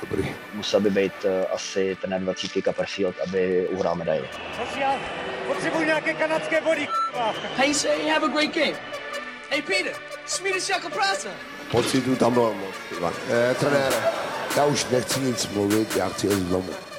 Dobrý. 0.00 0.34
Musel 0.54 0.80
by 0.80 0.90
být 0.90 1.12
uh, 1.24 1.30
asi 1.54 1.96
ten 2.00 2.24
20 2.24 2.50
Copperfield, 2.64 3.14
aby 3.26 3.68
uhrál 3.68 3.94
medaili. 3.94 4.28
Potřebuji 5.46 5.84
nějaké 5.84 6.14
kanadské 6.14 6.60
body, 6.60 6.88
Hey, 7.56 7.74
say, 7.74 8.08
have 8.08 8.26
a 8.26 8.28
great 8.28 8.54
game. 8.54 8.78
Hey, 9.50 9.62
Peter, 9.62 9.92
Swedish 10.26 10.68
jako 10.68 10.90
práce. 10.90 11.28
Pocitu 11.70 12.16
tam 12.16 12.32
bylo 12.32 12.54
moc. 12.54 12.74
Eh, 13.30 13.54
trenére, 13.54 13.96
já 14.56 14.64
už 14.64 14.86
nechci 14.90 15.20
nic 15.20 15.48
mluvit, 15.48 15.96
já 15.96 16.08
chci 16.08 16.26
jít 16.26 16.48
domů. 16.48 16.89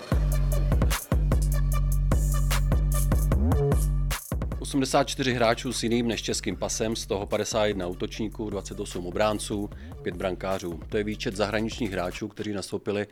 84 4.71 5.33
hráčů 5.33 5.73
s 5.73 5.83
jiným 5.83 6.07
než 6.07 6.21
českým 6.21 6.57
pasem, 6.57 6.95
z 6.95 7.05
toho 7.05 7.25
51 7.25 7.87
útočníků, 7.87 8.49
28 8.49 9.07
obránců, 9.07 9.69
5 10.01 10.15
brankářů. 10.15 10.79
To 10.89 10.97
je 10.97 11.03
výčet 11.03 11.35
zahraničních 11.35 11.91
hráčů, 11.91 12.27
kteří 12.27 12.53
nastoupili 12.53 13.07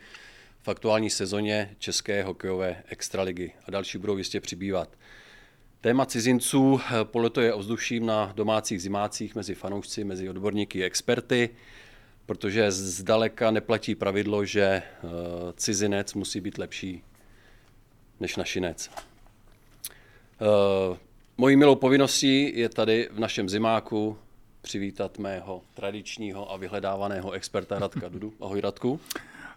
v 0.62 0.68
aktuální 0.68 1.10
sezóně 1.10 1.76
České 1.78 2.22
hokejové 2.22 2.82
extraligy 2.88 3.52
a 3.66 3.70
další 3.70 3.98
budou 3.98 4.16
jistě 4.16 4.40
přibývat. 4.40 4.88
Téma 5.80 6.06
cizinců 6.06 6.80
poletuje 7.04 7.54
ovzduším 7.54 8.06
na 8.06 8.32
domácích 8.36 8.82
zimácích 8.82 9.34
mezi 9.34 9.54
fanoušci, 9.54 10.04
mezi 10.04 10.28
odborníky 10.28 10.82
a 10.82 10.86
experty, 10.86 11.50
protože 12.26 12.70
zdaleka 12.70 13.50
neplatí 13.50 13.94
pravidlo, 13.94 14.44
že 14.44 14.62
eh, 14.62 14.82
cizinec 15.56 16.14
musí 16.14 16.40
být 16.40 16.58
lepší 16.58 17.02
než 18.20 18.36
našinec. 18.36 18.90
Eh, 21.40 21.42
Mojí 21.42 21.56
milou 21.56 21.74
povinností 21.74 22.58
je 22.58 22.68
tady 22.68 23.08
v 23.12 23.18
našem 23.18 23.48
zimáku 23.48 24.16
přivítat 24.62 25.18
mého 25.18 25.62
tradičního 25.74 26.52
a 26.52 26.56
vyhledávaného 26.56 27.30
experta 27.30 27.78
Radka 27.78 28.08
Dudu. 28.08 28.32
Ahoj 28.40 28.60
Radku. 28.60 29.00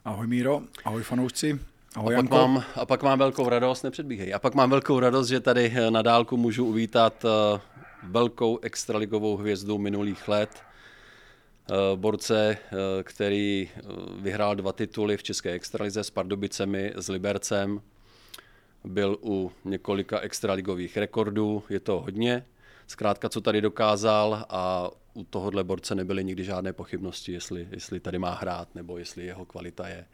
Ahoj 0.05 0.27
Míro, 0.27 0.61
ahoj 0.85 1.03
fanoušci. 1.03 1.59
Ahoj 1.95 2.15
a 2.15 2.17
pak, 2.17 2.23
Janko. 2.23 2.35
mám, 2.35 2.63
a 2.75 2.85
pak 2.85 3.03
mám 3.03 3.19
velkou 3.19 3.49
radost, 3.49 3.83
nepředbíhej, 3.83 4.33
a 4.33 4.39
pak 4.39 4.55
mám 4.55 4.69
velkou 4.69 4.99
radost, 4.99 5.27
že 5.27 5.39
tady 5.39 5.73
na 5.89 6.01
dálku 6.01 6.37
můžu 6.37 6.65
uvítat 6.65 7.25
eh, 7.25 7.59
velkou 8.03 8.59
extraligovou 8.61 9.37
hvězdu 9.37 9.77
minulých 9.77 10.27
let, 10.27 10.49
eh, 10.59 11.75
borce, 11.95 12.57
eh, 12.57 13.03
který 13.03 13.69
vyhrál 14.21 14.55
dva 14.55 14.71
tituly 14.71 15.17
v 15.17 15.23
České 15.23 15.51
extralize 15.51 16.03
s 16.03 16.09
Pardubicemi, 16.09 16.93
s 16.95 17.09
Libercem, 17.09 17.81
byl 18.83 19.17
u 19.23 19.51
několika 19.65 20.19
extraligových 20.19 20.97
rekordů, 20.97 21.63
je 21.69 21.79
to 21.79 21.99
hodně. 21.99 22.45
Zkrátka, 22.87 23.29
co 23.29 23.41
tady 23.41 23.61
dokázal 23.61 24.45
a 24.49 24.89
u 25.13 25.23
tohohle 25.23 25.63
borce 25.63 25.95
nebyly 25.95 26.23
nikdy 26.23 26.43
žádné 26.43 26.73
pochybnosti, 26.73 27.31
jestli, 27.31 27.67
jestli 27.71 27.99
tady 27.99 28.19
má 28.19 28.33
hrát, 28.33 28.75
nebo 28.75 28.97
jestli 28.97 29.25
jeho 29.25 29.45
kvalita 29.45 29.87
je 29.87 30.05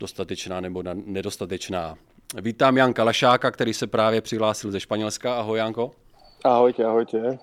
dostatečná 0.00 0.60
nebo 0.60 0.82
nedostatečná. 0.94 1.94
Vítám 2.40 2.76
Janka 2.76 3.04
Lašáka, 3.04 3.50
který 3.50 3.74
se 3.74 3.86
právě 3.86 4.20
přihlásil 4.20 4.70
ze 4.70 4.80
Španělska. 4.80 5.38
Ahoj 5.38 5.58
Janko. 5.58 5.90
Ahojte, 6.44 6.84
ahojte. 6.84 7.38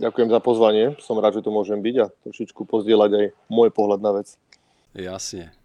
Ďakujem 0.00 0.30
za 0.30 0.40
pozvanie. 0.40 0.96
Som 0.96 1.20
rád, 1.20 1.40
že 1.40 1.44
tu 1.44 1.52
môžem 1.52 1.76
byť 1.76 1.96
a 2.00 2.06
trošičku 2.24 2.64
pozdieľať 2.64 3.10
aj 3.12 3.26
môj 3.52 3.68
pohľad 3.68 4.00
na 4.00 4.12
vec. 4.16 4.38
Jasně. 4.94 5.59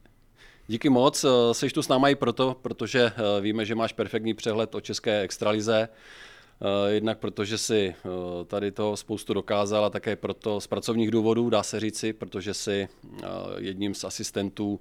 Díky 0.67 0.89
moc, 0.89 1.25
seš 1.51 1.73
tu 1.73 1.81
s 1.81 1.87
náma 1.87 2.09
i 2.09 2.15
proto, 2.15 2.55
protože 2.61 3.11
víme, 3.41 3.65
že 3.65 3.75
máš 3.75 3.93
perfektní 3.93 4.33
přehled 4.33 4.75
o 4.75 4.81
české 4.81 5.21
extralize. 5.21 5.89
Jednak 6.87 7.17
protože 7.17 7.57
si 7.57 7.95
tady 8.47 8.71
toho 8.71 8.97
spoustu 8.97 9.33
dokázal 9.33 9.85
a 9.85 9.89
také 9.89 10.15
proto 10.15 10.61
z 10.61 10.67
pracovních 10.67 11.11
důvodů, 11.11 11.49
dá 11.49 11.63
se 11.63 11.79
říci, 11.79 12.13
protože 12.13 12.53
si 12.53 12.87
jedním 13.57 13.95
z 13.95 14.03
asistentů 14.03 14.79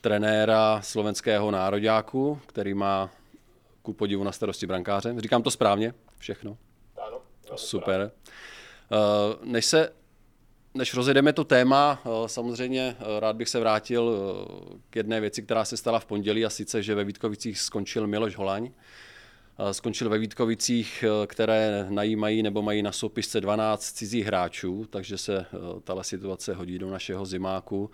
trenéra 0.00 0.82
slovenského 0.82 1.50
nároďáku, 1.50 2.40
který 2.46 2.74
má 2.74 3.10
ku 3.82 3.92
podivu 3.92 4.24
na 4.24 4.32
starosti 4.32 4.66
brankáře. 4.66 5.14
Říkám 5.18 5.42
to 5.42 5.50
správně? 5.50 5.94
Všechno? 6.18 6.56
Ano. 7.06 7.20
Super. 7.56 8.10
Než 9.44 9.66
se 9.66 9.92
než 10.74 10.94
rozjedeme 10.94 11.32
to 11.32 11.44
téma, 11.44 12.02
samozřejmě 12.26 12.96
rád 13.18 13.36
bych 13.36 13.48
se 13.48 13.60
vrátil 13.60 14.18
k 14.90 14.96
jedné 14.96 15.20
věci, 15.20 15.42
která 15.42 15.64
se 15.64 15.76
stala 15.76 15.98
v 15.98 16.06
pondělí 16.06 16.44
a 16.44 16.50
sice, 16.50 16.82
že 16.82 16.94
ve 16.94 17.04
Vítkovicích 17.04 17.58
skončil 17.60 18.06
Miloš 18.06 18.36
Holaň. 18.36 18.70
Skončil 19.72 20.08
ve 20.08 20.18
Vítkovicích, 20.18 21.04
které 21.26 21.86
najímají 21.88 22.42
nebo 22.42 22.62
mají 22.62 22.82
na 22.82 22.92
soupisce 22.92 23.40
12 23.40 23.92
cizích 23.92 24.26
hráčů, 24.26 24.86
takže 24.90 25.18
se 25.18 25.46
tahle 25.84 26.04
situace 26.04 26.54
hodí 26.54 26.78
do 26.78 26.90
našeho 26.90 27.26
zimáku. 27.26 27.90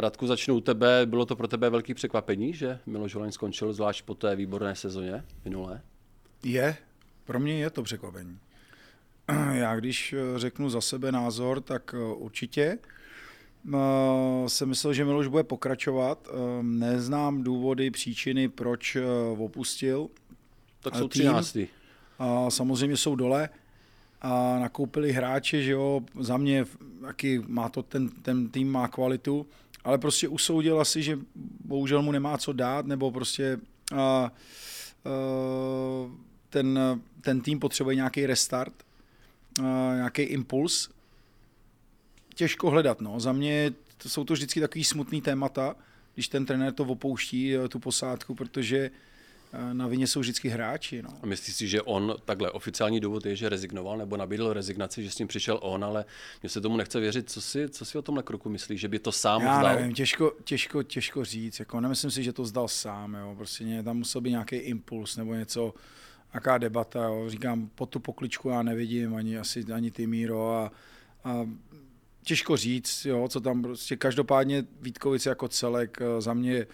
Radku, 0.00 0.26
začnu 0.26 0.54
u 0.54 0.60
tebe. 0.60 1.06
Bylo 1.06 1.26
to 1.26 1.36
pro 1.36 1.48
tebe 1.48 1.70
velký 1.70 1.94
překvapení, 1.94 2.54
že 2.54 2.78
Miloš 2.86 3.14
Holaň 3.14 3.32
skončil 3.32 3.72
zvlášť 3.72 4.04
po 4.04 4.14
té 4.14 4.36
výborné 4.36 4.74
sezóně 4.74 5.24
minulé? 5.44 5.80
Je, 6.44 6.76
pro 7.24 7.40
mě 7.40 7.58
je 7.58 7.70
to 7.70 7.82
překvapení. 7.82 8.38
Já 9.52 9.76
když 9.76 10.14
řeknu 10.36 10.70
za 10.70 10.80
sebe 10.80 11.12
názor, 11.12 11.60
tak 11.60 11.94
určitě 12.14 12.78
jsem 14.46 14.68
myslel, 14.68 14.92
že 14.94 15.04
Miloš 15.04 15.26
bude 15.26 15.42
pokračovat. 15.42 16.28
Neznám 16.62 17.42
důvody, 17.42 17.90
příčiny, 17.90 18.48
proč 18.48 18.96
opustil. 19.38 20.08
Tak 20.80 20.96
jsou 20.96 21.08
třináctý. 21.08 21.66
A 22.18 22.50
samozřejmě 22.50 22.96
jsou 22.96 23.16
dole 23.16 23.48
a 24.24 24.58
nakoupili 24.58 25.12
hráče, 25.12 25.62
že 25.62 25.72
jo, 25.72 26.00
za 26.20 26.36
mě 26.36 26.64
taky 27.02 27.42
má 27.46 27.68
to, 27.68 27.82
ten, 27.82 28.08
ten 28.08 28.48
tým 28.48 28.72
má 28.72 28.88
kvalitu, 28.88 29.46
ale 29.84 29.98
prostě 29.98 30.28
usoudil 30.28 30.80
asi, 30.80 31.02
že 31.02 31.18
bohužel 31.64 32.02
mu 32.02 32.12
nemá 32.12 32.38
co 32.38 32.52
dát, 32.52 32.86
nebo 32.86 33.10
prostě 33.10 33.58
a, 33.94 34.00
a, 34.00 34.30
ten, 36.50 36.78
ten 37.20 37.40
tým 37.40 37.60
potřebuje 37.60 37.96
nějaký 37.96 38.26
restart, 38.26 38.74
nějaký 39.94 40.22
impuls. 40.22 40.90
Těžko 42.34 42.70
hledat, 42.70 43.00
no. 43.00 43.20
Za 43.20 43.32
mě 43.32 43.72
to 43.98 44.08
jsou 44.08 44.24
to 44.24 44.34
vždycky 44.34 44.60
takový 44.60 44.84
smutný 44.84 45.20
témata, 45.20 45.76
když 46.14 46.28
ten 46.28 46.46
trenér 46.46 46.72
to 46.72 46.84
opouští, 46.84 47.54
tu 47.68 47.78
posádku, 47.78 48.34
protože 48.34 48.90
na 49.72 49.86
vině 49.86 50.06
jsou 50.06 50.20
vždycky 50.20 50.48
hráči. 50.48 51.02
No. 51.02 51.10
A 51.22 51.26
myslíš 51.26 51.56
si, 51.56 51.68
že 51.68 51.82
on, 51.82 52.14
takhle 52.24 52.50
oficiální 52.50 53.00
důvod 53.00 53.26
je, 53.26 53.36
že 53.36 53.48
rezignoval 53.48 53.98
nebo 53.98 54.16
nabídl 54.16 54.52
rezignaci, 54.52 55.04
že 55.04 55.10
s 55.10 55.14
tím 55.14 55.28
přišel 55.28 55.58
on, 55.62 55.84
ale 55.84 56.04
mě 56.42 56.48
se 56.48 56.60
tomu 56.60 56.76
nechce 56.76 57.00
věřit. 57.00 57.30
Co 57.30 57.40
si, 57.40 57.68
co 57.68 57.84
si 57.84 57.98
o 57.98 58.02
tomhle 58.02 58.22
kroku 58.22 58.48
myslíš, 58.48 58.80
že 58.80 58.88
by 58.88 58.98
to 58.98 59.12
sám 59.12 59.42
Já 59.42 59.58
vzdal? 59.58 59.76
nevím, 59.76 59.94
těžko, 59.94 60.32
těžko, 60.44 60.82
těžko 60.82 61.24
říct. 61.24 61.58
Jako, 61.58 61.80
nemyslím 61.80 62.10
si, 62.10 62.22
že 62.22 62.32
to 62.32 62.44
zdal 62.44 62.68
sám. 62.68 63.14
Jo. 63.14 63.34
Prostě 63.36 63.82
tam 63.82 63.96
musel 63.96 64.20
být 64.20 64.30
nějaký 64.30 64.56
impuls 64.56 65.16
nebo 65.16 65.34
něco, 65.34 65.74
jaká 66.34 66.58
debata. 66.58 67.04
Jo. 67.04 67.24
Říkám, 67.28 67.70
po 67.74 67.86
tu 67.86 68.00
pokličku 68.00 68.48
já 68.48 68.62
nevidím, 68.62 69.14
ani, 69.14 69.38
asi, 69.38 69.64
ani 69.74 69.90
ty 69.90 70.06
Míro. 70.06 70.52
A, 70.52 70.72
a 71.24 71.48
těžko 72.22 72.56
říct, 72.56 73.04
jo, 73.04 73.28
co 73.28 73.40
tam 73.40 73.62
prostě 73.62 73.96
každopádně 73.96 74.64
Vítkovice 74.80 75.28
jako 75.28 75.48
celek 75.48 75.98
za 76.18 76.34
mě 76.34 76.66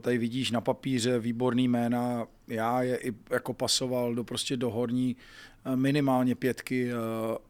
tady 0.00 0.18
vidíš 0.18 0.50
na 0.50 0.60
papíře 0.60 1.18
výborný 1.18 1.68
jména, 1.68 2.26
já 2.48 2.82
je 2.82 2.96
i 2.96 3.12
jako 3.30 3.54
pasoval 3.54 4.14
do 4.14 4.24
prostě 4.24 4.56
do 4.56 4.70
horní 4.70 5.16
minimálně 5.74 6.34
pětky 6.34 6.90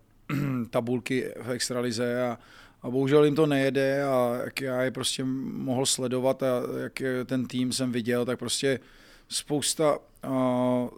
tabulky 0.70 1.32
v 1.43 1.50
extralize 1.50 2.23
a, 2.23 2.38
a 2.82 2.91
bohužel 2.91 3.25
jim 3.25 3.35
to 3.35 3.47
nejede 3.47 4.05
a 4.05 4.41
jak 4.44 4.61
já 4.61 4.82
je 4.82 4.91
prostě 4.91 5.25
mohl 5.25 5.87
sledovat 5.87 6.43
a 6.43 6.62
jak 6.82 7.03
ten 7.26 7.47
tým 7.47 7.73
jsem 7.73 7.93
viděl, 7.93 8.25
tak 8.25 8.38
prostě 8.38 8.81
spousta, 9.29 9.99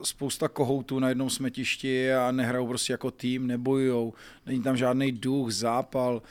spousta 0.03 0.49
kohoutů 0.49 0.99
na 0.99 1.09
jednom 1.09 1.31
smetišti 1.31 2.13
a 2.13 2.33
nehrajou 2.33 2.67
prostě 2.67 2.93
jako 2.93 3.11
tým, 3.11 3.47
nebojujou, 3.47 4.13
není 4.47 4.63
tam 4.63 4.77
žádný 4.77 5.13
duch, 5.13 5.53
zápal 5.53 6.23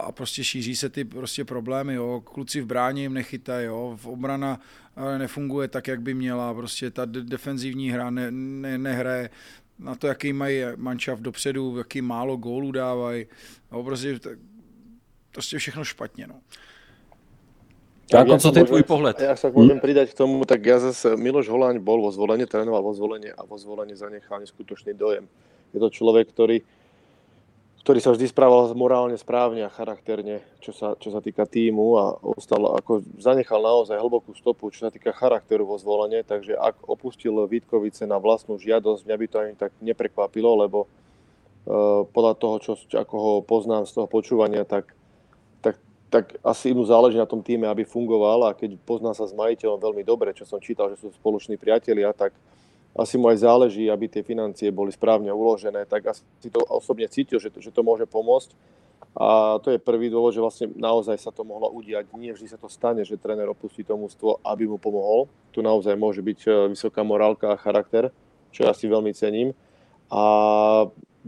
a 0.00 0.12
prostě 0.12 0.44
šíří 0.44 0.76
se 0.76 0.88
ty 0.88 1.04
prostě 1.04 1.44
problémy, 1.44 1.94
jo. 1.94 2.22
kluci 2.24 2.60
v 2.60 2.66
bráně 2.66 3.02
jim 3.02 3.14
nechytají, 3.14 3.66
jo. 3.66 3.98
v 4.00 4.06
obrana 4.06 4.60
nefunguje 5.18 5.68
tak, 5.68 5.88
jak 5.88 6.02
by 6.02 6.14
měla, 6.14 6.54
prostě 6.54 6.90
ta 6.90 7.04
de- 7.04 7.22
defenzivní 7.22 7.90
hra 7.90 8.10
ne, 8.10 8.30
ne, 8.30 8.78
nehraje, 8.78 9.30
na 9.78 9.94
to, 9.94 10.06
jaký 10.06 10.32
mají 10.32 10.62
manšaft 10.76 11.22
dopředu, 11.22 11.78
jaký 11.78 12.02
málo 12.02 12.36
gólů 12.36 12.72
dávají, 12.72 13.26
prostě, 13.68 14.20
prostě 15.30 15.58
všechno 15.58 15.84
špatně. 15.84 16.26
No. 16.26 16.40
Janko, 18.12 18.38
co 18.38 18.58
je 18.58 18.64
tvůj 18.64 18.82
pohled? 18.82 19.16
Ja 19.20 19.36
sa 19.36 19.48
môžem 19.48 19.80
hmm. 19.80 19.84
pridať 19.84 20.06
k 20.12 20.18
tomu, 20.18 20.44
tak 20.44 20.60
ja 20.60 20.76
zase, 20.78 21.16
Miloš 21.16 21.48
Holáň 21.48 21.80
bol 21.80 22.04
vo 22.04 22.12
zvolenie, 22.12 22.44
trénoval 22.44 22.84
vo 22.84 22.92
zvolenie 22.92 23.32
a 23.32 23.42
vo 23.48 23.56
zvolenie 23.56 23.96
zanechal 23.96 24.44
neskutočný 24.44 24.92
dojem. 24.92 25.24
Je 25.72 25.80
to 25.80 25.88
človek, 25.88 26.28
ktorý, 26.28 26.60
ktorý 27.80 27.98
sa 28.04 28.12
vždy 28.12 28.28
správal 28.28 28.70
morálne 28.76 29.16
správne 29.16 29.64
a 29.64 29.72
charakterne, 29.72 30.44
čo 30.60 30.76
sa, 30.76 30.94
čo 31.00 31.08
sa 31.08 31.24
týka 31.24 31.48
týmu 31.48 31.96
a 31.96 32.04
ostal, 32.36 32.76
ako 32.76 33.02
zanechal 33.16 33.64
naozaj 33.64 33.96
hlbokú 33.96 34.36
stopu, 34.36 34.68
čo 34.68 34.86
sa 34.86 34.90
týka 34.92 35.16
charakteru 35.16 35.64
vo 35.64 35.80
zvolenie, 35.80 36.22
takže 36.22 36.54
ak 36.54 36.84
opustil 36.84 37.34
Vítkovice 37.48 38.04
na 38.04 38.20
vlastnú 38.20 38.60
žiadosť, 38.60 39.08
mňa 39.08 39.16
by 39.16 39.26
to 39.26 39.36
ani 39.40 39.54
tak 39.56 39.72
neprekvapilo, 39.80 40.62
lebo 40.62 40.78
uh, 40.84 42.04
podľa 42.06 42.34
toho, 42.36 42.56
čo, 42.60 42.72
ako 42.92 43.14
ho 43.18 43.34
poznám 43.40 43.88
z 43.88 43.98
toho 43.98 44.06
počúvania, 44.06 44.62
tak 44.68 44.94
tak 46.12 46.36
asi 46.44 46.76
mu 46.76 46.84
záleží 46.84 47.16
na 47.16 47.24
tom 47.24 47.40
týme, 47.40 47.64
aby 47.64 47.88
fungoval 47.88 48.44
a 48.44 48.52
keď 48.52 48.76
pozná 48.84 49.16
sa 49.16 49.24
s 49.24 49.32
majiteľom 49.32 49.80
veľmi 49.80 50.04
dobre, 50.04 50.36
čo 50.36 50.44
som 50.44 50.60
čítal, 50.60 50.92
že 50.92 51.00
sú 51.00 51.08
spoloční 51.16 51.56
priatelia, 51.56 52.12
tak 52.12 52.36
asi 52.92 53.16
mu 53.16 53.32
aj 53.32 53.40
záleží, 53.40 53.88
aby 53.88 54.12
tie 54.12 54.20
financie 54.20 54.68
boli 54.68 54.92
správne 54.92 55.32
uložené, 55.32 55.88
tak 55.88 56.12
asi 56.12 56.20
to 56.52 56.60
osobne 56.68 57.08
cítil, 57.08 57.40
že 57.40 57.48
to, 57.48 57.64
že 57.64 57.72
to 57.72 57.80
môže 57.80 58.04
pomôcť. 58.04 58.52
A 59.16 59.56
to 59.64 59.72
je 59.72 59.80
prvý 59.80 60.12
dôvod, 60.12 60.36
že 60.36 60.44
vlastne 60.44 60.66
naozaj 60.76 61.16
sa 61.16 61.32
to 61.32 61.44
mohlo 61.44 61.68
udiať. 61.72 62.12
Nie 62.16 62.36
vždy 62.36 62.48
sa 62.48 62.60
to 62.60 62.68
stane, 62.68 63.04
že 63.04 63.20
tréner 63.20 63.48
opustí 63.48 63.84
to 63.84 63.96
mústvo, 63.96 64.40
aby 64.44 64.68
mu 64.68 64.76
pomohol. 64.80 65.28
Tu 65.52 65.60
naozaj 65.60 65.96
môže 66.00 66.24
byť 66.24 66.40
e, 66.48 66.50
vysoká 66.72 67.04
morálka 67.04 67.52
a 67.52 67.60
charakter, 67.60 68.08
čo 68.56 68.64
ja 68.64 68.72
si 68.72 68.88
veľmi 68.88 69.12
cením. 69.12 69.52
A 70.08 70.22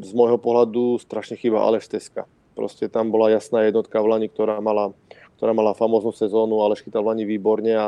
z 0.01 0.11
môjho 0.17 0.41
pohľadu 0.41 0.97
strašne 0.97 1.37
chýba 1.37 1.61
Aleš 1.61 1.93
Teska. 1.93 2.25
Proste 2.55 2.87
tam 2.87 3.11
bola 3.11 3.35
jasná 3.35 3.67
jednotka 3.67 3.99
v 3.99 4.15
Lani, 4.15 4.29
ktorá 4.31 4.63
mala, 4.63 4.95
ktorá 5.39 5.51
mala 5.51 5.75
famóznu 5.75 6.15
sezónu, 6.15 6.63
ale 6.63 6.79
chytal 6.79 7.03
v 7.03 7.11
Lani 7.15 7.25
výborne 7.27 7.73
a 7.75 7.87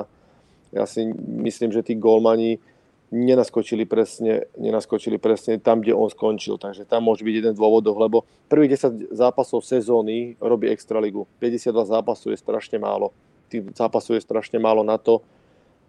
ja 0.75 0.85
si 0.85 1.07
myslím, 1.47 1.71
že 1.71 1.87
tí 1.87 1.95
golmani 1.95 2.59
nenaskočili 3.15 3.87
presne, 3.87 4.51
nenaskočili 4.59 5.19
presne 5.23 5.63
tam, 5.63 5.79
kde 5.79 5.95
on 5.95 6.11
skončil. 6.11 6.59
Takže 6.59 6.83
tam 6.83 7.07
môže 7.07 7.23
byť 7.23 7.35
jeden 7.39 7.55
z 7.55 7.61
dôvodov, 7.61 7.95
lebo 8.03 8.27
prvých 8.51 8.83
10 8.83 9.15
zápasov 9.15 9.63
sezóny 9.63 10.35
robí 10.43 10.67
Extraligu. 10.67 11.31
52 11.39 11.87
zápasov 11.87 12.35
je 12.35 12.43
strašne 12.43 12.83
málo. 12.83 13.15
Tých 13.47 13.71
zápasov 13.79 14.19
je 14.19 14.27
strašne 14.27 14.59
málo 14.59 14.83
na 14.83 14.99
to, 14.99 15.23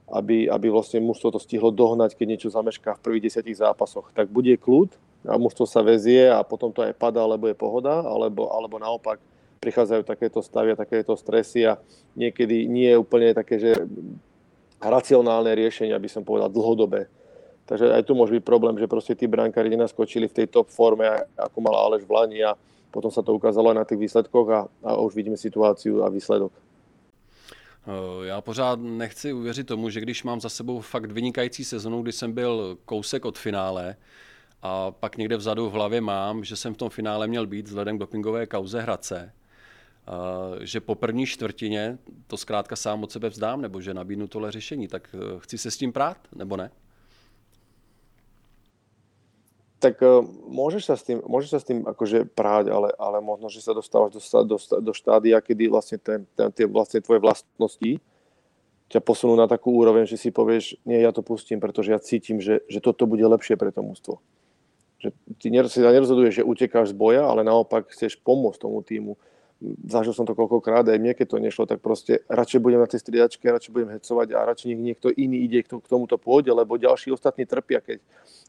aby, 0.07 0.45
aby 0.47 0.69
vlastne 0.69 1.01
mužstvo 1.01 1.33
to 1.35 1.39
stihlo 1.41 1.73
dohnať, 1.73 2.15
keď 2.15 2.25
niečo 2.37 2.49
zamešká 2.53 2.95
v 2.95 3.03
prvých 3.03 3.33
10 3.33 3.49
zápasoch. 3.57 4.13
Tak 4.13 4.29
bude 4.29 4.53
kľud, 4.55 4.93
a 5.27 5.35
mužstvo 5.35 5.67
sa 5.67 5.83
vezie 5.83 6.31
a 6.31 6.39
potom 6.41 6.71
to 6.71 6.81
aj 6.81 6.95
padá, 6.95 7.27
lebo 7.27 7.51
je 7.51 7.55
pohoda, 7.55 7.99
alebo, 8.01 8.47
alebo 8.49 8.79
naopak 8.79 9.19
prichádzajú 9.59 10.01
takéto 10.07 10.39
stavy 10.39 10.71
a 10.71 10.79
takéto 10.79 11.17
stresy 11.19 11.67
a 11.67 11.75
niekedy 12.15 12.65
nie 12.69 12.87
je 12.93 12.97
úplne 12.97 13.35
také, 13.35 13.59
že 13.59 13.71
racionálne 14.79 15.51
riešenie, 15.51 15.91
aby 15.91 16.07
som 16.07 16.23
povedal, 16.23 16.47
dlhodobé. 16.47 17.09
Takže 17.67 17.91
aj 17.91 18.07
tu 18.07 18.15
môže 18.15 18.31
byť 18.31 18.43
problém, 18.47 18.79
že 18.79 18.87
proste 18.87 19.11
tí 19.17 19.27
brankári 19.27 19.67
nenaskočili 19.67 20.31
v 20.31 20.37
tej 20.39 20.47
top 20.47 20.71
forme, 20.71 21.03
ako 21.35 21.57
mal 21.59 21.75
Aleš 21.75 22.07
v 22.07 22.13
Lani 22.15 22.39
a 22.45 22.55
potom 22.93 23.11
sa 23.11 23.19
to 23.19 23.35
ukázalo 23.35 23.75
aj 23.75 23.77
na 23.83 23.85
tých 23.85 23.99
výsledkoch 23.99 24.47
a, 24.47 24.59
a 24.87 24.95
už 25.03 25.11
vidíme 25.11 25.35
situáciu 25.35 26.05
a 26.05 26.09
výsledok. 26.09 26.53
Já 28.23 28.41
pořád 28.41 28.79
nechci 28.79 29.33
uvěřit 29.33 29.67
tomu, 29.67 29.89
že 29.89 30.01
když 30.01 30.23
mám 30.23 30.41
za 30.41 30.49
sebou 30.49 30.79
fakt 30.81 31.11
vynikající 31.11 31.63
sezonu, 31.63 32.01
kdy 32.01 32.11
jsem 32.11 32.33
byl 32.33 32.77
kousek 32.85 33.25
od 33.25 33.37
finále, 33.37 33.95
a 34.61 34.91
pak 34.91 35.17
někde 35.17 35.37
vzadu 35.37 35.69
v 35.69 35.73
hlavě 35.73 36.01
mám, 36.01 36.43
že 36.43 36.55
jsem 36.55 36.73
v 36.73 36.77
tom 36.77 36.89
finále 36.89 37.27
měl 37.27 37.47
být 37.47 37.67
vzhledem 37.67 37.97
k 37.97 37.99
dopingové 37.99 38.47
kauze 38.47 38.81
Hradce, 38.81 39.33
že 40.61 40.79
po 40.79 40.95
první 40.95 41.25
čtvrtině 41.25 41.97
to 42.27 42.37
zkrátka 42.37 42.75
sám 42.75 43.03
od 43.03 43.11
sebe 43.11 43.29
vzdám, 43.29 43.61
nebo 43.61 43.81
že 43.81 43.93
nabídnu 43.93 44.27
tohle 44.27 44.51
řešení, 44.51 44.87
tak 44.87 45.09
eh, 45.13 45.39
chci 45.39 45.57
se 45.57 45.71
s 45.71 45.77
tím 45.77 45.93
prát, 45.93 46.17
nebo 46.35 46.57
ne? 46.57 46.71
Tak 49.77 50.01
uh, 50.01 50.25
môžeš 50.49 50.89
sa 50.89 50.97
s 50.97 51.05
tým, 51.05 51.21
môžeš 51.21 51.49
sa 51.53 51.59
s 51.61 51.69
tým 51.69 51.85
akože 51.85 52.33
práť, 52.33 52.73
ale, 52.73 52.89
ale 52.97 53.21
možno, 53.21 53.45
že 53.45 53.61
sa 53.61 53.77
dostávaš 53.77 54.17
do, 54.17 54.21
do, 54.41 54.57
do 54.57 54.89
štádia, 54.89 55.37
kedy 55.37 55.69
vlastne 55.69 56.01
ten, 56.01 56.25
ten, 56.33 56.49
tie 56.49 56.65
vlastne 56.65 56.97
tvoje 56.97 57.21
vlastnosti 57.21 58.01
ťa 58.89 58.99
posunú 59.05 59.37
na 59.37 59.45
takú 59.45 59.77
úroveň, 59.77 60.09
že 60.09 60.17
si 60.17 60.33
povieš, 60.33 60.81
nie, 60.81 61.05
ja 61.05 61.13
to 61.13 61.21
pustím, 61.21 61.61
pretože 61.61 61.93
ja 61.93 62.01
cítim, 62.01 62.41
že, 62.41 62.65
že 62.65 62.81
toto 62.81 63.05
bude 63.05 63.21
lepšie 63.21 63.53
pre 63.53 63.69
to 63.69 63.85
mústvo 63.85 64.17
že 64.97 65.13
ty 65.37 65.53
si 65.53 65.79
nerozhoduješ, 65.81 66.41
že 66.41 66.47
utekáš 66.47 66.93
z 66.93 66.97
boja, 66.97 67.21
ale 67.21 67.45
naopak 67.45 67.93
chceš 67.93 68.17
pomôcť 68.17 68.61
tomu 68.61 68.81
týmu. 68.81 69.13
Zažil 69.89 70.13
som 70.13 70.25
to 70.25 70.37
koľkokrát, 70.37 70.85
aj 70.85 71.01
mne, 71.01 71.17
keď 71.17 71.27
to 71.33 71.37
nešlo, 71.41 71.65
tak 71.65 71.81
proste 71.81 72.21
radšej 72.29 72.61
budem 72.61 72.81
na 72.81 72.89
tej 72.89 73.01
striedačke, 73.01 73.45
radšej 73.45 73.73
budem 73.73 73.89
hecovať 73.97 74.27
a 74.37 74.45
radšej 74.53 74.67
nech 74.73 74.81
niekto 74.93 75.09
iný 75.09 75.49
ide 75.49 75.65
k 75.65 75.81
tomuto 75.89 76.21
pôjde, 76.21 76.53
lebo 76.53 76.77
ďalší 76.77 77.09
ostatní 77.09 77.49
trpia, 77.49 77.81
keď 77.81 78.01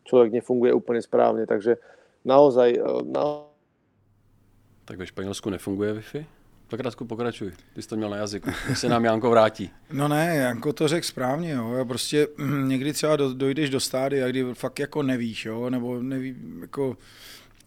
človek 0.05 0.37
nefunguje 0.37 0.73
úplne 0.73 1.01
správne. 1.01 1.49
Takže 1.49 1.81
naozaj... 2.29 2.77
E, 2.77 2.81
na... 3.09 3.49
Tak 4.85 5.01
ve 5.01 5.07
Španělsku 5.09 5.49
nefunguje 5.49 6.01
Wi-Fi? 6.01 6.38
Tak 6.71 6.81
Radku, 6.81 7.05
pokračuj. 7.05 7.53
Ty 7.75 7.83
jsi 7.83 7.89
to 7.89 7.97
měl 7.97 8.11
na 8.11 8.17
jazyku. 8.17 8.51
Se 8.75 8.89
nám 8.89 9.05
Janko 9.05 9.31
vrátí. 9.31 9.71
No 9.93 10.09
ne, 10.09 10.37
Janko 10.37 10.73
to 10.73 10.89
řekl 10.89 11.07
správně. 11.07 11.51
Jo. 11.51 11.73
Já 11.73 11.85
prostě 11.85 12.29
někdy 12.67 12.93
třeba 12.93 13.17
dojdeš 13.17 13.71
do 13.71 13.81
stády, 13.81 14.23
kdy 14.29 14.55
fakt 14.55 14.79
jako 14.79 15.03
nevíš, 15.03 15.45
jo, 15.45 15.71
nebo 15.71 16.03
neví, 16.03 16.37
jako 16.61 16.97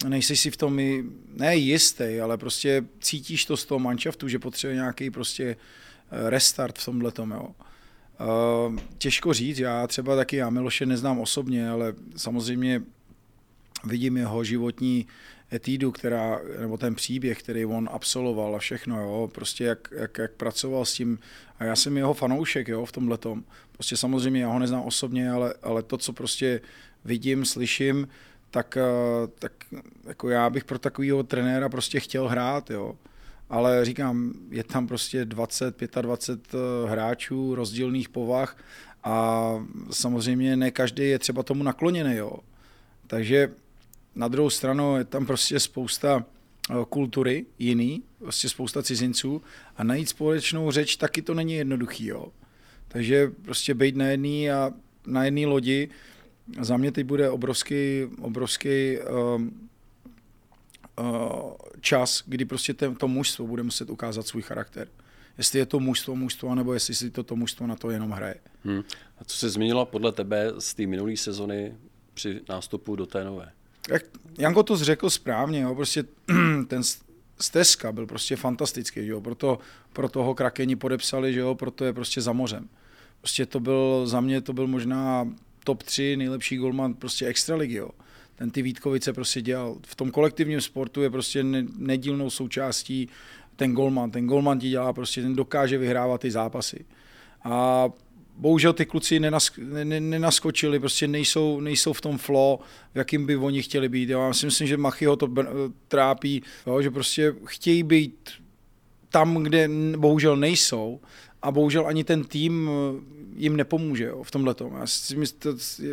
nejsi 0.07 0.35
si 0.35 0.51
v 0.51 0.57
tom 0.57 0.79
i, 0.79 1.03
ne 1.33 1.55
jistý, 1.55 2.19
ale 2.23 2.37
prostě 2.37 2.85
cítíš 2.99 3.45
to 3.45 3.57
z 3.57 3.65
toho 3.65 3.79
manšaftu, 3.79 4.27
že 4.27 4.39
potřebuje 4.39 4.75
nějaký 4.75 5.09
prostě 5.09 5.55
eh, 6.11 6.29
restart 6.29 6.77
v 6.77 6.85
tomhle 6.85 7.11
tom, 7.11 7.31
jo. 7.31 7.47
Uh, 8.21 8.75
těžko 8.97 9.33
říct, 9.33 9.59
já 9.59 9.87
třeba 9.87 10.15
taky, 10.15 10.35
já 10.35 10.49
Miloše 10.49 10.85
neznám 10.85 11.19
osobně, 11.19 11.69
ale 11.69 11.93
samozřejmě 12.15 12.81
vidím 13.83 14.17
jeho 14.17 14.43
životní 14.43 15.07
etídu, 15.53 15.91
která, 15.91 16.39
nebo 16.59 16.77
ten 16.77 16.95
příběh, 16.95 17.39
který 17.39 17.65
on 17.65 17.89
absolvoval 17.91 18.55
a 18.55 18.59
všechno, 18.59 19.01
jo, 19.01 19.29
prostě 19.33 19.63
jak, 19.63 19.87
jak, 19.91 20.17
jak 20.17 20.31
pracoval 20.31 20.85
s 20.85 20.93
tím, 20.93 21.19
a 21.59 21.63
já 21.63 21.75
jsem 21.75 21.97
jeho 21.97 22.13
fanoušek, 22.13 22.67
jo, 22.67 22.85
v 22.85 22.91
tomhle 22.91 23.17
tom. 23.17 23.43
Prostě 23.71 23.97
samozřejmě 23.97 24.41
já 24.41 24.47
ho 24.47 24.59
neznám 24.59 24.83
osobně, 24.83 25.31
ale, 25.31 25.53
ale 25.63 25.83
to, 25.83 25.97
co 25.97 26.13
prostě 26.13 26.61
vidím, 27.05 27.45
slyším, 27.45 28.07
tak, 28.51 28.77
eh, 28.77 29.27
tak 29.39 29.51
jako 30.07 30.29
já 30.29 30.49
bych 30.49 30.65
pro 30.65 30.79
takového 30.79 31.23
trenéra 31.23 31.69
prostě 31.69 31.99
chtěl 31.99 32.27
hrát, 32.27 32.69
jo. 32.69 32.95
Ale 33.49 33.85
říkám, 33.85 34.33
je 34.49 34.63
tam 34.63 34.87
prostě 34.87 35.25
20, 35.25 35.75
25 36.01 36.59
eh, 36.59 36.89
hráčů 36.89 37.55
rozdílných 37.55 38.09
povah 38.09 38.57
a 39.03 39.53
samozřejmě 39.91 40.57
ne 40.57 40.71
každý 40.71 41.09
je 41.09 41.19
třeba 41.19 41.43
tomu 41.43 41.63
nakloněný, 41.63 42.15
jo. 42.15 42.31
Takže 43.07 43.49
na 44.15 44.27
druhou 44.27 44.49
stranu 44.49 44.97
je 44.97 45.05
tam 45.05 45.25
prostě 45.25 45.59
spousta 45.59 46.25
eh, 46.69 46.73
kultury 46.89 47.45
jiný, 47.59 48.03
prostě 48.17 48.49
spousta 48.49 48.83
cizinců 48.83 49.41
a 49.77 49.83
najít 49.83 50.09
společnou 50.09 50.71
řeč 50.71 50.95
taky 50.95 51.21
to 51.21 51.33
není 51.33 51.53
jednoduchý. 51.53 52.05
Jo. 52.05 52.27
Takže 52.87 53.31
prostě 53.41 53.73
být 53.73 53.95
na 53.95 54.05
jedné 54.05 54.53
a 54.53 54.71
na 55.07 55.23
jedné 55.23 55.45
lodi 55.45 55.89
za 56.59 56.77
mě 56.77 56.91
teď 56.91 57.05
bude 57.05 57.29
obrovský, 57.29 58.03
obrovský 58.21 58.97
um, 58.99 59.69
uh, 60.99 61.51
čas, 61.81 62.23
kdy 62.25 62.45
prostě 62.45 62.73
ten, 62.73 62.95
to 62.95 63.07
mužstvo 63.07 63.47
bude 63.47 63.63
muset 63.63 63.89
ukázat 63.89 64.27
svůj 64.27 64.41
charakter. 64.41 64.87
Jestli 65.37 65.59
je 65.59 65.65
to 65.65 65.79
mužstvo 65.79 66.15
mužstvo, 66.15 66.55
nebo 66.55 66.73
jestli 66.73 66.95
si 66.95 67.11
toto 67.11 67.35
mužstvo 67.35 67.67
na 67.67 67.75
to 67.75 67.89
jenom 67.89 68.11
hraje. 68.11 68.35
Hmm. 68.63 68.83
A 69.17 69.23
co 69.23 69.37
se 69.37 69.49
změnilo 69.49 69.85
podle 69.85 70.11
tebe 70.11 70.51
z 70.59 70.73
té 70.73 70.87
minulé 70.87 71.17
sezony 71.17 71.75
při 72.13 72.41
nástupu 72.49 72.95
do 72.95 73.05
té 73.05 73.23
nové? 73.23 73.51
Jak 73.89 74.03
Janko 74.37 74.63
to 74.63 74.77
řekl 74.77 75.09
správně, 75.09 75.61
jo, 75.61 75.75
prostě 75.75 76.03
ten 76.67 76.81
stezka 77.39 77.91
byl 77.91 78.07
prostě 78.07 78.35
fantastický, 78.35 79.07
jo, 79.07 79.21
proto, 79.21 79.59
proto 79.93 80.23
ho 80.23 80.35
krakeni 80.35 80.75
podepsali, 80.75 81.33
že 81.33 81.39
jo, 81.39 81.55
proto 81.55 81.85
je 81.85 81.93
prostě 81.93 82.21
za 82.21 82.31
mořem. 82.33 82.69
Prostě 83.21 83.45
to 83.45 83.59
byl, 83.59 84.07
za 84.07 84.21
mě 84.21 84.41
to 84.41 84.53
byl 84.53 84.67
možná 84.67 85.27
top 85.63 85.83
3 85.83 86.17
nejlepší 86.17 86.57
golman 86.57 86.93
prostě 86.93 87.25
extraligy, 87.25 87.75
jo. 87.75 87.89
Ten 88.35 88.51
ty 88.51 88.61
Vítkovice 88.61 89.13
prostě 89.13 89.41
dělal. 89.41 89.77
V 89.87 89.95
tom 89.95 90.11
kolektivním 90.11 90.61
sportu 90.61 91.01
je 91.01 91.09
prostě 91.09 91.43
nedílnou 91.77 92.29
součástí 92.29 93.09
ten 93.55 93.73
golman. 93.73 94.11
Ten 94.11 94.27
golman 94.27 94.59
ti 94.59 94.69
dělá 94.69 94.93
prostě, 94.93 95.21
ten 95.21 95.35
dokáže 95.35 95.77
vyhrávat 95.77 96.21
ty 96.21 96.31
zápasy. 96.31 96.85
A 97.43 97.89
bohužel 98.37 98.73
ty 98.73 98.85
kluci 98.85 99.19
nenask, 99.19 99.57
nenaskočili, 99.99 100.79
prostě 100.79 101.07
nejsou, 101.07 101.59
nejsou 101.59 101.93
v 101.93 102.01
tom 102.01 102.17
flow, 102.17 102.59
v 102.93 102.97
jakým 102.97 103.25
by 103.25 103.35
oni 103.35 103.63
chtěli 103.63 103.89
být. 103.89 104.09
Já 104.09 104.33
si 104.33 104.45
myslím, 104.45 104.67
že 104.67 104.77
Machyho 104.77 105.15
to 105.15 105.29
trápí, 105.87 106.43
jo, 106.67 106.81
že 106.81 106.91
prostě 106.91 107.35
chtějí 107.45 107.83
být 107.83 108.29
tam, 109.09 109.43
kde 109.43 109.69
bohužel 109.97 110.37
nejsou 110.37 110.99
a 111.41 111.51
bohužel 111.51 111.87
ani 111.87 112.03
ten 112.03 112.23
tým 112.23 112.69
eh, 112.69 113.21
jim 113.35 113.57
nepomůže 113.57 114.03
jo, 114.03 114.23
v 114.23 114.31
tomhle 114.31 114.53
tom. 114.53 114.81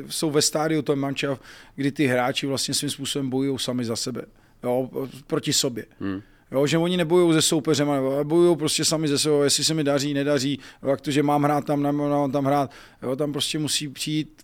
Jsou 0.08 0.30
ve 0.30 0.42
stádiu 0.42 0.82
to 0.82 0.96
manča, 0.96 1.38
kdy 1.74 1.92
ty 1.92 2.06
hráči 2.06 2.46
vlastně 2.46 2.74
svým 2.74 2.90
způsobem 2.90 3.30
bojují 3.30 3.58
sami 3.58 3.84
za 3.84 3.96
sebe, 3.96 4.22
jo, 4.62 4.90
proti 5.26 5.52
sobě. 5.52 5.86
Hmm. 6.00 6.22
Jo, 6.52 6.66
že 6.66 6.78
oni 6.78 6.96
nebojují 6.96 7.34
se 7.34 7.42
soupeřem, 7.42 7.90
ale 7.90 8.24
bojují 8.24 8.56
prostě 8.56 8.84
sami 8.84 9.08
ze 9.08 9.18
sebou, 9.18 9.42
jestli 9.42 9.64
se 9.64 9.74
mi 9.74 9.84
daří, 9.84 10.14
nedaří, 10.14 10.58
jak 10.88 11.00
to, 11.00 11.10
že 11.10 11.22
mám 11.22 11.42
hrát 11.42 11.64
tam, 11.64 11.82
nemám 11.82 12.32
tam 12.32 12.44
hrát. 12.44 12.70
Jo, 13.02 13.16
tam 13.16 13.32
prostě 13.32 13.58
musí 13.58 13.88
přijít 13.88 14.42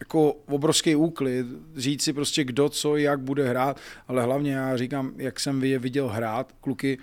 jako 0.00 0.32
obrovský 0.32 0.96
úklid, 0.96 1.46
říct 1.76 2.02
si 2.02 2.12
prostě 2.12 2.44
kdo, 2.44 2.68
co, 2.68 2.96
jak 2.96 3.20
bude 3.20 3.48
hrát, 3.48 3.80
ale 4.08 4.22
hlavně 4.22 4.52
já 4.52 4.76
říkám, 4.76 5.12
jak 5.16 5.40
jsem 5.40 5.64
je 5.64 5.78
viděl 5.78 6.08
hrát, 6.08 6.52
kluky, 6.60 6.98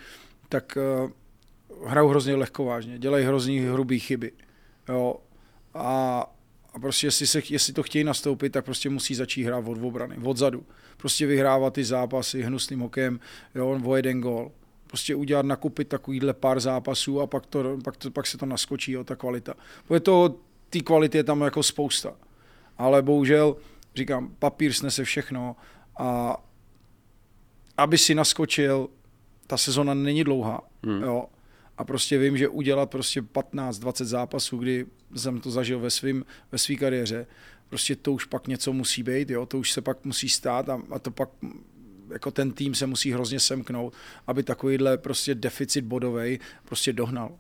tak 0.50 0.78
uh, 1.04 1.10
hrajou 1.90 2.08
hrozně 2.08 2.36
lehkovážně, 2.36 3.00
dělají 3.00 3.26
hrozně 3.26 3.72
hrubý 3.72 4.00
chyby. 4.00 4.32
Jo. 4.90 5.16
A, 5.74 6.20
a 6.74 6.80
prostě 6.80 7.08
jestli, 7.08 7.28
se, 7.28 7.42
jestli 7.50 7.74
to 7.74 7.84
chtějí 7.84 8.04
nastoupit, 8.04 8.50
tak 8.50 8.66
prostě 8.66 8.90
musí 8.90 9.16
začít 9.16 9.44
hrát 9.44 9.68
od 9.68 9.78
obrany, 9.84 10.18
odzadu. 10.24 10.66
Prostě 10.98 11.26
vyhrávat 11.26 11.74
ty 11.74 11.84
zápasy 11.84 12.42
hnusným 12.42 12.80
hokem, 12.80 13.20
jo, 13.56 13.80
o 13.84 13.96
jeden 13.96 14.22
gol. 14.22 14.52
Prostě 14.88 15.16
udělat, 15.16 15.46
nakupit 15.46 15.88
takovýhle 15.88 16.34
pár 16.34 16.60
zápasů 16.60 17.22
a 17.22 17.28
pak, 17.28 17.46
to, 17.46 17.78
pak, 17.84 17.98
to, 17.98 18.12
pak 18.12 18.28
se 18.28 18.38
to 18.38 18.46
naskočí, 18.46 18.92
jo, 18.92 19.04
ta 19.04 19.16
kvalita. 19.16 19.54
Protože 19.88 20.00
to, 20.00 20.36
ty 20.70 20.82
kvality 20.82 21.18
je 21.18 21.24
tam 21.24 21.42
jako 21.42 21.64
spousta. 21.64 22.14
Ale 22.78 23.02
bohužel, 23.02 23.56
říkám, 23.96 24.36
papír 24.40 24.74
snese 24.74 25.04
všechno 25.04 25.56
a 25.98 26.38
aby 27.78 27.98
si 27.98 28.16
naskočil, 28.16 28.90
ta 29.48 29.58
sezona 29.58 29.94
není 29.94 30.24
dlouhá, 30.24 30.62
hmm. 30.84 31.04
jo, 31.04 31.26
a 31.78 31.84
prostě 31.84 32.18
vím, 32.18 32.38
že 32.38 32.48
udělat 32.48 32.90
prostě 32.90 33.22
15-20 33.22 34.06
zápasů, 34.06 34.58
kdy 34.58 34.86
jsem 35.16 35.42
to 35.42 35.52
zažil 35.52 35.80
ve 35.80 35.90
svým, 35.90 36.26
ve 36.52 36.58
své 36.58 36.76
kariéře, 36.76 37.28
prostě 37.70 37.96
to 37.96 38.12
už 38.12 38.26
pak 38.26 38.48
něco 38.48 38.74
musí 38.74 39.04
být, 39.04 39.30
jo, 39.30 39.46
to 39.46 39.58
už 39.58 39.72
se 39.72 39.82
pak 39.82 40.06
musí 40.06 40.30
stát 40.30 40.70
a, 40.70 40.82
a 40.92 41.00
to 41.00 41.12
pak 41.12 41.30
jako 42.12 42.32
ten 42.32 42.52
tým 42.52 42.76
se 42.76 42.88
musí 42.88 43.12
hrozně 43.12 43.40
semknout, 43.40 43.94
aby 44.28 44.44
takovýhle 44.44 44.98
prostě 44.98 45.36
deficit 45.36 45.82
bodový 45.82 46.40
prostě 46.66 46.94
dohnal. 46.94 47.32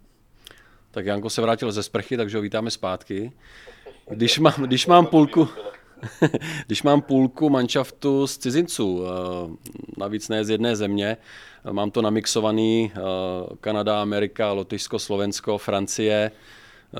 Tak 0.91 1.05
Janko 1.05 1.29
se 1.29 1.41
vrátil 1.41 1.71
ze 1.71 1.83
sprchy, 1.83 2.17
takže 2.17 2.37
ho 2.37 2.41
vítáme 2.41 2.71
zpátky. 2.71 3.31
Když 4.09 4.39
mám, 4.39 4.53
když 4.53 4.87
mám 4.87 5.05
půlku, 5.05 5.49
když 6.65 6.83
mám 6.83 7.01
půlku 7.01 7.49
manšaftu 7.49 8.27
z 8.27 8.37
cizinců, 8.37 9.03
eh, 9.05 9.71
navíc 9.97 10.29
ne 10.29 10.45
z 10.45 10.49
jedné 10.49 10.75
země, 10.75 11.17
mám 11.71 11.91
to 11.91 12.01
namixovaný 12.01 12.91
eh, 12.95 12.99
Kanada, 13.61 14.01
Amerika, 14.01 14.51
Lotyšsko, 14.51 14.99
Slovensko, 14.99 15.57
Francie. 15.57 16.31
Eh, 16.31 16.99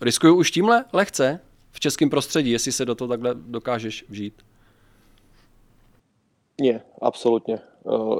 riskuju 0.00 0.34
už 0.34 0.50
tímhle 0.50 0.84
lehce 0.92 1.40
v 1.78 1.80
českém 1.80 2.10
prostředí, 2.10 2.50
jestli 2.50 2.72
se 2.72 2.84
do 2.84 2.94
toho 2.94 3.08
takhle 3.08 3.34
dokážeš 3.34 4.04
vžít? 4.08 4.34
Nie, 6.58 6.82
absolútne. 6.98 7.62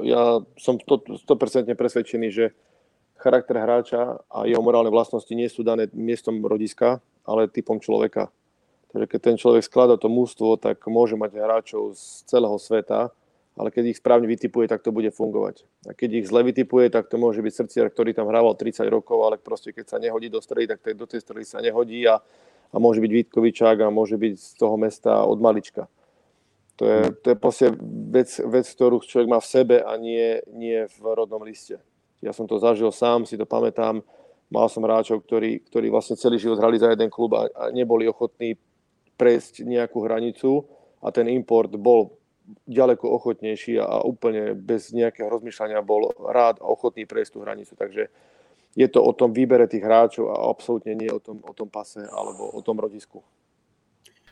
Ja 0.06 0.46
som 0.62 0.78
100%, 0.78 1.26
100% 1.26 1.74
presvedčený, 1.74 2.30
že 2.30 2.54
charakter 3.18 3.58
hráča 3.58 4.22
a 4.30 4.46
jeho 4.46 4.62
morálne 4.62 4.94
vlastnosti 4.94 5.34
sú 5.50 5.66
dané 5.66 5.90
miestom 5.90 6.38
rodiska, 6.38 7.02
ale 7.26 7.50
typom 7.50 7.82
človeka. 7.82 8.30
Takže 8.94 9.06
keď 9.10 9.20
ten 9.26 9.36
človek 9.42 9.66
skladá 9.66 9.98
to 9.98 10.06
mústvo, 10.06 10.54
tak 10.54 10.78
môže 10.86 11.18
mať 11.18 11.34
hráčov 11.34 11.98
z 11.98 12.22
celého 12.30 12.54
sveta, 12.62 13.10
ale 13.58 13.74
keď 13.74 13.90
ich 13.90 13.98
správne 13.98 14.30
vytipuje, 14.30 14.70
tak 14.70 14.86
to 14.86 14.94
bude 14.94 15.10
fungovať. 15.10 15.66
A 15.90 15.98
keď 15.98 16.22
ich 16.22 16.30
zle 16.30 16.46
vytipuje, 16.46 16.94
tak 16.94 17.10
to 17.10 17.18
môže 17.18 17.42
byť 17.42 17.52
srdciar, 17.58 17.90
ktorý 17.90 18.14
tam 18.14 18.30
hrával 18.30 18.54
30 18.54 18.86
rokov, 18.86 19.18
ale 19.26 19.34
proste 19.34 19.74
keď 19.74 19.84
sa 19.90 19.98
nehodí 19.98 20.30
do 20.30 20.38
strely, 20.38 20.70
tak 20.70 20.86
do 20.94 21.10
tej 21.10 21.26
strely 21.26 21.42
sa 21.42 21.58
nehodí 21.58 22.06
a, 22.06 22.22
a 22.72 22.76
môže 22.76 23.00
byť 23.00 23.10
Vítkovičák 23.10 23.80
a 23.84 23.94
môže 23.94 24.20
byť 24.20 24.34
z 24.36 24.50
toho 24.56 24.76
mesta 24.76 25.24
od 25.24 25.40
malička. 25.40 25.88
To 26.78 26.86
je, 26.86 27.00
to 27.26 27.26
je 27.34 27.36
proste 27.36 27.66
vec, 28.14 28.30
vec, 28.38 28.66
ktorú 28.70 29.02
človek 29.02 29.26
má 29.26 29.42
v 29.42 29.50
sebe 29.50 29.76
a 29.82 29.98
nie, 29.98 30.38
nie 30.54 30.86
v 30.86 30.98
rodnom 31.10 31.42
liste. 31.42 31.82
Ja 32.22 32.30
som 32.30 32.46
to 32.46 32.62
zažil 32.62 32.94
sám, 32.94 33.26
si 33.26 33.34
to 33.34 33.46
pamätám. 33.46 34.02
Mal 34.48 34.66
som 34.70 34.86
hráčov, 34.86 35.26
ktorí, 35.26 35.66
ktorí 35.66 35.90
vlastne 35.90 36.14
celý 36.14 36.38
život 36.38 36.62
hrali 36.62 36.78
za 36.78 36.94
jeden 36.94 37.10
klub 37.10 37.34
a, 37.34 37.50
a 37.50 37.62
neboli 37.74 38.06
ochotní 38.06 38.54
prejsť 39.18 39.66
nejakú 39.66 40.06
hranicu 40.06 40.62
a 41.02 41.10
ten 41.10 41.26
import 41.26 41.74
bol 41.74 42.14
ďaleko 42.64 43.04
ochotnejší 43.10 43.76
a 43.82 44.00
úplne 44.06 44.56
bez 44.56 44.94
nejakého 44.94 45.28
rozmýšľania 45.28 45.84
bol 45.84 46.08
rád 46.30 46.62
a 46.62 46.70
ochotný 46.70 47.04
prejsť 47.04 47.36
tú 47.36 47.38
hranicu. 47.44 47.74
Takže 47.76 48.08
je 48.78 48.88
to 48.88 49.02
o 49.02 49.12
tom 49.12 49.34
výbere 49.34 49.66
tých 49.66 49.82
hráčov 49.82 50.30
a 50.30 50.46
absolútne 50.46 50.94
nie 50.94 51.10
o 51.10 51.18
tom, 51.18 51.42
o 51.42 51.50
tom 51.50 51.66
pase 51.66 52.06
alebo 52.06 52.54
o 52.54 52.62
tom 52.62 52.78
rodisku. 52.78 53.22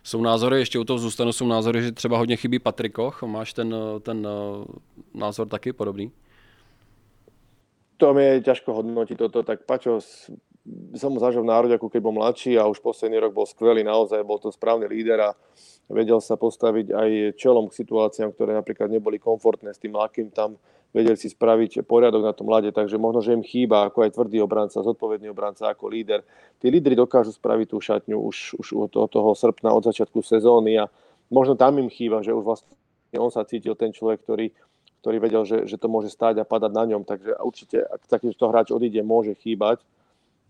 Jsou 0.02 0.22
názory, 0.22 0.58
ještě 0.58 0.78
u 0.78 0.84
toho 0.84 0.98
zůstanu, 0.98 1.32
jsou 1.32 1.46
názory, 1.46 1.82
že 1.82 1.92
třeba 1.92 2.18
hodně 2.18 2.36
chybí 2.36 2.58
Patrikoch. 2.58 3.22
Máš 3.22 3.52
ten, 3.52 3.74
ten 4.02 4.28
eh, 4.30 4.64
názor 5.14 5.48
taky 5.48 5.72
podobný? 5.72 6.12
To 7.96 8.14
mi 8.14 8.24
je 8.24 8.44
ťažko 8.44 8.76
hodnotiť 8.76 9.16
toto, 9.16 9.40
tak 9.42 9.64
Pačo 9.64 10.04
som 11.00 11.14
mu 11.14 11.18
zažil 11.18 11.40
v 11.42 11.48
národe, 11.48 11.74
ako 11.74 11.88
keď 11.88 12.00
bol 12.02 12.12
mladší 12.12 12.58
a 12.58 12.68
už 12.68 12.82
posledný 12.84 13.18
rok 13.22 13.32
bol 13.32 13.46
skvelý, 13.48 13.80
naozaj 13.80 14.20
bol 14.26 14.36
to 14.36 14.52
správny 14.52 14.84
líder 14.84 15.32
a 15.32 15.34
vedel 15.88 16.20
sa 16.20 16.36
postaviť 16.36 16.92
aj 16.92 17.10
čelom 17.40 17.70
k 17.70 17.78
situáciám, 17.80 18.34
ktoré 18.34 18.52
napríklad 18.52 18.90
neboli 18.90 19.16
komfortné 19.16 19.72
s 19.72 19.80
tým 19.80 19.94
Lakým 19.94 20.28
tam, 20.28 20.58
vedeli 20.96 21.20
si 21.20 21.28
spraviť 21.28 21.84
poriadok 21.84 22.24
na 22.24 22.32
tom 22.32 22.48
mlade, 22.48 22.72
takže 22.72 22.96
možno, 22.96 23.20
že 23.20 23.36
im 23.36 23.44
chýba 23.44 23.92
ako 23.92 24.08
aj 24.08 24.16
tvrdý 24.16 24.40
obranca, 24.40 24.80
zodpovedný 24.80 25.28
obranca 25.28 25.68
ako 25.68 25.92
líder. 25.92 26.24
Tí 26.56 26.72
lídry 26.72 26.96
dokážu 26.96 27.36
spraviť 27.36 27.66
tú 27.68 27.76
šatňu 27.84 28.16
už, 28.16 28.56
už 28.56 28.66
od 28.96 29.12
toho 29.12 29.36
srpna, 29.36 29.76
od 29.76 29.84
začiatku 29.84 30.24
sezóny 30.24 30.80
a 30.80 30.88
možno 31.28 31.52
tam 31.52 31.76
im 31.76 31.92
chýba, 31.92 32.24
že 32.24 32.32
už 32.32 32.40
vlastne 32.40 32.72
on 33.20 33.28
sa 33.28 33.44
cítil 33.44 33.76
ten 33.76 33.92
človek, 33.92 34.24
ktorý, 34.24 34.46
ktorý 35.04 35.16
vedel, 35.20 35.44
že, 35.44 35.68
že 35.68 35.76
to 35.76 35.92
môže 35.92 36.08
stáť 36.08 36.40
a 36.40 36.48
padať 36.48 36.72
na 36.72 36.84
ňom, 36.88 37.04
takže 37.04 37.36
určite, 37.44 37.84
ak 37.84 38.08
takýto 38.08 38.48
hráč 38.48 38.72
odíde, 38.72 39.04
môže 39.04 39.36
chýbať, 39.36 39.84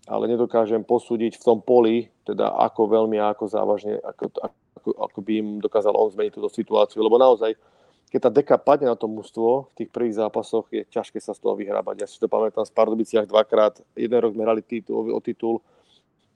ale 0.07 0.31
nedokážem 0.31 0.87
posúdiť 0.87 1.35
v 1.35 1.43
tom 1.43 1.59
poli, 1.59 2.07
teda 2.23 2.55
ako 2.55 2.87
veľmi 2.87 3.19
a 3.19 3.35
ako 3.35 3.45
závažne, 3.51 3.99
ako, 3.99 4.31
ako, 4.79 4.91
ako 4.95 5.19
by 5.19 5.33
im 5.43 5.49
dokázal 5.59 5.91
on 5.99 6.15
zmeniť 6.15 6.39
túto 6.39 6.51
situáciu, 6.55 7.03
lebo 7.03 7.19
naozaj, 7.19 7.59
keď 8.07 8.21
tá 8.23 8.31
deka 8.31 8.57
padne 8.57 8.87
na 8.87 8.95
to 8.95 9.11
mužstvo 9.11 9.75
v 9.75 9.83
tých 9.83 9.91
prvých 9.91 10.23
zápasoch, 10.23 10.71
je 10.71 10.87
ťažké 10.87 11.19
sa 11.19 11.35
z 11.35 11.43
toho 11.43 11.59
vyhrábať. 11.59 12.03
Ja 12.03 12.07
si 12.07 12.23
to 12.23 12.31
pamätám 12.31 12.63
v 12.63 12.77
Pardubiciach 12.77 13.27
dvakrát, 13.27 13.83
jeden 13.99 14.19
rok 14.23 14.33
sme 14.33 14.47
hrali 14.47 14.63
titul, 14.63 15.11
o 15.11 15.21
titul, 15.21 15.59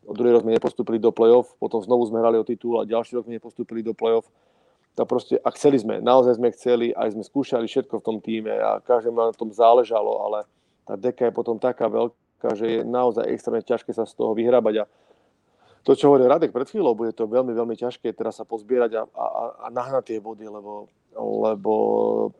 o 0.02 0.12
druhý 0.12 0.34
rok 0.34 0.42
sme 0.42 0.58
nepostupili 0.58 0.98
do 0.98 1.14
play-off, 1.14 1.54
potom 1.62 1.78
znovu 1.78 2.10
sme 2.10 2.18
hrali 2.18 2.42
o 2.42 2.44
titul 2.44 2.82
a 2.82 2.88
ďalší 2.88 3.14
rok 3.14 3.30
sme 3.30 3.38
nepostupili 3.38 3.86
do 3.86 3.94
play-off. 3.94 4.26
To 4.98 5.06
proste, 5.06 5.38
a 5.38 5.48
chceli 5.54 5.78
sme, 5.78 6.02
naozaj 6.02 6.42
sme 6.42 6.50
chceli, 6.50 6.90
aj 6.90 7.14
sme 7.14 7.22
skúšali 7.22 7.70
všetko 7.70 8.02
v 8.02 8.06
tom 8.06 8.18
týme 8.18 8.50
a 8.50 8.82
každému 8.82 9.14
na 9.14 9.30
tom 9.30 9.54
záležalo, 9.54 10.26
ale 10.26 10.50
tá 10.82 10.98
deka 10.98 11.30
je 11.30 11.32
potom 11.32 11.62
taká 11.62 11.86
veľká, 11.86 12.58
že 12.58 12.66
je 12.66 12.78
naozaj 12.82 13.30
extrémne 13.30 13.62
ťažké 13.62 13.94
sa 13.94 14.02
z 14.02 14.18
toho 14.18 14.34
vyhrábať 14.34 14.82
a 14.82 14.84
to, 15.80 15.96
čo 15.96 16.12
hovoril 16.12 16.28
Radek 16.28 16.52
pred 16.52 16.68
chvíľou, 16.68 16.92
bude 16.92 17.16
to 17.16 17.24
veľmi, 17.24 17.56
veľmi 17.56 17.76
ťažké 17.76 18.12
teraz 18.12 18.36
sa 18.36 18.44
pozbierať 18.44 19.00
a, 19.00 19.02
a, 19.08 19.26
a 19.64 19.66
nahnať 19.72 20.12
tie 20.12 20.18
body, 20.20 20.44
lebo, 20.44 20.92
lebo 21.16 21.72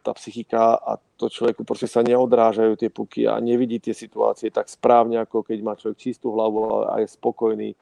tá 0.04 0.12
psychika 0.12 0.76
a 0.76 1.00
to 1.16 1.32
človeku 1.32 1.64
proste 1.64 1.88
sa 1.88 2.04
neodrážajú 2.04 2.76
tie 2.76 2.92
puky 2.92 3.24
a 3.24 3.40
nevidí 3.40 3.80
tie 3.80 3.96
situácie 3.96 4.52
tak 4.52 4.68
správne, 4.68 5.24
ako 5.24 5.40
keď 5.40 5.58
má 5.64 5.72
človek 5.72 5.96
čistú 5.96 6.36
hlavu 6.36 6.84
a 6.84 7.00
je 7.00 7.08
spokojný. 7.08 7.72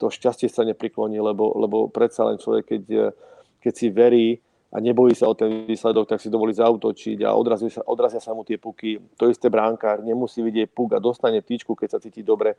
To 0.00 0.08
šťastie 0.08 0.48
sa 0.48 0.64
neprikloní, 0.64 1.20
lebo, 1.20 1.54
lebo 1.60 1.86
predsa 1.92 2.26
len 2.26 2.40
človek, 2.40 2.64
keď, 2.74 3.14
keď 3.62 3.72
si 3.76 3.88
verí, 3.92 4.28
a 4.72 4.80
nebojí 4.80 5.12
sa 5.12 5.28
o 5.28 5.36
ten 5.36 5.68
výsledok, 5.68 6.08
tak 6.08 6.18
si 6.24 6.32
dovolí 6.32 6.56
zautočiť 6.56 7.28
a 7.28 7.36
odrazia 7.36 7.68
sa, 7.68 7.84
odrazia 7.84 8.24
sa 8.24 8.32
mu 8.32 8.40
tie 8.40 8.56
puky. 8.56 8.96
To 9.20 9.28
isté 9.28 9.52
bránkár 9.52 10.00
nemusí 10.00 10.40
vidieť 10.40 10.72
puk 10.72 10.96
a 10.96 10.98
dostane 10.98 11.44
tyčku, 11.44 11.76
keď 11.76 11.88
sa 11.92 11.98
cíti 12.00 12.24
dobre. 12.24 12.56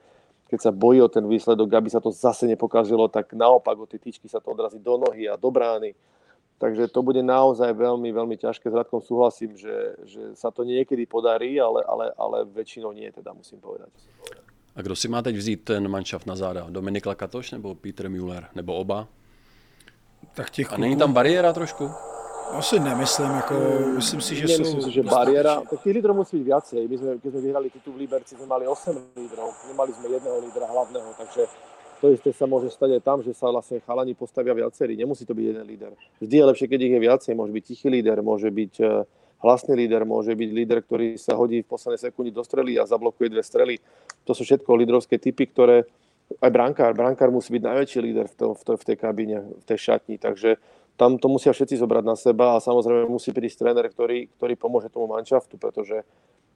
Keď 0.54 0.70
sa 0.70 0.70
bojí 0.70 1.02
o 1.02 1.10
ten 1.10 1.26
výsledok, 1.26 1.66
aby 1.74 1.90
sa 1.90 1.98
to 1.98 2.14
zase 2.14 2.46
nepokazilo, 2.46 3.10
tak 3.10 3.34
naopak 3.34 3.74
o 3.74 3.90
tie 3.90 3.98
tyčky 3.98 4.30
sa 4.30 4.38
to 4.38 4.54
odrazí 4.54 4.78
do 4.78 5.02
nohy 5.02 5.26
a 5.26 5.34
do 5.34 5.50
brány. 5.50 5.98
Takže 6.62 6.94
to 6.94 7.02
bude 7.02 7.26
naozaj 7.26 7.74
veľmi, 7.74 8.14
veľmi 8.14 8.38
ťažké. 8.38 8.70
S 8.70 8.78
Radkom 8.78 9.02
súhlasím, 9.02 9.58
že, 9.58 9.98
že 10.06 10.38
sa 10.38 10.54
to 10.54 10.62
niekedy 10.62 11.10
podarí, 11.10 11.58
ale, 11.58 11.82
ale, 11.90 12.14
ale 12.14 12.46
väčšinou 12.46 12.94
nie, 12.94 13.10
teda 13.10 13.34
musím 13.34 13.58
povedať. 13.58 13.90
A 14.78 14.80
kdo 14.86 14.94
si 14.94 15.10
má 15.10 15.26
teď 15.26 15.36
vzít 15.38 15.66
ten 15.66 15.82
manšaft 15.90 16.30
na 16.30 16.38
záda? 16.38 16.70
Dominik 16.70 17.06
Lakatoš 17.06 17.58
nebo 17.58 17.74
Peter 17.74 18.06
Müller? 18.06 18.54
Nebo 18.54 18.78
oba? 18.78 19.10
Tak 20.38 20.50
těch 20.50 20.74
A 20.74 20.78
není 20.78 20.98
tam 20.98 21.14
bariéra 21.14 21.54
trošku? 21.54 21.90
Asi 22.54 22.80
nemyslím, 22.80 23.32
jako, 23.32 23.56
myslím 23.96 24.22
si, 24.22 24.36
že 24.36 24.46
Nemyslím 24.48 24.82
sú... 24.82 24.88
si, 24.88 24.92
že 24.92 25.02
bariéra, 25.04 25.62
tak 25.66 25.82
tých 25.82 25.94
lídrov 25.98 26.16
musí 26.16 26.38
byť 26.38 26.46
viacej. 26.46 26.82
My 26.86 26.96
sme, 26.98 27.10
keď 27.18 27.30
sme 27.34 27.42
vyhrali 27.42 27.68
titul 27.74 27.94
v 27.98 28.00
Liberci, 28.06 28.38
sme 28.38 28.46
mali 28.46 28.70
8 28.70 28.94
lídrov, 29.18 29.50
nemali 29.68 29.92
sme 29.94 30.06
jedného 30.14 30.38
lídra 30.38 30.66
hlavného, 30.70 31.10
takže 31.18 31.42
to 32.04 32.12
isté 32.14 32.30
sa 32.36 32.46
môže 32.46 32.70
stať 32.70 33.00
aj 33.00 33.02
tam, 33.02 33.18
že 33.24 33.32
sa 33.34 33.48
vlastne 33.48 33.80
chalani 33.80 34.14
postavia 34.14 34.54
viacerí. 34.54 34.94
Nemusí 35.00 35.26
to 35.26 35.34
byť 35.34 35.46
jeden 35.50 35.66
líder. 35.66 35.92
Vždy 36.22 36.36
je 36.36 36.46
lepšie, 36.52 36.68
keď 36.68 36.80
ich 36.84 36.94
je 36.94 37.02
viacej. 37.02 37.32
Môže 37.32 37.54
byť 37.56 37.64
tichý 37.64 37.88
líder, 37.88 38.18
môže 38.20 38.52
byť 38.52 38.74
eh, 38.84 39.08
hlasný 39.40 39.74
líder, 39.74 40.04
môže 40.04 40.36
byť 40.36 40.50
líder, 40.52 40.78
ktorý 40.84 41.16
sa 41.16 41.34
hodí 41.40 41.64
v 41.64 41.72
poslednej 41.72 42.04
sekunde 42.04 42.36
do 42.36 42.44
strely 42.44 42.76
a 42.76 42.84
zablokuje 42.84 43.32
dve 43.32 43.40
strely. 43.40 43.80
To 44.28 44.36
sú 44.36 44.44
všetko 44.44 44.68
lídrovské 44.68 45.16
typy, 45.16 45.48
ktoré 45.48 45.88
aj 46.40 46.52
brankár, 46.52 46.92
brankár 46.92 47.32
musí 47.32 47.56
byť 47.56 47.64
najväčší 47.64 48.00
líder 48.04 48.26
v, 48.32 48.36
tom, 48.36 48.52
v, 48.56 48.62
to, 48.64 48.72
v 48.80 48.84
tej 48.84 48.98
kabíne, 48.98 49.38
v 49.44 49.64
tej 49.68 49.80
šatni, 49.92 50.16
takže 50.20 50.60
tam 50.94 51.18
to 51.18 51.28
musia 51.30 51.50
všetci 51.54 51.82
zobrať 51.82 52.04
na 52.06 52.14
seba 52.14 52.58
a 52.58 52.64
samozrejme 52.64 53.10
musí 53.10 53.34
prísť 53.34 53.66
tréner, 53.66 53.90
ktorý, 53.90 54.30
ktorý 54.38 54.54
pomôže 54.54 54.94
tomu 54.94 55.10
manšaftu, 55.10 55.58
pretože 55.58 56.06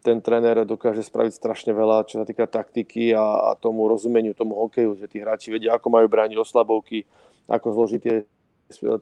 ten 0.05 0.21
tréner 0.21 0.61
dokáže 0.63 1.01
spraviť 1.01 1.33
strašne 1.33 1.73
veľa, 1.73 2.05
čo 2.05 2.21
sa 2.21 2.25
týka 2.25 2.45
taktiky 2.45 3.17
a, 3.17 3.51
a 3.51 3.57
tomu 3.57 3.89
rozumeniu, 3.89 4.37
tomu 4.37 4.53
hokeju, 4.55 4.93
že 4.95 5.09
tí 5.09 5.19
hráči 5.19 5.49
vedia, 5.49 5.73
ako 5.73 5.89
majú 5.89 6.07
brániť 6.07 6.37
oslabovky, 6.37 7.03
ako 7.49 7.67
zložiť 7.73 7.99
tie, 7.99 8.15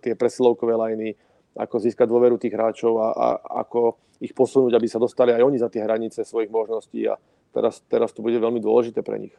tie 0.02 0.14
presilovkové 0.16 0.74
lajny, 0.74 1.20
ako 1.56 1.76
získať 1.84 2.08
dôveru 2.08 2.40
tých 2.40 2.56
hráčov 2.56 2.96
a, 3.00 3.08
a 3.12 3.28
ako 3.68 4.00
ich 4.24 4.32
posunúť, 4.32 4.80
aby 4.80 4.88
sa 4.88 5.04
dostali 5.04 5.36
aj 5.36 5.44
oni 5.44 5.60
za 5.60 5.68
tie 5.68 5.84
hranice 5.84 6.24
svojich 6.24 6.50
možností 6.50 7.04
a 7.12 7.20
teraz, 7.52 7.84
teraz 7.92 8.16
to 8.16 8.24
bude 8.24 8.40
veľmi 8.40 8.64
dôležité 8.64 9.04
pre 9.04 9.20
nich. 9.20 9.36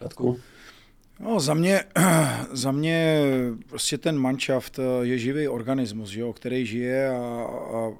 Radku? 0.00 0.36
No, 1.22 1.40
za 1.40 1.54
mě, 1.54 1.84
za 2.52 2.72
mě 2.72 3.20
prostě 3.66 3.98
ten 3.98 4.18
manšaft 4.18 4.80
je 5.02 5.18
živý 5.18 5.48
organismus, 5.48 6.10
že 6.10 6.20
jo, 6.20 6.32
který 6.32 6.66
žije 6.66 7.08
a, 7.08 7.46
a 7.74 7.90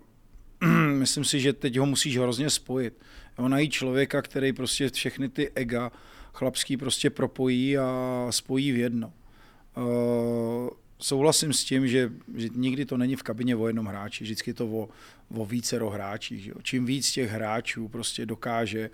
myslím 0.93 1.25
si, 1.25 1.41
že 1.41 1.53
teď 1.53 1.77
ho 1.77 1.87
musíš 1.87 2.19
hrozně 2.19 2.51
spojit. 2.51 2.95
Jo, 3.39 3.49
najít 3.49 3.73
člověka, 3.73 4.23
který 4.23 4.53
prostě 4.53 4.91
všechny 4.91 5.29
ty 5.29 5.51
ega 5.55 5.93
chlapský 6.35 6.77
prostě 6.77 7.11
propojí 7.11 7.79
a 7.79 8.27
spojí 8.31 8.73
v 8.73 8.77
jedno. 8.77 9.13
Uh, 9.77 10.69
souhlasím 10.99 11.53
s 11.53 11.65
tím, 11.65 11.89
že, 11.89 12.13
že 12.37 12.49
nikdy 12.55 12.85
to 12.85 12.97
není 12.97 13.17
v 13.17 13.23
kabině 13.23 13.57
o 13.57 13.67
jednom 13.67 13.87
hráči, 13.87 14.25
vždycky 14.25 14.55
to 14.55 14.67
o, 14.67 14.89
o 15.35 15.47
vícero 15.47 15.91
hráčích. 15.91 16.47
Jo. 16.47 16.55
Čím 16.63 16.87
víc 16.87 17.13
těch 17.13 17.31
hráčů 17.31 17.89
prostě 17.89 18.27
dokáže 18.27 18.91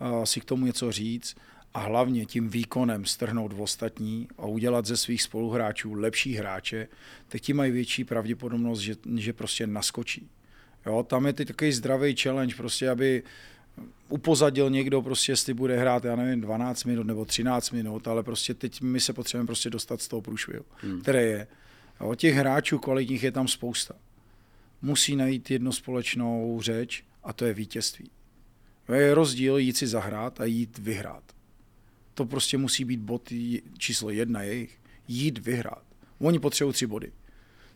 uh, 0.00 0.24
si 0.24 0.40
k 0.40 0.44
tomu 0.44 0.66
něco 0.66 0.92
říct 0.92 1.36
a 1.74 1.80
hlavně 1.80 2.26
tím 2.26 2.48
výkonem 2.48 3.04
strhnout 3.04 3.52
v 3.52 3.60
ostatní 3.60 4.28
a 4.38 4.46
udělat 4.46 4.86
ze 4.86 4.96
svých 4.96 5.22
spoluhráčů 5.22 5.94
lepší 5.94 6.34
hráče, 6.34 6.88
tak 7.28 7.40
ti 7.40 7.52
mají 7.52 7.72
větší 7.72 8.04
pravděpodobnost, 8.04 8.80
že, 8.80 8.94
že 9.16 9.32
prostě 9.32 9.66
naskočí. 9.66 10.28
Jo, 10.86 11.02
tam 11.02 11.26
je 11.26 11.32
teď 11.32 11.48
takový 11.48 11.72
zdravý 11.72 12.16
challenge, 12.16 12.54
prostě 12.56 12.90
aby 12.90 13.22
upozadil 14.08 14.70
někdo, 14.70 15.02
prostě 15.02 15.32
jestli 15.32 15.54
bude 15.54 15.78
hrát, 15.78 16.04
já 16.04 16.16
nevím, 16.16 16.40
12 16.40 16.84
minut 16.84 17.06
nebo 17.06 17.24
13 17.24 17.70
minut, 17.70 18.08
ale 18.08 18.22
prostě 18.22 18.54
teď 18.54 18.80
my 18.80 19.00
se 19.00 19.12
potřebujeme 19.12 19.46
prostě 19.46 19.70
dostat 19.70 20.02
z 20.02 20.08
toho 20.08 20.22
průšvihu, 20.22 20.64
hmm. 20.76 21.00
které 21.00 21.22
je. 21.22 21.46
O 21.98 22.14
těch 22.14 22.34
hráčů 22.34 22.78
kvalitních 22.78 23.22
je 23.22 23.32
tam 23.32 23.48
spousta. 23.48 23.94
Musí 24.82 25.16
najít 25.16 25.50
jednu 25.50 25.72
společnou 25.72 26.60
řeč 26.62 27.04
a 27.22 27.32
to 27.32 27.44
je 27.44 27.54
vítězství. 27.54 28.10
Je 28.94 29.14
rozdíl 29.14 29.56
jít 29.58 29.76
si 29.76 29.86
zahrát 29.86 30.40
a 30.40 30.44
jít 30.44 30.78
vyhrát. 30.78 31.37
To 32.18 32.26
prostě 32.26 32.58
musí 32.58 32.84
být 32.84 33.00
bod 33.00 33.32
číslo 33.78 34.10
jedna 34.10 34.42
jejich. 34.42 34.78
Jít 35.08 35.38
vyhrát. 35.38 35.82
Oni 36.18 36.38
potřebují 36.38 36.74
tři 36.74 36.86
body. 36.86 37.12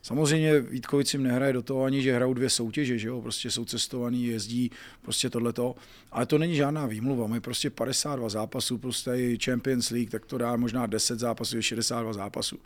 Samozřejmě 0.03 0.61
Vítkovicím 0.61 1.23
nehraje 1.23 1.53
do 1.53 1.63
toho 1.63 1.85
ani, 1.85 2.03
že 2.03 2.15
hrajou 2.15 2.35
dvě 2.35 2.51
soutěže, 2.51 2.99
že 2.99 3.09
jo, 3.09 3.21
prostě 3.21 3.51
jsou 3.51 3.65
cestovaní, 3.65 4.27
jezdí, 4.27 4.71
prostě 5.03 5.31
tohleto, 5.31 5.75
ale 6.13 6.27
to 6.27 6.39
není 6.39 6.57
žádná 6.57 6.87
výmluva, 6.87 7.27
mají 7.27 7.41
prostě 7.41 7.71
52 7.71 8.29
zápasů, 8.29 8.79
prostě 8.79 9.11
i 9.11 9.39
Champions 9.45 9.91
League, 9.91 10.11
tak 10.11 10.27
to 10.27 10.39
dá 10.39 10.57
možná 10.57 10.87
10 10.87 11.19
zápasů, 11.19 11.57
je 11.57 11.63
62 11.63 12.13
zápasů. 12.13 12.59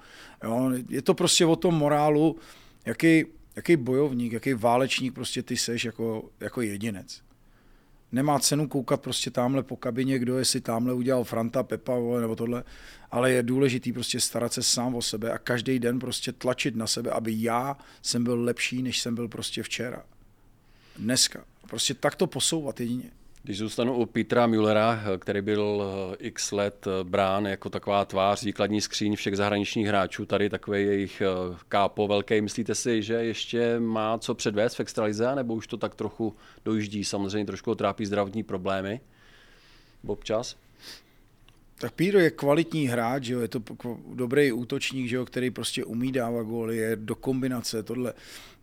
Jo, 0.45 0.71
je 0.89 1.03
to 1.03 1.15
prostě 1.15 1.47
o 1.47 1.57
tom 1.57 1.75
morálu, 1.75 2.37
jaký, 2.87 3.25
jaký 3.57 3.77
bojovník, 3.77 4.33
jaký 4.33 4.55
válečník 4.55 5.15
prostě 5.15 5.43
ty 5.43 5.57
seš 5.57 5.85
jako, 5.85 6.31
jako 6.41 6.63
jedinec 6.63 7.26
nemá 8.13 8.39
cenu 8.39 8.69
koukat 8.69 9.01
prostě 9.01 9.31
tamhle 9.31 9.63
po 9.63 9.77
kabině, 9.77 10.19
kdo 10.19 10.39
jestli 10.39 10.61
tamhle 10.61 10.95
udělal 10.95 11.25
Franta, 11.25 11.63
Pepa 11.63 11.95
nebo 12.21 12.37
tohle, 12.37 12.65
ale 13.11 13.33
je 13.33 13.43
důležitý 13.43 13.93
prostě 13.93 14.21
starat 14.21 14.53
se 14.53 14.63
sám 14.63 14.95
o 14.95 15.03
sebe 15.03 15.33
a 15.33 15.39
každý 15.39 15.79
den 15.79 15.99
prostě 15.99 16.33
tlačit 16.33 16.77
na 16.77 16.87
sebe, 16.87 17.11
aby 17.11 17.43
já 17.43 17.77
jsem 18.03 18.25
byl 18.25 18.43
lepší, 18.43 18.83
než 18.83 19.01
jsem 19.01 19.15
byl 19.15 19.29
prostě 19.29 19.63
včera. 19.63 20.05
Dneska. 20.99 21.45
Prostě 21.69 21.95
tak 21.95 22.15
to 22.15 22.27
posouvat 22.27 22.81
jedině. 22.81 23.11
Když 23.47 23.59
zůstanu 23.59 23.95
u 23.95 24.07
Petra 24.07 24.47
Müllera, 24.47 25.03
který 25.19 25.43
byl 25.43 25.85
eh, 26.13 26.17
x 26.19 26.53
let 26.53 26.87
eh, 26.87 27.05
brán 27.05 27.47
jako 27.47 27.71
taková 27.71 28.05
tvář, 28.05 28.43
výkladní 28.45 28.81
skříň 28.81 29.17
všech 29.17 29.37
zahraničních 29.37 29.87
hráčů, 29.87 30.27
tady 30.27 30.51
takový 30.51 30.83
jejich 30.83 31.21
eh, 31.21 31.57
kápo 31.69 32.09
velký, 32.09 32.41
myslíte 32.41 32.75
si, 32.75 33.03
že 33.03 33.15
ještě 33.15 33.81
má 33.81 34.19
co 34.19 34.35
předvést 34.35 34.75
v 34.75 34.81
extralize, 34.81 35.35
nebo 35.35 35.55
už 35.55 35.67
to 35.67 35.77
tak 35.77 35.95
trochu 35.95 36.37
dojíždí? 36.65 37.05
Samozřejmě 37.05 37.47
trošku 37.47 37.75
trápí 37.75 38.07
zdravotní 38.07 38.43
problémy 38.43 39.01
občas? 40.07 40.57
Tak 41.79 41.93
Píro 41.93 42.19
je 42.19 42.31
kvalitní 42.31 42.89
hráč, 42.89 43.25
že 43.25 43.35
jo? 43.35 43.41
je 43.41 43.49
to 43.49 43.63
dobrý 44.15 44.53
útočník, 44.53 45.09
že 45.09 45.17
jo? 45.17 45.25
který 45.25 45.51
prostě 45.51 45.85
umí 45.85 46.13
dávat 46.13 46.43
góly, 46.43 46.77
je 46.77 46.97
do 46.97 47.15
kombinace, 47.15 47.83
tohle. 47.83 48.13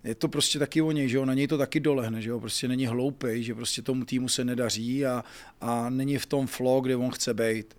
Je 0.03 0.15
to 0.15 0.27
prostě 0.27 0.59
taky 0.59 0.81
o 0.81 0.91
něj, 0.91 1.09
že 1.09 1.17
jo? 1.17 1.25
na 1.25 1.33
něj 1.33 1.47
to 1.47 1.57
taky 1.57 1.79
dolehne, 1.79 2.21
že 2.21 2.29
jo? 2.29 2.39
prostě 2.39 2.67
není 2.67 2.85
hloupý, 2.85 3.43
že 3.43 3.55
prostě 3.55 3.81
tomu 3.81 4.05
týmu 4.05 4.29
se 4.29 4.45
nedaří 4.45 5.05
a, 5.05 5.23
a 5.61 5.89
není 5.89 6.17
v 6.17 6.25
tom 6.25 6.47
flow, 6.47 6.81
kde 6.81 6.95
on 6.95 7.11
chce 7.11 7.33
být. 7.33 7.77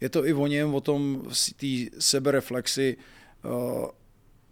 Je 0.00 0.08
to 0.08 0.26
i 0.26 0.32
o 0.32 0.46
něm, 0.46 0.74
o 0.74 0.80
tom 0.80 1.22
té 1.56 1.66
sebereflexi 1.98 2.96
uh, 3.44 3.86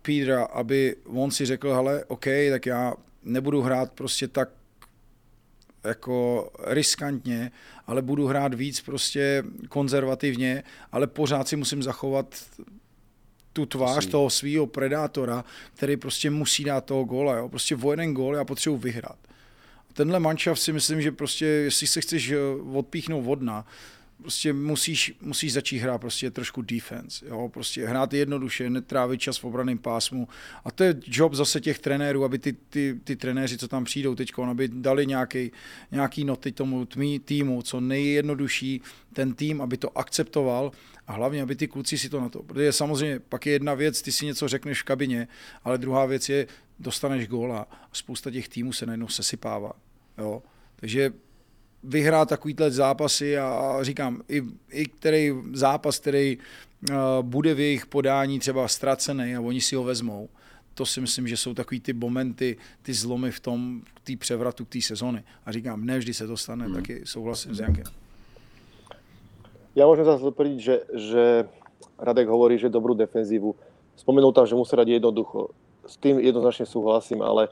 Píra, 0.03 0.45
aby 0.45 0.97
on 1.05 1.31
si 1.31 1.47
řekl, 1.47 1.75
hele, 1.75 2.05
OK, 2.05 2.27
tak 2.51 2.67
já 2.67 2.95
nebudu 3.25 3.61
hrát 3.61 3.93
prostě 3.93 4.29
tak 4.29 4.49
jako 5.85 6.51
riskantně, 6.67 7.51
ale 7.87 8.03
budu 8.03 8.27
hrát 8.27 8.55
víc 8.55 8.81
prostě 8.81 9.45
konzervativně, 9.69 10.63
ale 10.93 11.07
pořád 11.07 11.49
si 11.49 11.57
musím 11.57 11.83
zachovat 11.83 12.45
tu 13.53 13.67
tvář 13.67 14.07
toho 14.07 14.31
svého 14.31 14.67
predátora, 14.67 15.45
který 15.75 15.97
prostě 15.97 16.31
musí 16.31 16.65
dát 16.65 16.85
toho 16.85 17.05
góla. 17.05 17.37
Jo? 17.37 17.49
Prostě 17.49 17.77
o 17.77 17.91
jeden 17.91 18.15
gól 18.15 18.37
já 18.37 18.45
potřebuji 18.45 18.79
vyhrát. 18.79 19.19
Tenhle 19.93 20.21
manšaft 20.21 20.63
si 20.63 20.73
myslím, 20.73 21.03
že 21.03 21.13
prostě, 21.13 21.45
jestli 21.47 21.87
se 21.87 22.01
chceš 22.01 22.33
odpíchnout 22.73 23.25
vodna, 23.25 23.67
prostě 24.21 24.53
musíš, 24.53 25.15
musíš 25.21 25.53
začít 25.53 25.79
hrát 25.79 25.99
prostě 25.99 26.31
trošku 26.31 26.63
defense, 26.63 27.27
jo? 27.29 27.49
prostě 27.49 27.87
hrát 27.87 28.13
jednoduše, 28.13 28.71
netrávit 28.71 29.21
čas 29.21 29.39
v 29.39 29.45
obraném 29.45 29.79
pásmu 29.79 30.29
a 30.65 30.71
to 30.71 30.85
je 30.85 30.95
job 31.07 31.35
zase 31.35 31.61
těch 31.61 31.79
trenérů, 31.79 32.25
aby 32.25 32.39
ty, 32.39 32.53
ty, 32.53 33.01
ty 33.05 33.17
trenéři, 33.17 33.59
co 33.59 33.69
tam 33.69 33.85
přijdou 33.85 34.15
teď, 34.15 34.33
aby 34.39 34.69
dali 34.69 35.07
nějaký, 35.07 35.53
nějaký 35.91 36.25
noty 36.25 36.53
tomu 36.53 36.87
tmí, 36.87 37.19
týmu, 37.19 37.63
co 37.63 37.81
nejjednodušší 37.81 38.83
ten 39.13 39.35
tým, 39.35 39.61
aby 39.61 39.77
to 39.77 39.99
akceptoval 39.99 40.73
a 41.07 41.13
hlavně, 41.13 41.43
aby 41.43 41.57
ty 41.57 41.69
kluci 41.69 41.99
si 41.99 42.09
to 42.09 42.21
na 42.21 42.29
to, 42.29 42.43
protože 42.43 42.73
samozřejmě 42.73 43.19
pak 43.19 43.47
je 43.47 43.53
jedna 43.53 43.75
věc, 43.75 44.03
ty 44.03 44.13
si 44.13 44.27
něco 44.27 44.49
řekneš 44.49 44.83
v 44.83 44.85
kabině, 44.85 45.29
ale 45.65 45.79
druhá 45.79 46.07
věc 46.07 46.29
je, 46.29 46.47
dostaneš 46.79 47.29
góla 47.29 47.67
a 47.71 47.89
spousta 47.93 48.31
těch 48.31 48.49
týmů 48.49 48.73
se 48.73 48.87
najednou 48.87 49.09
sesypává. 49.09 49.73
Jo? 50.19 50.43
Takže 50.77 51.13
vyhrát 51.83 52.29
takovýhle 52.29 52.71
zápasy 52.71 53.39
a 53.39 53.79
říkám, 53.83 54.23
i, 54.29 54.43
i 54.71 54.85
který 54.85 55.33
zápas, 55.53 55.99
který 55.99 56.39
uh, 56.39 56.97
bude 57.23 57.55
v 57.55 57.61
jejich 57.61 57.87
podání 57.87 58.39
třeba 58.39 58.69
ztracený 58.69 59.37
a 59.37 59.41
oni 59.41 59.61
si 59.61 59.77
ho 59.77 59.85
vezmou, 59.85 60.29
to 60.75 60.87
si 60.87 61.01
myslím, 61.01 61.29
že 61.29 61.37
jsou 61.37 61.55
takový 61.55 61.81
ty 61.81 61.93
momenty, 61.93 62.57
ty 62.83 62.95
zlomy 62.95 63.31
v 63.31 63.41
tom, 63.41 63.83
té 64.05 64.17
převratu 64.17 64.65
té 64.65 64.81
sezony. 64.81 65.25
A 65.47 65.53
říkám, 65.53 65.87
ne 65.87 65.99
vždy 65.99 66.15
se 66.15 66.27
to 66.27 66.37
stane, 66.37 66.65
hmm. 66.65 66.75
taky 66.75 67.01
souhlasím 67.05 67.55
s 67.55 67.61
Jankem. 67.61 67.85
Ja 69.79 69.87
môžem 69.87 70.03
zase 70.03 70.27
doplniť, 70.27 70.59
že, 70.59 70.77
že 70.99 71.23
Radek 71.95 72.27
hovorí, 72.27 72.59
že 72.59 72.67
dobrú 72.67 72.91
defenzívu. 72.99 73.55
Spomenul 73.95 74.35
tam, 74.35 74.43
že 74.43 74.59
musí 74.59 74.75
hrať 74.75 74.99
jednoducho. 74.99 75.55
S 75.87 75.95
tým 75.95 76.19
jednoznačne 76.19 76.67
súhlasím, 76.67 77.23
ale 77.23 77.47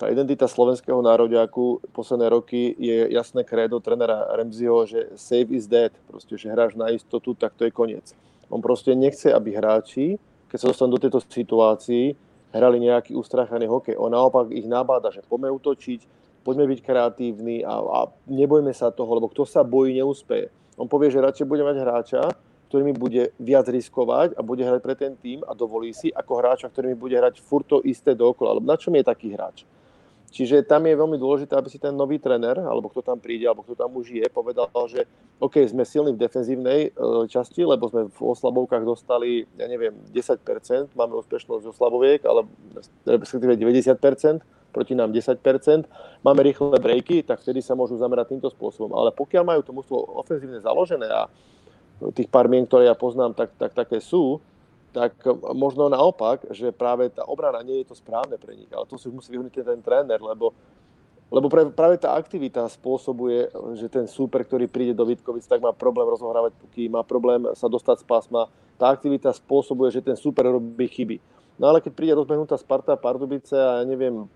tá 0.00 0.08
identita 0.08 0.48
slovenského 0.48 0.96
nároďáku 1.04 1.92
posledné 1.92 2.32
roky 2.32 2.72
je 2.80 3.12
jasné 3.12 3.44
krédo 3.44 3.84
trenera 3.84 4.32
Remziho, 4.32 4.88
že 4.88 5.12
save 5.12 5.52
is 5.52 5.68
dead, 5.68 5.92
proste, 6.08 6.40
že 6.40 6.48
hráš 6.48 6.72
na 6.72 6.88
istotu, 6.88 7.36
tak 7.36 7.52
to 7.52 7.68
je 7.68 7.70
koniec. 7.70 8.16
On 8.48 8.64
proste 8.64 8.96
nechce, 8.96 9.28
aby 9.28 9.52
hráči, 9.52 10.16
keď 10.48 10.56
sa 10.56 10.68
dostanú 10.72 10.96
do 10.96 11.04
tejto 11.04 11.20
situácii, 11.20 12.16
hrali 12.48 12.80
nejaký 12.80 13.12
ustrachaný 13.12 13.68
hokej. 13.68 14.00
On 14.00 14.08
naopak 14.08 14.48
ich 14.56 14.64
nabáda, 14.64 15.12
že 15.12 15.20
poďme 15.20 15.52
útočiť, 15.52 16.00
poďme 16.48 16.64
byť 16.72 16.80
kreatívni 16.80 17.60
a, 17.60 17.76
a 17.84 17.98
nebojme 18.24 18.72
sa 18.72 18.88
toho, 18.88 19.20
lebo 19.20 19.28
kto 19.28 19.44
sa 19.44 19.60
bojí, 19.60 20.00
neúspeje. 20.00 20.48
On 20.80 20.88
povie, 20.88 21.12
že 21.12 21.20
radšej 21.20 21.44
bude 21.44 21.60
mať 21.60 21.76
hráča, 21.76 22.22
ktorý 22.72 22.88
mi 22.88 22.96
bude 22.96 23.36
viac 23.36 23.68
riskovať 23.68 24.32
a 24.32 24.40
bude 24.40 24.64
hrať 24.64 24.80
pre 24.80 24.96
ten 24.96 25.12
tým 25.12 25.44
a 25.44 25.52
dovolí 25.52 25.92
si, 25.92 26.08
ako 26.08 26.32
hráča, 26.40 26.72
ktorý 26.72 26.96
mi 26.96 26.96
bude 26.96 27.20
hrať 27.20 27.36
furt 27.44 27.68
to 27.68 27.84
isté 27.84 28.16
dokola. 28.16 28.56
Lebo 28.56 28.64
na 28.64 28.80
čom 28.80 28.96
je 28.96 29.04
taký 29.04 29.36
hráč? 29.36 29.68
Čiže 30.30 30.62
tam 30.62 30.86
je 30.86 30.94
veľmi 30.94 31.18
dôležité, 31.18 31.58
aby 31.58 31.66
si 31.66 31.82
ten 31.82 31.90
nový 31.90 32.22
trener, 32.22 32.54
alebo 32.62 32.86
kto 32.86 33.02
tam 33.02 33.18
príde, 33.18 33.50
alebo 33.50 33.66
kto 33.66 33.74
tam 33.74 33.90
už 33.98 34.14
je, 34.14 34.26
povedal, 34.30 34.70
že 34.86 35.02
OK, 35.42 35.58
sme 35.66 35.82
silní 35.82 36.14
v 36.14 36.22
defenzívnej 36.22 36.80
e, 36.86 36.90
časti, 37.26 37.66
lebo 37.66 37.90
sme 37.90 38.06
v 38.06 38.20
oslabovkách 38.22 38.86
dostali, 38.86 39.42
ja 39.58 39.66
neviem, 39.66 39.90
10%, 40.14 40.94
máme 40.94 41.18
úspešnosť 41.18 41.74
oslaboviek, 41.74 42.22
ale 42.22 42.46
respektíve 43.02 43.58
90%, 43.58 44.70
proti 44.70 44.94
nám 44.94 45.10
10%, 45.10 45.42
máme 46.22 46.40
rýchle 46.46 46.78
breaky, 46.78 47.26
tak 47.26 47.42
vtedy 47.42 47.58
sa 47.58 47.74
môžu 47.74 47.98
zamerať 47.98 48.38
týmto 48.38 48.54
spôsobom. 48.54 48.94
Ale 48.94 49.10
pokiaľ 49.10 49.42
majú 49.42 49.60
to 49.66 49.74
mústvo 49.74 49.98
ofenzívne 50.14 50.62
založené 50.62 51.10
a 51.10 51.26
tých 52.14 52.30
pár 52.30 52.46
mien, 52.46 52.64
ktoré 52.64 52.86
ja 52.86 52.94
poznám, 52.94 53.34
tak, 53.34 53.50
tak 53.58 53.74
také 53.74 53.98
sú, 53.98 54.38
tak 54.90 55.14
možno 55.54 55.86
naopak, 55.86 56.50
že 56.50 56.74
práve 56.74 57.10
tá 57.14 57.22
obrana 57.22 57.62
nie 57.62 57.82
je 57.82 57.94
to 57.94 57.96
správne 57.98 58.34
pre 58.36 58.58
nich. 58.58 58.70
Ale 58.74 58.86
to 58.90 58.98
si 58.98 59.06
musí 59.06 59.30
vyhnúť 59.30 59.62
ten 59.62 59.80
tréner, 59.82 60.18
lebo 60.18 60.54
lebo 61.30 61.46
práve 61.46 61.94
tá 61.94 62.18
aktivita 62.18 62.66
spôsobuje, 62.66 63.54
že 63.78 63.86
ten 63.86 64.10
súper, 64.10 64.42
ktorý 64.42 64.66
príde 64.66 64.98
do 64.98 65.06
Vitkovic, 65.06 65.46
tak 65.46 65.62
má 65.62 65.70
problém 65.70 66.10
rozohrávať 66.10 66.58
puky, 66.58 66.90
má 66.90 67.06
problém 67.06 67.46
sa 67.54 67.70
dostať 67.70 68.02
z 68.02 68.06
pásma. 68.10 68.50
Tá 68.74 68.90
aktivita 68.90 69.30
spôsobuje, 69.30 69.94
že 69.94 70.02
ten 70.02 70.18
súper 70.18 70.50
robí 70.50 70.90
chyby. 70.90 71.22
No 71.54 71.70
ale 71.70 71.78
keď 71.78 71.92
príde 71.94 72.18
rozbehnutá 72.18 72.58
Sparta, 72.58 72.98
Pardubice 72.98 73.54
a 73.54 73.78
ja 73.78 73.86
neviem, 73.86 74.26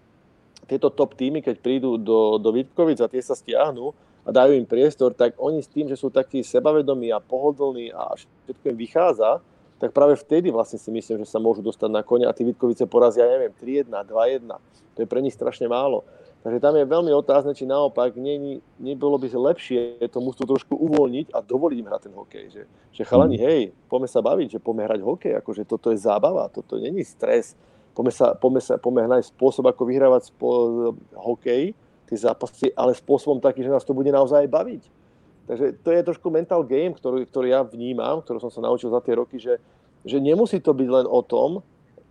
tieto 0.71 0.87
top 0.87 1.19
týmy, 1.19 1.43
keď 1.43 1.59
prídu 1.59 1.99
do, 1.99 2.39
do 2.39 2.55
Vitkovic 2.55 3.03
a 3.03 3.11
tie 3.11 3.19
sa 3.19 3.35
stiahnu 3.35 3.91
a 4.23 4.31
dajú 4.31 4.55
im 4.55 4.65
priestor, 4.65 5.19
tak 5.19 5.35
oni 5.35 5.67
s 5.67 5.69
tým, 5.69 5.91
že 5.91 5.99
sú 5.99 6.15
takí 6.15 6.47
sebavedomí 6.47 7.11
a 7.11 7.19
pohodlní 7.19 7.91
a 7.91 8.15
všetko 8.15 8.65
im 8.71 8.79
vychádza, 8.79 9.43
tak 9.85 9.93
práve 9.93 10.17
vtedy 10.17 10.49
vlastne 10.49 10.81
si 10.81 10.89
myslím, 10.89 11.21
že 11.21 11.29
sa 11.29 11.37
môžu 11.37 11.61
dostať 11.61 11.93
na 11.93 12.01
konia 12.01 12.33
a 12.33 12.37
tí 12.37 12.41
Vitkovice 12.41 12.89
porazia, 12.89 13.29
ja 13.29 13.37
neviem, 13.37 13.53
3-1, 13.53 13.93
2-1. 13.93 14.49
To 14.97 14.99
je 15.05 15.05
pre 15.05 15.21
nich 15.21 15.37
strašne 15.37 15.69
málo. 15.69 16.09
Takže 16.41 16.57
tam 16.57 16.73
je 16.81 16.89
veľmi 16.89 17.13
otázne, 17.13 17.53
či 17.53 17.69
naopak 17.69 18.17
nie, 18.17 18.65
nebolo 18.81 19.21
by 19.21 19.29
lepšie 19.29 20.01
to 20.09 20.25
musú 20.25 20.49
trošku 20.49 20.73
uvoľniť 20.73 21.37
a 21.37 21.45
dovoliť 21.45 21.77
im 21.77 21.89
hrať 21.93 22.01
ten 22.01 22.15
hokej. 22.17 22.45
Že, 22.49 22.63
že 22.97 23.03
chalani, 23.05 23.37
hej, 23.37 23.77
poďme 23.93 24.09
sa 24.09 24.25
baviť, 24.25 24.57
že 24.57 24.65
poďme 24.65 24.89
hrať 24.89 25.01
hokej, 25.05 25.33
akože 25.45 25.69
toto 25.69 25.93
je 25.93 26.01
zábava, 26.01 26.49
toto 26.49 26.81
není 26.81 27.05
stres. 27.05 27.53
Poďme 27.93 28.13
sa, 28.17 28.33
poďme 28.33 28.65
sa 28.65 28.81
poďme 28.81 29.05
hrať 29.05 29.37
spôsob, 29.37 29.69
ako 29.69 29.85
vyhrávať 29.85 30.33
spo, 30.33 30.49
hokej, 31.13 31.77
tie 32.09 32.17
zápasy, 32.17 32.73
ale 32.73 32.97
spôsobom 32.97 33.37
taký, 33.37 33.61
že 33.61 33.69
nás 33.69 33.85
to 33.85 33.93
bude 33.93 34.09
naozaj 34.09 34.49
baviť. 34.49 35.04
Takže 35.45 35.77
to 35.85 35.89
je 35.93 36.07
trošku 36.09 36.33
mental 36.33 36.65
game, 36.65 36.97
ktorý, 36.97 37.29
ktorý 37.29 37.49
ja 37.53 37.61
vnímam, 37.61 38.25
ktorý 38.25 38.41
som 38.41 38.53
sa 38.53 38.65
naučil 38.65 38.89
za 38.89 39.01
tie 39.05 39.15
roky, 39.17 39.37
že, 39.37 39.61
že 40.01 40.17
nemusí 40.17 40.57
to 40.61 40.73
byť 40.73 40.89
len 40.89 41.07
o 41.09 41.21
tom, 41.21 41.61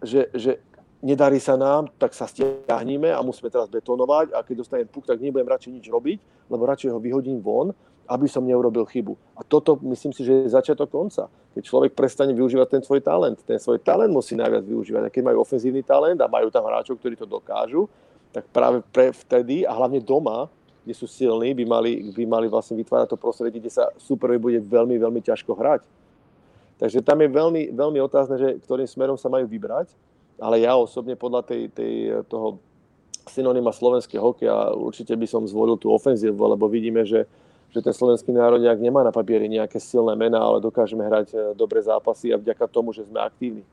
že, 0.05 0.29
že 0.37 0.61
nedarí 1.03 1.41
sa 1.41 1.57
nám, 1.57 1.89
tak 1.97 2.13
sa 2.13 2.29
stiahníme 2.29 3.11
a 3.11 3.19
musíme 3.25 3.49
teraz 3.49 3.67
betonovať 3.67 4.31
a 4.31 4.45
keď 4.45 4.55
dostanem 4.61 4.87
puk, 4.87 5.03
tak 5.03 5.19
nebudem 5.19 5.49
radšej 5.49 5.71
nič 5.75 5.85
robiť, 5.89 6.19
lebo 6.47 6.63
radšej 6.63 6.93
ho 6.93 6.99
vyhodím 7.01 7.41
von, 7.41 7.75
aby 8.07 8.27
som 8.27 8.43
neurobil 8.43 8.83
chybu. 8.87 9.15
A 9.39 9.41
toto 9.47 9.79
myslím 9.83 10.11
si, 10.11 10.27
že 10.27 10.47
je 10.47 10.55
začiatok 10.55 10.91
konca. 10.91 11.31
Keď 11.55 11.63
človek 11.63 11.91
prestane 11.95 12.35
využívať 12.35 12.67
ten 12.67 12.83
svoj 12.83 12.99
talent, 12.99 13.39
ten 13.47 13.59
svoj 13.59 13.79
talent 13.79 14.11
musí 14.11 14.35
najviac 14.35 14.63
využívať. 14.67 15.03
A 15.07 15.13
keď 15.13 15.23
majú 15.31 15.37
ofenzívny 15.43 15.83
talent 15.87 16.19
a 16.19 16.27
majú 16.27 16.51
tam 16.51 16.67
hráčov, 16.67 16.99
ktorí 16.99 17.15
to 17.15 17.27
dokážu, 17.27 17.87
tak 18.35 18.49
práve 18.51 18.83
pre 18.91 19.13
vtedy 19.13 19.63
a 19.63 19.71
hlavne 19.71 20.03
doma, 20.03 20.51
kde 20.83 20.93
sú 20.93 21.07
silní, 21.07 21.55
by 21.55 21.65
mali, 21.65 21.91
by 22.11 22.23
mali 22.27 22.47
vlastne 22.51 22.75
vytvárať 22.75 23.15
to 23.15 23.17
prostredie, 23.17 23.59
kde 23.59 23.71
sa 23.71 23.89
superovi 23.95 24.39
bude 24.39 24.59
veľmi, 24.59 24.99
veľmi 24.99 25.21
ťažko 25.23 25.55
hrať. 25.55 25.81
Takže 26.77 26.99
tam 27.01 27.23
je 27.23 27.29
veľmi, 27.31 27.61
veľmi 27.71 27.99
otázne, 28.03 28.35
že 28.35 28.49
ktorým 28.63 28.87
smerom 28.87 29.15
sa 29.15 29.31
majú 29.31 29.47
vybrať 29.47 29.95
ale 30.41 30.65
ja 30.65 30.73
osobne 30.75 31.13
podľa 31.13 31.45
tej, 31.45 31.61
tej, 31.69 31.93
toho 32.25 32.57
synonyma 33.29 33.71
slovenský 33.71 34.17
hokeja 34.17 34.73
určite 34.73 35.13
by 35.13 35.27
som 35.29 35.45
zvolil 35.45 35.77
tú 35.77 35.93
ofenzívu, 35.93 36.35
lebo 36.35 36.65
vidíme, 36.67 37.05
že, 37.05 37.29
že 37.69 37.79
ten 37.79 37.93
slovenský 37.93 38.33
národ 38.33 38.59
nejak 38.59 38.81
nemá 38.81 39.05
na 39.05 39.13
papieri 39.13 39.47
nejaké 39.47 39.77
silné 39.77 40.17
mená, 40.17 40.41
ale 40.41 40.63
dokážeme 40.63 41.05
hrať 41.05 41.27
eh, 41.31 41.39
dobré 41.53 41.79
zápasy 41.79 42.33
a 42.33 42.41
vďaka 42.41 42.65
tomu, 42.67 42.91
že 42.91 43.05
sme 43.05 43.21
aktívni. 43.21 43.63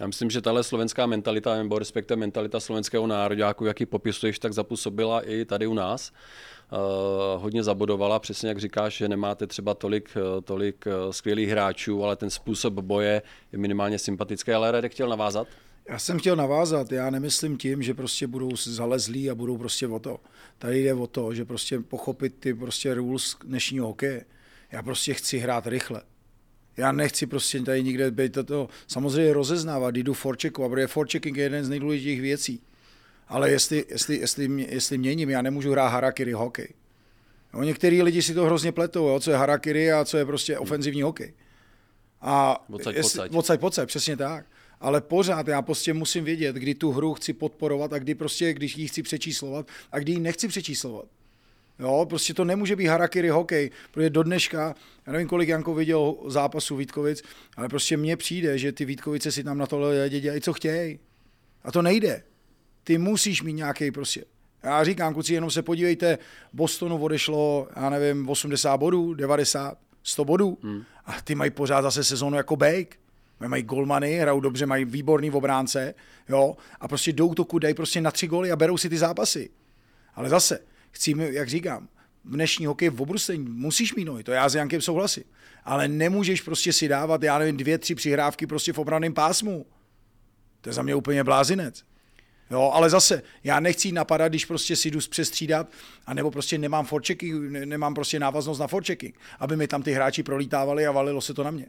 Já 0.00 0.06
myslím, 0.06 0.30
že 0.30 0.40
tahle 0.40 0.64
slovenská 0.64 1.06
mentalita, 1.06 1.56
nebo 1.56 1.78
respektive 1.78 2.16
mentalita 2.16 2.60
slovenského 2.60 3.06
nároďáku, 3.06 3.64
jaký 3.64 3.86
popisuješ, 3.86 4.38
tak 4.38 4.52
zapůsobila 4.52 5.20
i 5.20 5.44
tady 5.44 5.66
u 5.66 5.74
nás. 5.74 6.12
Uh, 6.72 7.42
hodně 7.42 7.62
zabodovala, 7.62 8.18
přesně 8.18 8.48
jak 8.48 8.58
říkáš, 8.58 8.96
že 8.96 9.08
nemáte 9.08 9.46
třeba 9.46 9.74
tolik, 9.74 10.10
eh, 10.16 10.40
tolik 10.42 10.84
skvělých 11.10 11.48
hráčů, 11.48 12.04
ale 12.04 12.16
ten 12.16 12.30
způsob 12.30 12.74
boje 12.74 13.22
je 13.52 13.58
minimálně 13.58 13.98
sympatický. 13.98 14.52
Ale 14.52 14.70
Radek 14.70 14.92
chtěl 14.92 15.08
navázat? 15.08 15.48
Já 15.88 15.98
jsem 15.98 16.18
chtěl 16.18 16.36
navázat, 16.36 16.92
já 16.92 17.10
nemyslím 17.10 17.56
tím, 17.56 17.82
že 17.82 17.94
prostě 17.94 18.26
budou 18.26 18.50
zalezlí 18.56 19.30
a 19.30 19.34
budou 19.34 19.58
prostě 19.58 19.88
o 19.88 19.98
to. 19.98 20.20
Tady 20.58 20.82
jde 20.82 20.94
o 20.94 21.06
to, 21.06 21.34
že 21.34 21.44
prostě 21.44 21.80
pochopit 21.80 22.34
ty 22.40 22.54
prostě 22.54 22.94
rules 22.94 23.36
dnešního 23.44 23.86
hokeje. 23.86 24.24
Já 24.72 24.82
prostě 24.82 25.14
chci 25.14 25.38
hrát 25.38 25.66
rychle. 25.66 26.02
Já 26.78 26.92
nechci 26.92 27.26
prostě 27.26 27.60
tady 27.60 27.82
nikde 27.82 28.10
být 28.10 28.32
toto, 28.32 28.68
samozřejmě 28.86 29.32
rozeznávat, 29.32 29.96
jdu 29.96 30.14
forcheckovat, 30.14 30.70
protože 30.70 30.86
forchecking 30.86 31.36
je 31.36 31.42
jeden 31.42 31.64
z 31.64 31.68
nejdůležitějších 31.68 32.20
věcí. 32.20 32.60
Ale 33.28 33.50
jestli, 33.50 33.84
jestli, 33.88 34.16
jestli, 34.16 34.66
jestli 34.68 34.98
měním, 34.98 35.30
já 35.30 35.42
nemůžu 35.42 35.72
hrát 35.72 35.88
harakiri 35.88 36.32
hokej. 36.32 36.68
No, 37.54 37.62
některý 37.62 38.02
lidi 38.02 38.22
si 38.22 38.34
to 38.34 38.44
hrozně 38.44 38.72
pletou, 38.72 39.08
jo, 39.08 39.20
co 39.20 39.30
je 39.30 39.36
harakiri 39.36 39.92
a 39.92 40.04
co 40.04 40.18
je 40.18 40.24
prostě 40.24 40.58
ofenzivní 40.58 41.02
hokej. 41.02 41.32
A 42.20 42.64
odsaď, 42.70 42.94
jestli, 42.96 43.28
odsaď, 43.28 43.62
odsaď, 43.62 43.86
přesně 43.88 44.16
tak. 44.16 44.46
Ale 44.80 45.00
pořád 45.00 45.48
já 45.48 45.62
prostě 45.62 45.94
musím 45.94 46.24
vědět, 46.24 46.56
kdy 46.56 46.74
tu 46.74 46.92
hru 46.92 47.14
chci 47.14 47.32
podporovat 47.32 47.92
a 47.92 47.98
kdy 47.98 48.14
prostě, 48.14 48.52
když 48.52 48.76
ji 48.76 48.88
chci 48.88 49.02
přečíslovat 49.02 49.66
a 49.92 49.98
kdy 49.98 50.12
ji 50.12 50.20
nechci 50.20 50.48
přečíslovat. 50.48 51.06
Jo, 51.78 52.06
prostě 52.08 52.34
to 52.34 52.44
nemůže 52.44 52.76
být 52.76 52.86
harakiri 52.86 53.28
hokej, 53.28 53.70
protože 53.90 54.10
do 54.10 54.22
dneška, 54.22 54.74
já 55.06 55.12
nevím, 55.12 55.28
kolik 55.28 55.48
Janko 55.48 55.74
viděl 55.74 56.14
zápasu 56.26 56.76
Vítkovic, 56.76 57.22
ale 57.56 57.68
prostě 57.68 57.96
mně 57.96 58.16
přijde, 58.16 58.58
že 58.58 58.72
ty 58.72 58.84
Vítkovice 58.84 59.32
si 59.32 59.44
tam 59.44 59.58
na 59.58 59.66
tohle 59.66 60.08
dělají, 60.08 60.40
co 60.40 60.52
chtějí. 60.52 60.98
A 61.62 61.72
to 61.72 61.82
nejde. 61.82 62.22
Ty 62.84 62.98
musíš 62.98 63.42
mít 63.42 63.52
nějaký 63.52 63.90
prostě. 63.90 64.24
Já 64.62 64.84
říkám, 64.84 65.14
kluci, 65.14 65.34
jenom 65.34 65.50
se 65.50 65.62
podívejte, 65.62 66.18
Bostonu 66.52 66.98
odešlo, 66.98 67.68
já 67.76 67.90
nevím, 67.90 68.28
80 68.28 68.76
bodů, 68.76 69.14
90, 69.14 69.78
100 70.02 70.24
bodů 70.24 70.58
hmm. 70.62 70.82
a 71.06 71.20
ty 71.24 71.34
mají 71.34 71.50
pořád 71.50 71.82
zase 71.82 72.04
sezónu 72.04 72.36
jako 72.36 72.56
bake. 72.56 72.96
Mají 73.46 73.62
golmany, 73.62 74.14
hrajou 74.14 74.40
dobře, 74.40 74.66
mají 74.66 74.84
výborný 74.84 75.30
obránce, 75.30 75.94
jo, 76.28 76.56
a 76.80 76.88
prostě 76.88 77.12
jdou 77.12 77.34
toku, 77.34 77.58
dají 77.58 77.74
prostě 77.74 78.00
na 78.00 78.10
tři 78.10 78.26
góly 78.26 78.52
a 78.52 78.56
berou 78.56 78.76
si 78.76 78.88
ty 78.88 78.98
zápasy. 78.98 79.50
Ale 80.14 80.28
zase, 80.28 80.58
chci, 80.90 81.14
jak 81.18 81.48
říkám, 81.48 81.88
v 82.24 82.32
dnešní 82.32 82.66
hokej 82.66 82.88
v 82.88 83.02
obrusení 83.02 83.44
musíš 83.48 83.94
mít 83.94 84.04
nohy, 84.04 84.24
to 84.24 84.32
já 84.32 84.48
s 84.48 84.54
Jankem 84.54 84.80
souhlasím. 84.80 85.24
Ale 85.64 85.88
nemůžeš 85.88 86.40
prostě 86.40 86.72
si 86.72 86.88
dávat, 86.88 87.22
já 87.22 87.38
nevím, 87.38 87.56
dvě, 87.56 87.78
tři 87.78 87.94
přihrávky 87.94 88.46
prostě 88.46 88.72
v 88.72 88.78
obraném 88.78 89.14
pásmu. 89.14 89.66
To 90.60 90.68
je 90.68 90.72
za 90.72 90.82
mě 90.82 90.94
úplně 90.94 91.24
blázinec. 91.24 91.84
Jo, 92.50 92.70
ale 92.74 92.90
zase, 92.90 93.22
já 93.44 93.60
nechci 93.60 93.92
napadat, 93.92 94.28
když 94.28 94.44
prostě 94.44 94.76
si 94.76 94.90
jdu 94.90 94.98
přestřídat, 95.10 95.68
anebo 96.06 96.30
prostě 96.30 96.58
nemám 96.58 96.86
forchecking, 96.86 97.50
nemám 97.50 97.94
prostě 97.94 98.18
návaznost 98.20 98.58
na 98.58 98.66
forchecking, 98.66 99.14
aby 99.38 99.56
mi 99.56 99.68
tam 99.68 99.82
ty 99.82 99.92
hráči 99.92 100.22
prolítávali 100.22 100.86
a 100.86 100.92
valilo 100.92 101.20
se 101.20 101.34
to 101.34 101.44
na 101.44 101.50
mě. 101.50 101.66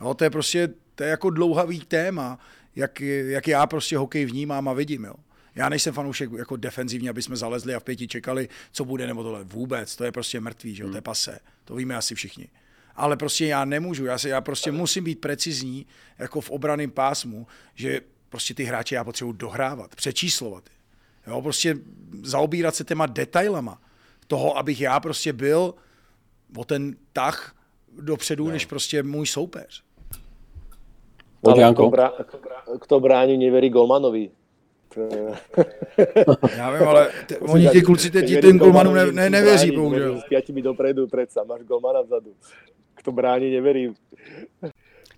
Jo, 0.00 0.14
to 0.14 0.24
je 0.24 0.30
prostě, 0.30 0.68
to 0.94 1.04
je 1.04 1.10
jako 1.10 1.30
dlouhavý 1.30 1.80
téma, 1.80 2.38
jak, 2.76 3.00
jak 3.00 3.48
já 3.48 3.66
prostě 3.66 3.98
hokej 3.98 4.24
vnímám 4.24 4.68
a 4.68 4.72
vidím, 4.72 5.04
jo. 5.04 5.14
Já 5.56 5.68
nejsem 5.68 5.94
fanoušek 5.94 6.30
jako 6.38 6.56
defenzivní, 6.56 7.08
aby 7.08 7.22
jsme 7.22 7.36
zalezli 7.36 7.74
a 7.74 7.80
v 7.80 7.84
pěti 7.84 8.08
čekali, 8.08 8.48
co 8.72 8.84
bude 8.84 9.06
nebo 9.06 9.22
tohle. 9.22 9.44
Vůbec, 9.44 9.96
to 9.96 10.04
je 10.04 10.12
prostě 10.12 10.40
mrtvý, 10.40 10.74
že 10.74 10.82
jo, 10.82 10.88
to 10.88 10.94
je 10.94 10.98
hmm. 10.98 11.02
pase. 11.02 11.38
To 11.64 11.74
víme 11.74 11.96
asi 11.96 12.14
všichni. 12.14 12.48
Ale 12.96 13.16
prostě 13.16 13.46
já 13.46 13.64
nemůžu, 13.64 14.04
já, 14.04 14.18
se, 14.18 14.28
já 14.28 14.40
prostě 14.40 14.72
musím 14.72 15.04
být 15.04 15.20
precizní 15.20 15.86
jako 16.18 16.40
v 16.40 16.50
obraném 16.50 16.90
pásmu, 16.90 17.46
že 17.74 18.00
prostě 18.28 18.54
ty 18.54 18.64
hráče 18.64 18.94
já 18.94 19.04
potřebuji 19.04 19.32
dohrávat, 19.32 19.96
přečíslovat. 19.96 20.64
Jo, 21.26 21.42
prostě 21.42 21.76
zaobírat 22.22 22.74
se 22.74 22.84
těma 22.84 23.06
detailama 23.06 23.80
toho, 24.26 24.58
abych 24.58 24.80
já 24.80 25.00
prostě 25.00 25.32
byl 25.32 25.74
o 26.56 26.64
ten 26.64 26.96
tah 27.12 27.56
dopředu, 28.00 28.44
no. 28.44 28.50
než 28.50 28.66
prostě 28.66 29.02
můj 29.02 29.26
soupeř. 29.26 29.82
Ale 31.46 31.74
kto, 31.74 31.90
brá, 31.90 32.12
kto 32.80 33.00
bráni, 33.00 33.36
neverí 33.36 33.70
Golmanovi. 33.70 34.30
Já 36.56 36.70
vím, 36.70 36.88
ale 36.88 37.08
te, 37.26 37.38
oni 37.38 37.68
ti 37.68 37.82
kluci 37.82 38.10
teď 38.10 38.40
ten 38.40 38.58
golmanu 38.58 38.92
ne, 38.94 39.12
ne, 39.12 39.30
nevěří, 39.30 39.70
bohužel. 39.70 40.20
S 40.20 40.24
pětimi 40.24 40.62
dopredu, 40.62 41.06
predsa, 41.06 41.44
máš 41.44 41.62
golmana 41.62 42.02
vzadu. 42.02 42.34
Kto 42.94 43.12
bráni, 43.12 43.50
neverí. 43.50 43.94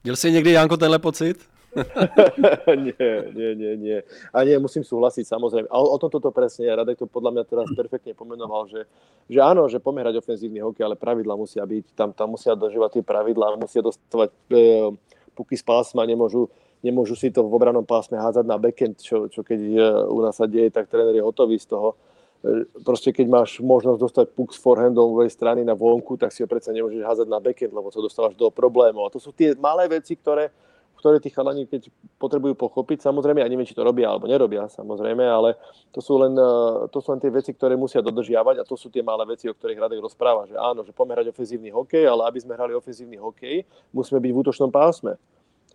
Měl 0.05 0.17
jsi 0.17 0.33
někdy, 0.33 0.53
Janko, 0.53 0.77
tenhle 0.77 0.99
pocit? 0.99 1.37
nie, 2.67 3.11
nie, 3.35 3.51
nie, 3.55 3.73
nie. 3.77 3.99
A 4.33 4.45
nie, 4.45 4.57
musím 4.59 4.83
súhlasiť, 4.83 5.25
samozrejme. 5.29 5.69
A 5.69 5.77
o, 5.77 5.87
o 5.95 5.99
tom 6.01 6.11
toto 6.11 6.33
presne. 6.33 6.73
Radek 6.73 6.99
to 6.99 7.07
podľa 7.07 7.39
mňa 7.39 7.45
teraz 7.45 7.69
perfektne 7.77 8.17
pomenoval, 8.17 8.67
že, 8.73 8.89
že 9.29 9.41
áno, 9.45 9.69
že 9.69 9.83
pomerať 9.83 10.19
ofenzívny 10.19 10.65
hokej, 10.65 10.85
ale 10.89 10.97
pravidla 10.97 11.37
musia 11.37 11.63
byť, 11.69 11.85
tam, 11.93 12.11
tam 12.17 12.35
musia 12.35 12.57
dožívať 12.57 12.99
tie 12.99 13.05
pravidlá, 13.05 13.61
musia 13.61 13.85
dostávať 13.85 14.33
e, 14.49 14.97
puky 15.37 15.55
z 15.61 15.65
pásma, 15.65 16.09
nemôžu, 16.09 16.49
nemôžu 16.83 17.19
si 17.19 17.31
to 17.35 17.43
v 17.43 17.55
obranom 17.55 17.83
pásme 17.83 18.19
hádzať 18.19 18.45
na 18.47 18.57
backend, 18.59 19.03
čo, 19.03 19.27
čo 19.27 19.43
keď 19.43 19.61
e, 19.61 19.79
u 20.07 20.19
nás 20.23 20.39
sa 20.39 20.47
deje, 20.47 20.71
tak 20.71 20.87
tréner 20.87 21.15
je 21.15 21.25
hotový 21.25 21.59
z 21.59 21.67
toho. 21.67 21.99
E, 22.43 22.65
proste 22.87 23.11
keď 23.11 23.27
máš 23.27 23.59
možnosť 23.59 23.99
dostať 23.99 24.27
puk 24.35 24.55
z 24.55 24.63
forehandovej 24.63 25.31
strany 25.35 25.67
na 25.67 25.75
vonku, 25.75 26.15
tak 26.15 26.31
si 26.31 26.47
ho 26.47 26.49
predsa 26.51 26.71
nemôžeš 26.71 27.03
házať 27.03 27.27
na 27.27 27.43
backend, 27.43 27.75
lebo 27.75 27.91
to 27.91 27.99
dostávaš 27.99 28.39
do 28.39 28.47
problémov. 28.55 29.11
A 29.11 29.15
to 29.15 29.19
sú 29.19 29.35
tie 29.35 29.59
malé 29.59 29.91
veci, 29.91 30.15
ktoré, 30.15 30.55
ktoré 30.99 31.23
tí 31.23 31.31
chalani, 31.31 31.67
keď 31.67 31.91
potrebujú 32.19 32.59
pochopiť, 32.59 33.07
samozrejme, 33.07 33.39
ja 33.39 33.51
neviem, 33.51 33.67
či 33.67 33.75
to 33.75 33.87
robia 33.87 34.11
alebo 34.11 34.27
nerobia, 34.27 34.67
samozrejme, 34.67 35.23
ale 35.23 35.55
to 35.95 36.03
sú 36.03 36.19
len, 36.19 36.35
eh, 36.35 36.91
to 36.91 36.99
sú 36.99 37.15
len 37.15 37.23
tie 37.23 37.31
veci, 37.31 37.55
ktoré 37.55 37.79
musia 37.79 38.03
dodržiavať 38.03 38.63
a 38.63 38.67
to 38.67 38.75
sú 38.75 38.91
tie 38.91 39.03
malé 39.03 39.23
veci, 39.27 39.47
o 39.47 39.55
ktorých 39.55 39.79
Radek 39.79 40.03
rozpráva, 40.03 40.51
že 40.51 40.59
áno, 40.59 40.83
že 40.83 40.91
poďme 40.91 41.23
hrať 41.23 41.31
ofenzívny 41.31 41.71
hokej, 41.71 42.07
ale 42.07 42.27
aby 42.27 42.39
sme 42.43 42.59
hrali 42.59 42.75
ofenzívny 42.75 43.19
hokej, 43.19 43.63
musíme 43.95 44.19
byť 44.19 44.31
v 44.35 44.41
útočnom 44.43 44.71
pásme. 44.75 45.15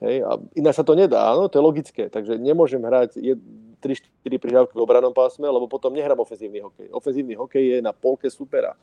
Hej? 0.03 0.27
A 0.27 0.35
iná 0.59 0.75
sa 0.75 0.83
to 0.83 0.93
nedá, 0.93 1.31
áno, 1.31 1.47
to 1.47 1.57
je 1.57 1.63
logické, 1.63 2.03
takže 2.11 2.35
nemôžem 2.35 2.83
hrať 2.83 3.15
3-4 3.79 4.39
prihrávky 4.39 4.75
v 4.75 4.83
obranom 4.83 5.15
pásme, 5.15 5.47
lebo 5.47 5.71
potom 5.71 5.95
nehrám 5.95 6.19
ofenzívny 6.19 6.59
hokej. 6.59 6.87
Ofenzívny 6.91 7.35
hokej 7.39 7.63
je 7.73 7.77
na 7.79 7.95
polke 7.95 8.27
supera. 8.27 8.75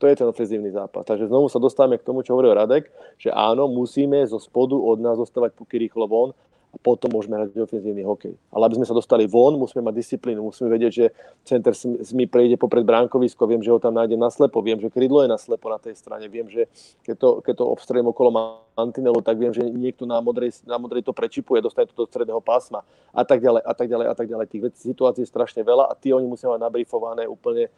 To 0.00 0.10
je 0.10 0.18
ten 0.18 0.26
ofenzívny 0.26 0.74
zápas. 0.74 1.06
Takže 1.06 1.30
znovu 1.30 1.46
sa 1.46 1.62
dostávame 1.62 1.94
k 1.94 2.02
tomu, 2.02 2.26
čo 2.26 2.34
hovoril 2.34 2.58
Radek, 2.58 2.90
že 3.22 3.30
áno, 3.30 3.70
musíme 3.70 4.18
zo 4.26 4.42
spodu 4.42 4.74
od 4.74 4.98
nás 4.98 5.14
dostávať 5.14 5.54
puky 5.54 5.78
rýchlo 5.78 6.10
von 6.10 6.34
a 6.72 6.76
potom 6.80 7.12
môžeme 7.12 7.36
hrať 7.36 7.52
ofenzívny 7.52 8.00
hokej. 8.00 8.32
Ale 8.48 8.64
aby 8.64 8.80
sme 8.80 8.88
sa 8.88 8.96
dostali 8.96 9.28
von, 9.28 9.60
musíme 9.60 9.84
mať 9.84 9.92
disciplínu, 9.92 10.40
musíme 10.40 10.72
vedieť, 10.72 10.92
že 10.92 11.06
center 11.44 11.76
mi 12.16 12.24
prejde 12.24 12.56
popred 12.56 12.80
bránkovisko, 12.80 13.44
viem, 13.44 13.60
že 13.60 13.68
ho 13.68 13.76
tam 13.76 13.92
nájdem 13.92 14.16
naslepo, 14.16 14.64
viem, 14.64 14.80
že 14.80 14.88
krydlo 14.88 15.20
je 15.20 15.28
naslepo 15.28 15.68
na 15.68 15.76
tej 15.76 16.00
strane, 16.00 16.24
viem, 16.32 16.48
že 16.48 16.72
keď 17.04 17.16
to, 17.20 17.28
keď 17.44 17.54
to 17.60 17.64
obstrelím 17.68 18.08
okolo 18.08 18.32
mantinelu, 18.72 19.20
tak 19.20 19.36
viem, 19.36 19.52
že 19.52 19.60
niekto 19.68 20.08
na 20.08 20.16
modrej, 20.24 20.64
na 20.64 20.80
modrej 20.80 21.04
to 21.04 21.12
prečipuje, 21.12 21.60
dostane 21.60 21.92
to 21.92 21.92
do 21.92 22.08
stredného 22.08 22.40
pásma 22.40 22.80
a 23.12 23.20
tak 23.20 23.44
ďalej, 23.44 23.62
a 23.68 23.72
tak 23.76 23.86
ďalej, 23.92 24.06
a 24.08 24.14
tak 24.16 24.26
ďalej. 24.32 24.46
Tých 24.48 24.62
situácií 24.80 25.28
je 25.28 25.32
strašne 25.32 25.60
veľa 25.60 25.92
a 25.92 25.94
tí 25.94 26.08
oni 26.08 26.24
musia 26.24 26.48
mať 26.48 26.60
nabrifované 26.64 27.28
úplne 27.28 27.68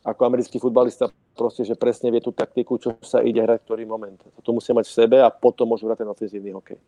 ako 0.00 0.24
americký 0.24 0.56
futbalista 0.56 1.12
proste, 1.36 1.60
že 1.60 1.76
presne 1.76 2.08
vie 2.08 2.24
tú 2.24 2.32
taktiku, 2.32 2.80
čo 2.80 2.96
sa 3.04 3.20
ide 3.20 3.44
hrať 3.44 3.60
v 3.60 3.64
ktorý 3.68 3.82
moment. 3.84 4.16
To 4.16 4.50
musia 4.56 4.72
mať 4.72 4.88
v 4.88 4.96
sebe 4.96 5.16
a 5.20 5.28
potom 5.28 5.68
môžu 5.68 5.84
hrať 5.84 6.00
ten 6.00 6.08
ofenzívny 6.08 6.56
hokej. 6.56 6.80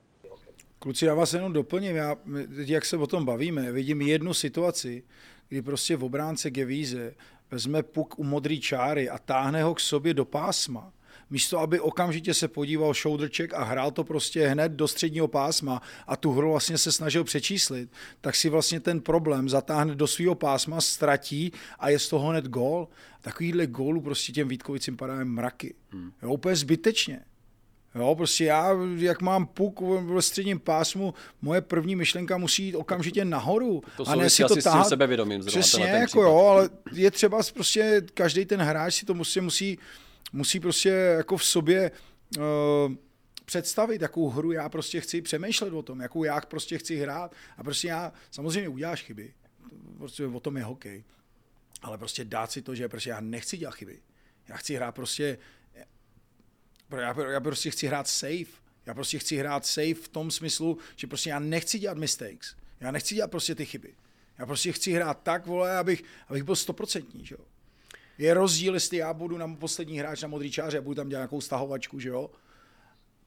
Kluci, 0.83 1.05
já 1.05 1.15
vás 1.15 1.35
jenom 1.35 1.53
doplním, 1.53 1.97
já, 1.97 2.17
jak 2.57 2.85
se 2.85 2.97
o 2.97 3.07
tom 3.07 3.25
bavíme, 3.25 3.73
vidím 3.73 4.01
jednu 4.01 4.35
situaci, 4.35 5.03
kdy 5.49 5.63
prostě 5.63 5.97
v 5.97 6.05
obránce 6.05 6.51
Gevíze 6.51 7.15
vezme 7.51 7.83
puk 7.83 8.19
u 8.19 8.25
modrý 8.25 8.61
čáry 8.61 9.11
a 9.11 9.19
táhne 9.19 9.63
ho 9.63 9.75
k 9.75 9.81
sobě 9.81 10.15
do 10.15 10.25
pásma. 10.25 10.93
Místo, 11.31 11.59
aby 11.59 11.81
okamžitě 11.81 12.35
se 12.35 12.49
podíval 12.49 12.95
check 13.37 13.55
a 13.55 13.65
hrál 13.65 13.91
to 13.91 14.05
prostě 14.05 14.49
hned 14.49 14.73
do 14.73 14.89
středního 14.89 15.29
pásma 15.29 15.83
a 16.07 16.17
tu 16.17 16.33
hru 16.33 16.51
vlastně 16.51 16.79
se 16.79 16.93
snažil 16.93 17.25
přečíslit, 17.25 17.91
tak 18.21 18.37
si 18.37 18.49
vlastně 18.49 18.81
ten 18.81 19.01
problém 19.01 19.49
zatáhne 19.49 19.95
do 19.95 20.07
svého 20.07 20.35
pásma, 20.35 20.81
ztratí 20.81 21.53
a 21.79 21.89
je 21.89 21.99
z 21.99 22.09
toho 22.09 22.29
hned 22.29 22.45
gól. 22.45 22.89
Takovýhle 23.21 23.67
gólů 23.67 24.01
prostě 24.01 24.33
těm 24.33 24.49
Vítkovicím 24.49 24.97
padají 24.97 25.25
mraky. 25.25 25.75
Hmm. 25.91 26.13
Jo, 26.23 26.33
úplně 26.33 26.57
zbytečně. 26.57 27.21
Jo, 27.95 28.15
prostě 28.15 28.45
já, 28.45 28.71
jak 28.97 29.23
mám 29.23 29.47
puk 29.47 29.81
ve 29.81 30.23
středním 30.23 30.61
pásmu, 30.61 31.15
moje 31.43 31.61
první 31.61 31.97
myšlenka 31.97 32.39
musí 32.39 32.65
jít 32.65 32.75
okamžitě 32.75 33.25
nahoru. 33.25 33.83
To 33.97 34.09
a 34.09 34.15
ne 34.15 34.31
si 34.31 34.45
to 34.45 34.57
tahat. 34.57 34.89
sebevědomím. 34.89 35.45
Přesně, 35.45 35.85
jako 35.85 36.23
jo, 36.23 36.37
ale 36.37 36.71
je 36.93 37.11
třeba 37.11 37.41
prostě, 37.55 38.03
každý 38.15 38.45
ten 38.45 38.61
hráč 38.61 38.95
si 38.95 39.07
to 39.07 39.15
musí, 39.15 39.41
musí, 39.41 39.79
musí 40.33 40.61
prostě 40.61 40.89
jako 40.89 41.37
v 41.37 41.45
sobě 41.45 41.91
uh, 42.39 42.43
představit, 43.45 44.03
jakou 44.03 44.31
hru 44.31 44.53
já 44.53 44.69
prostě 44.69 45.01
chci 45.01 45.23
přemýšlet 45.23 45.73
o 45.73 45.83
tom, 45.83 46.01
jakou 46.01 46.25
já 46.25 46.41
prostě 46.41 46.79
chci 46.79 46.97
hrát. 46.97 47.35
A 47.59 47.65
prostě 47.65 47.89
já, 47.89 48.13
samozřejmě 48.31 48.69
uděláš 48.69 49.03
chyby, 49.03 49.33
prostě 49.99 50.27
o 50.27 50.41
tom 50.41 50.57
je 50.57 50.65
hokej. 50.65 51.05
Ale 51.83 51.99
prostě 51.99 52.25
dát 52.25 52.51
si 52.51 52.63
to, 52.63 52.75
že 52.75 52.89
prostě 52.89 53.11
já 53.11 53.21
nechci 53.21 53.57
dělat 53.57 53.75
chyby. 53.75 53.99
Já 54.49 54.57
chci 54.57 54.75
hrát 54.75 54.95
prostě 54.95 55.39
já, 57.01 57.31
já 57.31 57.41
prostě 57.41 57.71
chci 57.71 57.87
hrát 57.87 58.09
safe. 58.09 58.63
Já 58.87 58.95
prostě 58.95 59.19
chci 59.19 59.37
hrát 59.37 59.67
safe 59.67 59.95
v 59.95 60.09
tom 60.09 60.31
smyslu, 60.31 60.79
že 60.97 61.07
prostě 61.07 61.31
já 61.31 61.39
nechci 61.39 61.79
dělat 61.79 61.99
mistakes. 61.99 62.57
Já 62.81 62.91
nechci 62.91 63.15
dělat 63.15 63.31
prostě 63.31 63.55
ty 63.55 63.67
chyby. 63.67 63.95
Já 64.39 64.47
prostě 64.47 64.73
chci 64.73 64.93
hrát 64.93 65.23
tak, 65.23 65.47
vole, 65.47 65.79
abych, 65.79 66.05
abych 66.29 66.43
byl 66.43 66.57
stoprocentní, 66.57 67.27
že 67.27 67.35
jo. 67.39 67.45
Je 68.19 68.35
rozdíl, 68.35 68.75
jestli 68.75 68.97
já 68.97 69.15
budu 69.15 69.39
na 69.39 69.55
poslední 69.55 69.99
hráč 69.99 70.23
na 70.23 70.29
modrý 70.29 70.51
čáře 70.51 70.79
a 70.79 70.81
budu 70.81 70.95
tam 70.95 71.09
dělat 71.09 71.21
nějakou 71.21 71.41
stahovačku, 71.41 72.01
že 72.01 72.09
jo. 72.09 72.31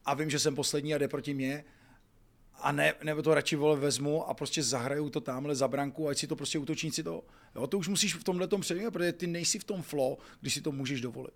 A 0.04 0.14
vím, 0.14 0.30
že 0.30 0.38
jsem 0.38 0.54
poslední 0.54 0.94
a 0.94 0.98
jde 0.98 1.08
proti 1.08 1.34
mě. 1.34 1.64
A 2.54 2.72
ne, 2.72 2.94
nebo 3.02 3.22
to 3.22 3.34
radši 3.34 3.56
vole 3.56 3.76
vezmu 3.76 4.28
a 4.28 4.34
prostě 4.34 4.62
zahraju 4.62 5.10
to 5.10 5.20
tamhle 5.20 5.54
za 5.54 5.68
branku, 5.68 6.08
ať 6.08 6.18
si 6.18 6.26
to 6.26 6.36
prostě 6.36 6.58
útočníci 6.58 7.02
to. 7.02 7.24
Jo, 7.54 7.66
to 7.66 7.78
už 7.78 7.88
musíš 7.88 8.14
v 8.14 8.24
tomhle 8.24 8.48
tom 8.48 8.62
protože 8.90 9.12
ty 9.12 9.26
nejsi 9.26 9.58
v 9.58 9.64
tom 9.64 9.82
flow, 9.82 10.18
když 10.40 10.54
si 10.54 10.60
to 10.60 10.72
můžeš 10.72 11.00
dovolit. 11.00 11.34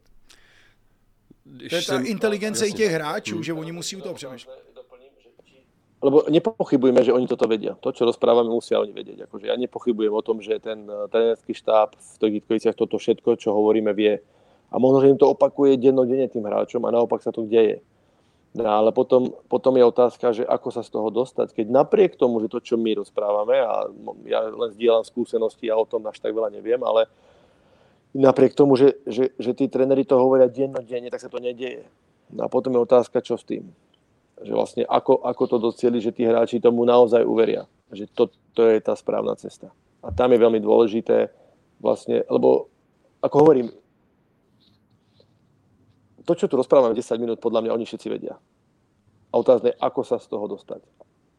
Když 1.51 1.71
to 1.71 1.77
je 1.77 1.83
ta 1.83 1.93
jsem, 1.93 2.07
inteligence 2.07 2.67
i 2.67 2.73
těch 2.73 2.93
hráčů, 2.93 3.35
hmm. 3.35 3.43
že 3.43 3.53
oni 3.53 3.73
musí 3.73 3.97
u 3.97 4.01
toho 4.01 4.15
přemýšlet. 4.15 4.71
Lebo 6.01 6.25
nepochybujeme, 6.33 7.05
že 7.05 7.13
oni 7.13 7.29
toto 7.29 7.45
vedia. 7.45 7.77
To, 7.77 7.93
čo 7.93 8.09
rozprávame, 8.09 8.49
musia 8.49 8.81
oni 8.81 8.97
vedieť. 8.97 9.29
Akože 9.29 9.53
ja 9.53 9.57
nepochybujem 9.61 10.09
o 10.17 10.25
tom, 10.25 10.41
že 10.41 10.57
ten 10.57 10.89
eh, 10.89 10.97
trénerský 11.13 11.53
štáb 11.53 11.93
v 11.93 12.15
tých 12.17 12.33
Vítkoviciach 12.41 12.77
toto 12.77 12.97
všetko, 12.97 13.37
čo 13.37 13.53
hovoríme, 13.53 13.93
vie. 13.93 14.17
A 14.73 14.81
možno, 14.81 15.05
že 15.05 15.13
im 15.13 15.21
to 15.21 15.29
opakuje 15.29 15.77
dennodenne 15.77 16.25
tým 16.33 16.49
hráčom 16.49 16.81
a 16.89 16.95
naopak 16.95 17.21
sa 17.21 17.29
to 17.35 17.45
deje. 17.45 17.85
No, 18.57 18.65
ale 18.67 18.97
potom, 18.97 19.31
potom 19.47 19.77
je 19.77 19.85
otázka, 19.85 20.27
že 20.33 20.43
ako 20.43 20.69
sa 20.73 20.83
z 20.83 20.91
toho 20.91 21.13
dostať, 21.13 21.55
keď 21.55 21.67
napriek 21.71 22.19
tomu, 22.19 22.43
že 22.43 22.51
to, 22.51 22.59
čo 22.59 22.75
my 22.75 22.99
rozprávame, 22.99 23.63
a 23.63 23.87
ja 24.27 24.43
len 24.51 24.75
zdieľam 24.75 25.07
skúsenosti, 25.07 25.71
ja 25.71 25.79
o 25.79 25.87
tom 25.87 26.03
až 26.11 26.19
tak 26.19 26.35
veľa 26.35 26.51
neviem, 26.51 26.83
ale 26.83 27.07
uh, 27.07 27.30
napriek 28.15 28.55
tomu, 28.55 28.75
že, 28.75 28.99
že, 29.07 29.31
že 29.39 29.51
tí 29.55 29.71
tréneri 29.71 30.03
to 30.03 30.19
hovoria 30.19 30.51
dennodenne, 30.51 31.11
tak 31.11 31.23
sa 31.23 31.31
to 31.31 31.39
nedieje. 31.39 31.87
No 32.31 32.47
a 32.47 32.49
potom 32.51 32.75
je 32.75 32.83
otázka, 32.83 33.23
čo 33.23 33.39
s 33.39 33.47
tým. 33.47 33.71
Že 34.41 34.53
vlastne 34.55 34.83
ako, 34.87 35.21
ako 35.23 35.43
to 35.47 35.57
docieli, 35.59 35.99
že 35.99 36.15
tí 36.15 36.25
hráči 36.27 36.63
tomu 36.63 36.87
naozaj 36.87 37.23
uveria. 37.27 37.67
Že 37.91 38.05
to, 38.15 38.25
to 38.55 38.63
je 38.71 38.79
tá 38.83 38.95
správna 38.95 39.35
cesta. 39.37 39.71
A 40.01 40.15
tam 40.15 40.33
je 40.33 40.39
veľmi 40.41 40.63
dôležité 40.63 41.29
vlastne, 41.83 42.25
lebo 42.31 42.71
ako 43.21 43.37
hovorím, 43.37 43.69
to, 46.25 46.33
čo 46.39 46.47
tu 46.47 46.55
rozprávame 46.55 46.95
10 46.95 47.03
minút, 47.19 47.39
podľa 47.43 47.67
mňa 47.67 47.75
oni 47.75 47.85
všetci 47.85 48.07
vedia. 48.07 48.39
A 49.31 49.35
otázne 49.35 49.75
ako 49.77 50.01
sa 50.07 50.17
z 50.23 50.31
toho 50.31 50.47
dostať 50.47 50.83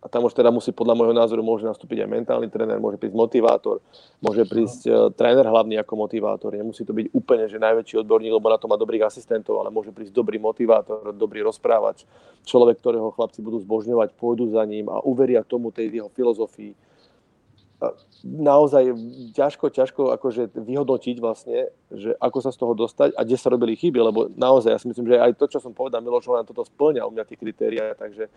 a 0.01 0.09
tam 0.09 0.25
už 0.25 0.33
teda 0.33 0.49
musí 0.49 0.73
podľa 0.73 0.97
môjho 0.97 1.13
názoru 1.13 1.45
môže 1.45 1.61
nastúpiť 1.61 2.01
aj 2.01 2.09
mentálny 2.09 2.49
tréner, 2.49 2.81
môže 2.81 2.97
prísť 2.97 3.13
motivátor, 3.13 3.85
môže 4.17 4.41
prísť 4.49 4.81
uh, 4.89 4.93
tréner 5.13 5.45
hlavný 5.45 5.77
ako 5.77 5.93
motivátor. 5.93 6.57
Nemusí 6.57 6.81
to 6.81 6.89
byť 6.89 7.13
úplne, 7.13 7.45
že 7.45 7.61
najväčší 7.61 8.01
odborník, 8.01 8.33
lebo 8.33 8.49
na 8.49 8.57
to 8.57 8.65
má 8.65 8.81
dobrých 8.81 9.05
asistentov, 9.05 9.61
ale 9.61 9.69
môže 9.69 9.93
prísť 9.93 10.17
dobrý 10.17 10.41
motivátor, 10.41 11.13
dobrý 11.13 11.45
rozprávač, 11.45 12.09
človek, 12.49 12.81
ktorého 12.81 13.13
chlapci 13.13 13.45
budú 13.45 13.61
zbožňovať, 13.61 14.17
pôjdu 14.17 14.49
za 14.49 14.65
ním 14.65 14.89
a 14.89 15.05
uveria 15.05 15.45
tomu 15.45 15.69
tej 15.69 15.93
jeho 15.93 16.09
filozofii 16.09 16.90
naozaj 18.21 18.93
ťažko, 19.33 19.73
ťažko 19.73 20.01
akože 20.13 20.53
vyhodnotiť 20.53 21.17
vlastne, 21.17 21.73
že 21.89 22.13
ako 22.21 22.37
sa 22.37 22.53
z 22.53 22.57
toho 22.61 22.73
dostať 22.77 23.17
a 23.17 23.25
kde 23.25 23.37
sa 23.37 23.49
robili 23.49 23.73
chyby, 23.73 23.97
lebo 23.97 24.29
naozaj 24.37 24.69
ja 24.69 24.79
si 24.79 24.87
myslím, 24.93 25.09
že 25.09 25.17
aj 25.17 25.33
to, 25.41 25.49
čo 25.49 25.57
som 25.57 25.73
povedal, 25.73 26.05
Miloš 26.05 26.29
len 26.29 26.45
toto 26.45 26.61
splňa 26.61 27.09
u 27.09 27.11
mňa 27.11 27.25
tie 27.25 27.37
kritéria, 27.41 27.97
takže 27.97 28.29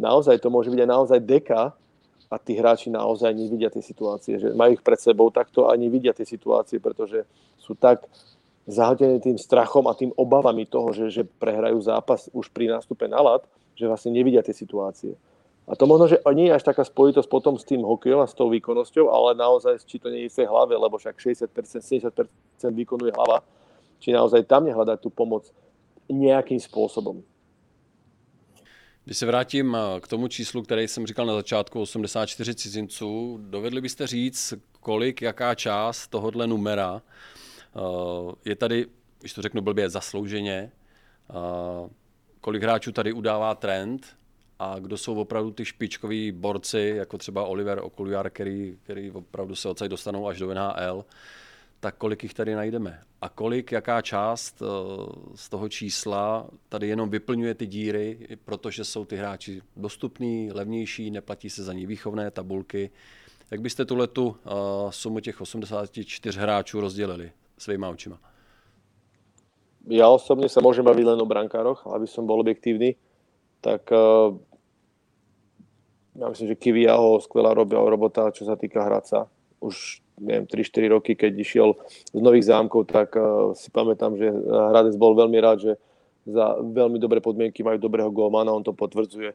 naozaj 0.00 0.40
to 0.40 0.48
môže 0.48 0.72
byť 0.72 0.80
aj 0.80 0.90
naozaj 0.90 1.20
deka 1.20 1.76
a 2.28 2.36
tí 2.40 2.56
hráči 2.56 2.88
naozaj 2.88 3.32
nevidia 3.36 3.68
tie 3.68 3.84
situácie, 3.84 4.40
že 4.40 4.56
majú 4.56 4.76
ich 4.76 4.84
pred 4.84 5.00
sebou, 5.00 5.28
takto 5.28 5.68
ani 5.68 5.92
vidia 5.92 6.16
tie 6.16 6.24
situácie, 6.24 6.80
pretože 6.80 7.28
sú 7.60 7.76
tak 7.76 8.08
zahltení 8.68 9.20
tým 9.20 9.36
strachom 9.40 9.88
a 9.88 9.96
tým 9.96 10.12
obavami 10.16 10.68
toho, 10.68 10.92
že, 10.92 11.08
že 11.08 11.22
prehrajú 11.24 11.80
zápas 11.80 12.28
už 12.32 12.52
pri 12.52 12.72
nástupe 12.72 13.08
na 13.08 13.20
lat, 13.20 13.44
že 13.76 13.88
vlastne 13.88 14.12
nevidia 14.12 14.44
tie 14.44 14.52
situácie. 14.52 15.16
A 15.68 15.76
to 15.76 15.84
možno, 15.84 16.08
že 16.08 16.24
je 16.24 16.48
až 16.48 16.64
taká 16.64 16.80
spojitosť 16.80 17.28
potom 17.28 17.60
s 17.60 17.68
tým 17.68 17.84
hokejom 17.84 18.24
a 18.24 18.26
s 18.26 18.32
tou 18.32 18.48
výkonnosťou, 18.48 19.12
ale 19.12 19.36
naozaj, 19.36 19.84
či 19.84 20.00
to 20.00 20.08
nie 20.08 20.24
je 20.24 20.32
v 20.32 20.36
tej 20.40 20.46
hlave, 20.48 20.72
lebo 20.72 20.96
však 20.96 21.20
60%, 21.20 21.52
70% 21.52 22.72
výkonu 22.72 23.04
je 23.06 23.12
hlava, 23.12 23.44
či 24.00 24.16
naozaj 24.16 24.48
tam 24.48 24.64
nehľadať 24.64 24.98
tú 25.04 25.12
pomoc 25.12 25.52
nejakým 26.08 26.56
spôsobom. 26.56 27.20
Když 29.04 29.18
se 29.18 29.26
vrátím 29.26 29.76
eh, 29.76 30.00
k 30.00 30.08
tomu 30.08 30.28
číslu, 30.28 30.62
které 30.62 30.82
jsem 30.82 31.06
říkal 31.06 31.26
na 31.26 31.34
začátku, 31.34 31.80
84 31.80 32.54
cizinců, 32.54 33.38
dovedli 33.40 33.80
byste 33.80 34.06
říct, 34.06 34.54
kolik, 34.80 35.22
jaká 35.22 35.54
část 35.54 36.08
tohohle 36.08 36.46
numera 36.46 37.02
eh, 37.02 37.80
je 38.44 38.56
tady, 38.56 38.86
když 39.20 39.32
to 39.32 39.42
řeknu 39.42 39.62
blbě, 39.62 39.90
zaslouženě, 39.90 40.72
eh, 41.30 41.88
kolik 42.40 42.62
hráčů 42.62 42.92
tady 42.92 43.12
udává 43.12 43.54
trend, 43.54 44.17
a 44.58 44.78
kdo 44.78 44.96
jsou 44.98 45.14
opravdu 45.14 45.50
ty 45.50 45.64
špičkoví 45.64 46.32
borci, 46.32 46.92
jako 46.96 47.18
třeba 47.18 47.44
Oliver 47.44 47.78
Okuliar, 47.82 48.30
který, 48.30 48.78
který 48.82 49.10
opravdu 49.10 49.54
se 49.54 49.68
odsaď 49.68 49.90
dostanou 49.90 50.28
až 50.28 50.38
do 50.38 50.54
NHL, 50.54 51.04
tak 51.80 51.94
kolik 51.98 52.22
jich 52.22 52.34
tady 52.34 52.54
najdeme? 52.54 53.00
A 53.20 53.28
kolik, 53.28 53.72
jaká 53.72 54.02
část 54.02 54.62
eh, 54.62 54.66
z 55.34 55.48
toho 55.48 55.68
čísla 55.68 56.46
tady 56.68 56.88
jenom 56.88 57.10
vyplňuje 57.10 57.54
ty 57.54 57.66
díry, 57.66 58.18
protože 58.44 58.84
jsou 58.84 59.04
ty 59.04 59.16
hráči 59.16 59.62
dostupní, 59.76 60.52
levnější, 60.52 61.10
neplatí 61.10 61.50
se 61.50 61.64
za 61.64 61.72
ní 61.72 61.86
výchovné 61.86 62.30
tabulky. 62.30 62.90
Jak 63.50 63.60
byste 63.60 63.84
tuhle 63.84 64.06
tu 64.06 64.26
uh, 64.26 64.34
sumu 64.90 65.20
těch 65.20 65.40
84 65.40 66.40
hráčů 66.40 66.80
rozdělili 66.80 67.32
svýma 67.58 67.88
očima? 67.88 68.20
Ja 69.88 70.12
osobne 70.12 70.52
sa 70.52 70.60
môžem 70.60 70.84
baviť 70.84 71.16
len 71.16 71.18
o 71.24 71.24
brankároch, 71.24 71.88
aby 71.88 72.04
som 72.04 72.28
bol 72.28 72.44
objektívny. 72.44 73.00
Tak 73.58 73.90
uh, 73.90 74.38
ja 76.18 76.26
myslím, 76.30 76.48
že 76.54 76.60
Kiviaho 76.60 77.22
skvelá 77.22 77.54
robila 77.54 77.86
robota, 77.86 78.30
čo 78.34 78.46
sa 78.46 78.58
týka 78.58 78.82
hráca. 78.82 79.30
Už 79.58 80.02
neviem, 80.18 80.46
3-4 80.46 80.94
roky, 80.94 81.12
keď 81.14 81.32
išiel 81.38 81.78
z 82.10 82.20
Nových 82.20 82.50
zámkov, 82.50 82.90
tak 82.90 83.14
uh, 83.14 83.54
si 83.54 83.70
pamätám, 83.70 84.18
že 84.18 84.26
Hradec 84.50 84.98
bol 84.98 85.14
veľmi 85.14 85.38
rád, 85.38 85.58
že 85.62 85.72
za 86.28 86.60
veľmi 86.60 87.00
dobré 87.00 87.24
podmienky 87.24 87.64
majú 87.64 87.80
dobrého 87.80 88.12
golmana, 88.12 88.52
on 88.52 88.66
to 88.66 88.76
potvrdzuje. 88.76 89.32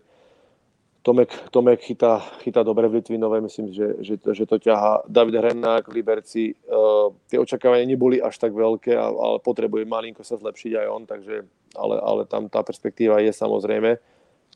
Tomek, 1.03 1.51
Tomek 1.51 1.83
chytá, 1.83 2.23
chytá 2.39 2.63
dobre 2.63 2.87
v 2.87 3.03
Litvinové, 3.03 3.43
myslím, 3.43 3.75
že, 3.75 3.99
že, 3.99 4.15
to, 4.15 4.31
že 4.31 4.47
to 4.47 4.55
ťahá. 4.55 5.03
David 5.03 5.35
Hrenák 5.35 5.91
Liberci, 5.91 6.55
uh, 6.55 7.11
tie 7.27 7.35
očakávania 7.35 7.83
neboli 7.83 8.23
až 8.23 8.39
tak 8.39 8.55
veľké, 8.55 8.95
ale 8.95 9.43
potrebuje 9.43 9.83
malinko 9.83 10.23
sa 10.23 10.39
zlepšiť 10.39 10.71
aj 10.79 10.87
on, 10.87 11.03
takže, 11.03 11.43
ale, 11.75 11.95
ale 11.99 12.21
tam 12.23 12.47
tá 12.47 12.63
perspektíva 12.63 13.19
je 13.19 13.35
samozrejme. 13.35 13.99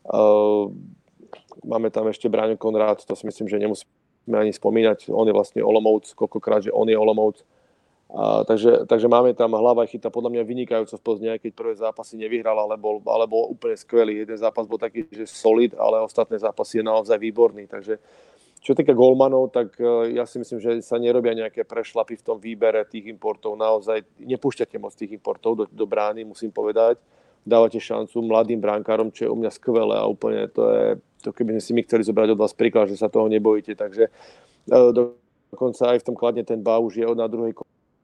Uh, 0.07 0.71
máme 1.67 1.91
tam 1.91 2.07
ešte 2.07 2.31
Bráňo 2.31 2.55
Konrád, 2.55 3.03
to 3.03 3.15
si 3.15 3.27
myslím, 3.27 3.51
že 3.51 3.59
nemusíme 3.59 4.35
ani 4.35 4.55
spomínať. 4.55 5.11
On 5.11 5.27
je 5.27 5.35
vlastne 5.35 5.59
Olomouc, 5.63 6.07
koľkokrát, 6.15 6.63
že 6.63 6.71
on 6.71 6.87
je 6.87 6.97
Olomouc. 6.97 7.43
A, 8.07 8.47
takže, 8.47 8.87
takže 8.87 9.11
máme 9.11 9.35
tam 9.35 9.51
hlava 9.51 9.83
chyta 9.83 10.07
podľa 10.07 10.31
mňa 10.31 10.43
vynikajúco 10.47 10.95
v 10.95 11.03
Plzni, 11.03 11.27
aj 11.27 11.39
keď 11.43 11.51
prvé 11.51 11.73
zápasy 11.75 12.15
nevyhral, 12.15 12.55
ale 12.55 12.79
bol, 12.79 13.03
ale 13.03 13.27
bol 13.27 13.51
úplne 13.51 13.75
skvelý. 13.75 14.23
Jeden 14.23 14.39
zápas 14.39 14.63
bol 14.63 14.79
taký, 14.79 15.03
že 15.11 15.27
solid, 15.27 15.75
ale 15.75 15.99
ostatné 15.99 16.39
zápasy 16.39 16.79
je 16.79 16.87
naozaj 16.87 17.19
výborný. 17.19 17.67
Takže 17.67 17.99
čo 18.63 18.71
týka 18.71 18.95
golmanov, 18.95 19.51
tak 19.51 19.75
e, 19.75 20.15
ja 20.15 20.23
si 20.23 20.39
myslím, 20.39 20.59
že 20.63 20.71
sa 20.87 20.95
nerobia 20.95 21.35
nejaké 21.35 21.67
prešlapy 21.67 22.15
v 22.15 22.25
tom 22.25 22.39
výbere 22.39 22.87
tých 22.87 23.11
importov. 23.11 23.59
Naozaj 23.59 24.07
nepúšťate 24.23 24.79
moc 24.79 24.95
tých 24.95 25.11
importov 25.11 25.51
do, 25.59 25.63
do 25.67 25.83
brány, 25.83 26.23
musím 26.23 26.55
povedať. 26.55 27.03
Dávate 27.47 27.79
šancu 27.79 28.19
mladým 28.27 28.59
bránkárom, 28.59 29.07
čo 29.15 29.27
je 29.27 29.31
u 29.31 29.37
mňa 29.39 29.51
skvelé 29.55 29.95
a 29.95 30.03
úplne 30.03 30.51
to 30.51 30.67
je, 30.67 30.85
to 31.23 31.31
keby 31.31 31.55
sme 31.55 31.63
si 31.63 31.71
my 31.71 31.81
chceli 31.87 32.03
zobrať 32.03 32.35
od 32.35 32.41
vás 32.43 32.51
príklad, 32.51 32.91
že 32.91 32.99
sa 32.99 33.07
toho 33.07 33.31
nebojíte. 33.31 33.71
Takže 33.71 34.11
e, 34.11 34.11
dokonca 34.91 35.95
aj 35.95 36.03
v 36.03 36.05
tom 36.11 36.15
kladne 36.19 36.43
ten 36.43 36.59
bá 36.59 36.75
už 36.83 36.99
je 36.99 37.07
na 37.07 37.31
druhej 37.31 37.55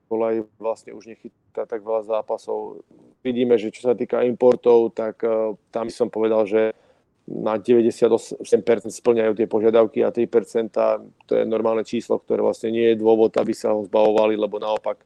kolej 0.07 0.47
vlastne 0.61 0.93
už 0.93 1.11
nechytá 1.11 1.65
tak 1.65 1.81
veľa 1.81 2.05
zápasov. 2.05 2.85
Vidíme, 3.25 3.57
že 3.57 3.73
čo 3.73 3.89
sa 3.89 3.97
týka 3.97 4.21
importov, 4.21 4.93
tak 4.93 5.25
uh, 5.25 5.57
tam 5.73 5.89
som 5.89 6.11
povedal, 6.13 6.45
že 6.45 6.77
na 7.23 7.55
98% 7.55 8.43
splňajú 8.91 9.31
tie 9.33 9.47
požiadavky 9.47 10.03
a 10.03 10.11
3% 10.11 10.75
to 11.23 11.31
je 11.39 11.43
normálne 11.47 11.87
číslo, 11.87 12.19
ktoré 12.19 12.43
vlastne 12.43 12.69
nie 12.69 12.93
je 12.93 12.99
dôvod, 12.99 13.31
aby 13.39 13.55
sa 13.55 13.71
ho 13.71 13.87
zbavovali, 13.87 14.35
lebo 14.35 14.59
naopak 14.59 14.99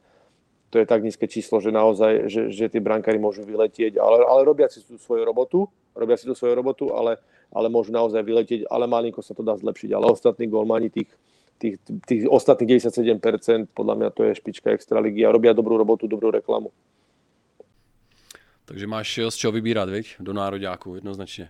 to 0.69 0.79
je 0.79 0.85
tak 0.85 1.03
nízke 1.03 1.27
číslo, 1.27 1.63
že 1.63 1.71
naozaj, 1.71 2.27
že, 2.27 2.41
že 2.51 2.67
tí 2.67 2.79
brankári 2.83 3.15
môžu 3.19 3.47
vyletieť, 3.47 3.95
ale, 3.99 4.23
ale 4.27 4.41
robia 4.43 4.67
si 4.67 4.83
tú 4.83 4.99
svoju 4.99 5.23
robotu, 5.23 5.67
robia 5.95 6.19
si 6.19 6.27
tú 6.27 6.35
svoju 6.35 6.53
robotu, 6.55 6.91
ale, 6.91 7.17
ale 7.55 7.71
môžu 7.71 7.95
naozaj 7.95 8.19
vyletieť, 8.19 8.67
ale 8.67 8.87
malinko 8.87 9.23
sa 9.23 9.31
to 9.31 9.43
dá 9.43 9.55
zlepšiť, 9.55 9.95
ale 9.95 10.11
ostatní 10.11 10.47
golmani 10.51 10.91
tých 10.91 11.07
tých, 11.57 11.81
tých 12.05 12.29
ostatných 12.29 12.77
97% 12.77 13.73
podľa 13.73 13.95
mňa 13.97 14.09
to 14.13 14.29
je 14.29 14.37
špička 14.37 14.71
extraligy 14.77 15.25
a 15.25 15.33
robia 15.33 15.57
dobrú 15.57 15.77
robotu, 15.77 16.05
dobrú 16.05 16.29
reklamu. 16.29 16.69
Takže 18.67 18.85
máš 18.87 19.19
z 19.29 19.35
čeho 19.35 19.51
vybírat, 19.51 19.89
viď? 19.89 20.19
Do 20.19 20.33
nároďáku, 20.33 20.95
jednoznačně. 20.95 21.49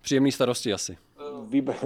Příjemný 0.00 0.32
starosti 0.32 0.72
asi. 0.72 0.96
Vyber... 1.48 1.76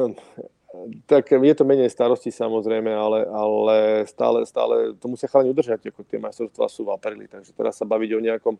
Tak 1.06 1.30
je 1.30 1.54
to 1.54 1.64
menej 1.64 1.90
starosti 1.90 2.30
samozrejme, 2.30 2.90
ale, 2.92 3.24
ale 3.26 3.76
stále, 4.06 4.46
stále 4.46 4.94
to 5.00 5.08
musia 5.08 5.26
chalani 5.26 5.50
udržať, 5.50 5.90
ako 5.90 6.04
tie 6.06 6.20
majstrovstvá 6.20 6.66
sú 6.68 6.86
v 6.86 6.94
apríli, 6.94 7.26
takže 7.26 7.54
teraz 7.56 7.80
sa 7.80 7.88
baviť 7.88 8.10
o 8.14 8.20
nejakom, 8.20 8.54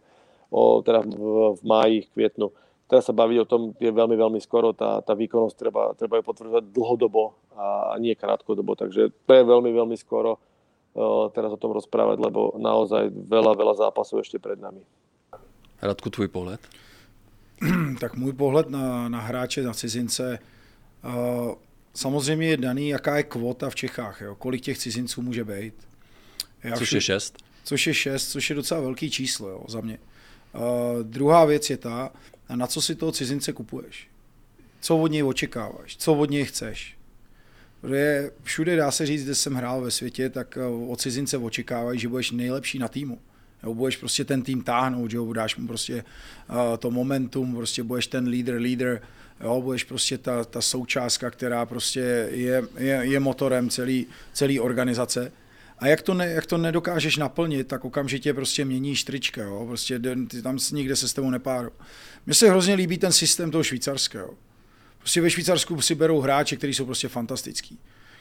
o, 0.50 0.60
teda 0.82 1.04
v, 1.04 1.54
v 1.54 1.62
máji, 1.62 1.98
kvietnu, 2.10 2.50
teraz 2.86 3.06
sa 3.06 3.14
baviť 3.14 3.38
o 3.42 3.46
tom 3.46 3.62
je 3.78 3.90
veľmi, 3.90 4.14
veľmi 4.14 4.40
skoro. 4.42 4.72
Tá, 4.72 5.02
tá 5.02 5.12
výkonnosť 5.14 5.56
treba, 5.58 5.82
treba 5.98 6.18
ju 6.18 6.24
potvrdzovať 6.26 6.64
dlhodobo 6.70 7.34
a 7.58 7.94
nie 7.98 8.14
krátkodobo. 8.14 8.78
Takže 8.78 9.10
to 9.26 9.32
je 9.34 9.42
veľmi, 9.42 9.70
veľmi 9.74 9.96
skoro 9.98 10.38
uh, 10.38 11.26
teraz 11.34 11.50
o 11.52 11.60
tom 11.60 11.74
rozprávať, 11.74 12.22
lebo 12.22 12.54
naozaj 12.56 13.10
veľa, 13.10 13.52
veľa 13.58 13.74
zápasov 13.86 14.22
ešte 14.22 14.38
před 14.38 14.62
nami. 14.62 14.82
Radku, 15.82 16.10
tvůj 16.10 16.28
pohled? 16.28 16.60
tak 18.00 18.16
můj 18.16 18.32
pohled 18.32 18.70
na, 18.70 19.08
na 19.08 19.20
hráče, 19.20 19.62
na 19.62 19.74
cizince, 19.74 20.38
uh, 21.04 21.54
samozřejmě 21.96 22.48
je 22.48 22.56
daný, 22.56 22.88
jaká 22.88 23.16
je 23.16 23.22
kvota 23.22 23.70
v 23.70 23.74
Čechách, 23.74 24.20
jo? 24.20 24.34
kolik 24.34 24.62
těch 24.62 24.78
cizinců 24.78 25.22
může 25.22 25.44
být. 25.44 25.74
Já 26.64 26.76
což 26.76 26.88
všu, 26.88 26.96
je 26.96 27.00
šest. 27.00 27.38
Což 27.64 27.86
je 27.86 27.94
šest, 27.94 28.30
což 28.30 28.50
je 28.50 28.56
docela 28.56 28.80
velký 28.80 29.10
číslo 29.10 29.48
jo, 29.48 29.64
za 29.68 29.80
mě. 29.80 29.98
Uh, 30.54 31.02
druhá 31.02 31.44
věc 31.44 31.70
je 31.70 31.76
ta, 31.76 32.12
na 32.54 32.66
co 32.66 32.82
si 32.82 32.94
toho 32.94 33.12
cizince 33.12 33.52
kupuješ. 33.52 34.08
Co 34.80 34.96
od 34.96 35.06
něj 35.06 35.22
očekáváš, 35.22 35.96
co 35.96 36.14
od 36.14 36.30
něj 36.30 36.44
chceš. 36.44 36.96
Protože 37.80 38.30
všude 38.42 38.76
dá 38.76 38.90
se 38.90 39.06
říct, 39.06 39.24
kde 39.24 39.34
jsem 39.34 39.54
hrál 39.54 39.80
ve 39.80 39.90
světě, 39.90 40.30
tak 40.30 40.56
eh, 40.56 40.64
od 40.64 41.00
cizince 41.00 41.38
očekávají, 41.38 41.98
že 41.98 42.08
budeš 42.08 42.30
nejlepší 42.30 42.78
na 42.78 42.88
týmu. 42.88 43.20
Jo, 43.62 43.74
budeš 43.74 43.96
prostě 43.96 44.24
ten 44.24 44.42
tým 44.42 44.62
táhnout, 44.62 45.12
jo, 45.12 45.32
dáš 45.32 45.56
mu 45.56 45.66
prostě 45.66 46.04
uh, 46.50 46.56
to 46.78 46.90
momentum, 46.90 47.54
prostě 47.54 47.82
budeš 47.82 48.06
ten 48.06 48.26
lídr, 48.26 48.54
lídr, 48.54 49.00
jo, 49.40 49.60
budeš 49.60 49.84
prostě 49.84 50.18
ta, 50.18 50.44
ta 50.44 50.60
součástka, 50.60 51.30
která 51.30 51.66
prostě 51.66 52.28
je, 52.30 52.62
je, 52.78 53.00
je 53.02 53.20
motorem 53.20 53.70
celý, 53.70 54.06
celý 54.32 54.60
organizace. 54.60 55.32
A 55.78 55.86
jak 55.86 56.02
to, 56.02 56.14
ne, 56.14 56.26
jak 56.26 56.46
to 56.46 56.58
nedokážeš 56.58 57.16
naplnit, 57.16 57.66
tak 57.68 57.84
okamžitě 57.84 58.34
prostě 58.34 58.64
měníš 58.64 59.04
trička, 59.04 59.42
jo? 59.42 59.64
prostě 59.66 60.00
ty 60.28 60.42
tam 60.42 60.58
nikde 60.72 60.96
se 60.96 61.08
s 61.08 61.14
tebou 61.14 61.30
nepáru. 61.30 61.70
Mně 62.26 62.34
se 62.34 62.50
hrozně 62.50 62.74
líbí 62.74 62.98
ten 62.98 63.12
systém 63.12 63.50
toho 63.50 63.64
švýcarského. 63.64 64.34
Prostě 64.98 65.20
ve 65.20 65.30
Švýcarsku 65.30 65.80
si 65.80 65.94
berou 65.94 66.20
hráče, 66.20 66.56
kteří 66.56 66.74
jsou 66.74 66.84
prostě 66.84 67.08
fantastický 67.08 67.78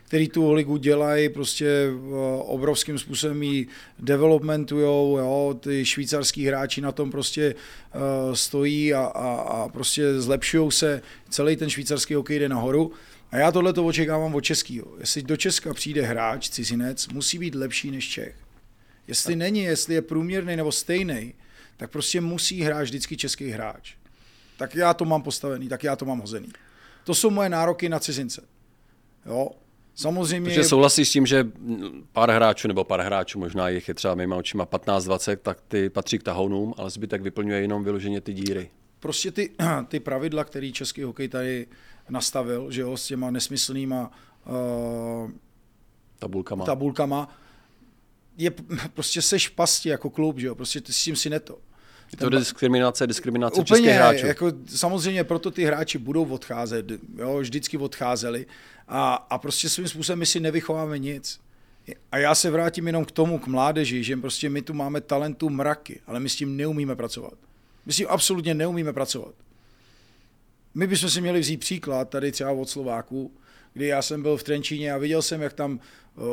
který 0.07 0.29
tu 0.29 0.53
ligu 0.53 0.77
dělají, 0.77 1.29
prostě 1.29 1.67
eh, 1.67 1.91
obrovským 2.39 2.99
způsobem 2.99 3.43
ji 3.43 3.67
developmentujou, 3.99 5.17
jo, 5.17 5.59
ty 5.59 5.85
švýcarský 5.85 6.45
hráči 6.45 6.81
na 6.81 6.91
tom 6.91 7.11
prostě 7.11 7.55
uh, 7.55 8.33
stojí 8.33 8.93
a, 8.93 9.01
a, 9.01 9.33
a 9.33 9.69
prostě 9.69 10.21
zlepšují 10.21 10.71
se, 10.71 11.01
celý 11.29 11.55
ten 11.55 11.69
švýcarský 11.69 12.13
hokej 12.13 12.39
jde 12.39 12.49
nahoru 12.49 12.91
a 13.31 13.37
já 13.37 13.51
tohle 13.51 13.73
to 13.73 13.85
očekávám 13.85 14.35
od 14.35 14.41
českého. 14.41 14.87
Jestli 14.99 15.21
do 15.21 15.37
Česka 15.37 15.73
přijde 15.73 16.01
hráč, 16.01 16.49
cizinec, 16.49 17.07
musí 17.07 17.39
být 17.39 17.55
lepší 17.55 17.91
než 17.91 18.09
Čech. 18.09 18.35
Jestli 19.07 19.33
tak. 19.33 19.39
není, 19.39 19.63
jestli 19.63 19.93
je 19.93 20.01
průměrný 20.01 20.55
nebo 20.55 20.71
stejný, 20.71 21.33
tak 21.77 21.91
prostě 21.91 22.21
musí 22.21 22.61
hrát 22.61 22.81
vždycky 22.81 23.17
český 23.17 23.49
hráč. 23.49 23.93
Tak 24.57 24.75
já 24.75 24.93
to 24.93 25.05
mám 25.05 25.23
postavený, 25.23 25.69
tak 25.69 25.83
já 25.83 25.95
to 25.95 26.05
mám 26.05 26.19
hozený. 26.19 26.47
To 27.03 27.15
jsou 27.15 27.29
moje 27.29 27.49
nároky 27.49 27.89
na 27.89 27.99
cizince. 27.99 28.41
Jo, 29.25 29.49
Samozřejmě... 29.95 30.49
Takže 30.49 30.63
souhlasíš 30.63 31.09
s 31.09 31.11
tím, 31.11 31.25
že 31.25 31.47
pár 32.11 32.31
hráčů, 32.31 32.67
nebo 32.67 32.83
pár 32.83 33.01
hráčů, 33.01 33.39
možná 33.39 33.69
jich 33.69 33.87
je 33.87 33.93
třeba 33.93 34.15
mýma 34.15 34.35
očima 34.35 34.65
15-20, 34.65 35.37
tak 35.37 35.61
ty 35.67 35.89
patří 35.89 36.19
k 36.19 36.23
tahounům, 36.23 36.73
ale 36.77 36.89
zbytek 36.89 37.21
vyplňuje 37.21 37.61
jenom 37.61 37.83
vyloženě 37.83 38.21
ty 38.21 38.33
díry. 38.33 38.69
Prostě 38.99 39.31
ty, 39.31 39.49
ty 39.87 39.99
pravidla, 39.99 40.43
které 40.43 40.71
český 40.71 41.03
hokej 41.03 41.27
tady 41.27 41.67
nastavil, 42.09 42.71
že 42.71 42.81
jo, 42.81 42.97
s 42.97 43.07
těma 43.07 43.31
nesmyslnýma 43.31 44.11
uh, 44.45 45.31
tabulkama. 46.19 46.65
tabulkama, 46.65 47.37
je 48.37 48.51
prostě 48.93 49.21
seš 49.21 49.47
v 49.47 49.51
pasti 49.51 49.89
jako 49.89 50.09
klub, 50.09 50.39
že 50.39 50.47
jo, 50.47 50.55
prostě 50.55 50.81
ty 50.81 50.93
s 50.93 51.03
tím 51.03 51.15
si 51.15 51.29
neto. 51.29 51.57
Je 52.11 52.17
to 52.17 52.29
diskriminace, 52.29 53.07
diskriminace 53.07 53.61
Úplně, 53.61 53.65
českých 53.65 53.95
hráčů. 53.95 54.25
Jako, 54.25 54.51
samozřejmě 54.67 55.23
proto 55.23 55.51
ty 55.51 55.63
hráči 55.63 55.97
budou 55.97 56.25
odcházet, 56.25 56.85
jo, 57.17 57.37
vždycky 57.37 57.77
odcházeli 57.77 58.45
a, 58.87 59.13
a 59.13 59.37
prostě 59.37 59.69
svým 59.69 59.87
způsobem 59.87 60.19
my 60.19 60.25
si 60.25 60.39
nevychováme 60.39 60.99
nic. 60.99 61.39
A 62.11 62.17
já 62.17 62.35
se 62.35 62.51
vrátím 62.51 62.87
jenom 62.87 63.05
k 63.05 63.11
tomu, 63.11 63.39
k 63.39 63.47
mládeži, 63.47 64.03
že 64.03 64.17
prostě 64.17 64.49
my 64.49 64.61
tu 64.61 64.73
máme 64.73 65.01
talentu 65.01 65.49
mraky, 65.49 66.01
ale 66.07 66.19
my 66.19 66.29
s 66.29 66.35
tím 66.35 66.57
neumíme 66.57 66.95
pracovat. 66.95 67.33
My 67.85 67.93
s 67.93 67.95
tím 67.95 68.07
absolutně 68.09 68.53
neumíme 68.53 68.93
pracovat 68.93 69.35
my 70.75 70.87
bychom 70.87 71.09
si 71.09 71.21
měli 71.21 71.39
vzít 71.39 71.57
příklad 71.57 72.09
tady 72.09 72.31
třeba 72.31 72.51
od 72.51 72.69
Slováků, 72.69 73.31
kdy 73.73 73.87
já 73.87 74.01
jsem 74.01 74.21
byl 74.21 74.37
v 74.37 74.43
Trenčíně 74.43 74.93
a 74.93 74.97
viděl 74.97 75.21
jsem, 75.21 75.41
jak 75.41 75.53
tam 75.53 75.79
uh, 76.15 76.25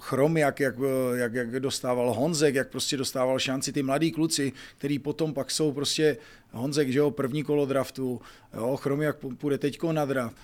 Chrom, 0.00 0.36
jak, 0.36 0.60
jak, 0.60 0.74
jak, 1.14 1.34
jak 1.34 1.60
dostával 1.60 2.14
Honzek, 2.14 2.54
jak 2.54 2.68
prostě 2.68 2.96
dostával 2.96 3.38
šanci 3.38 3.72
ty 3.72 3.82
mladí 3.82 4.12
kluci, 4.12 4.52
který 4.78 4.98
potom 4.98 5.34
pak 5.34 5.50
jsou 5.50 5.72
prostě 5.72 6.16
Honzek, 6.52 6.92
že 6.92 6.98
jo, 6.98 7.10
první 7.10 7.42
kolo 7.42 7.66
draftu, 7.66 8.20
jo, 8.54 8.76
Chrom, 8.76 9.02
jak 9.02 9.16
půjde 9.16 9.58
teďko 9.58 9.92
na 9.92 10.04
draft. 10.04 10.36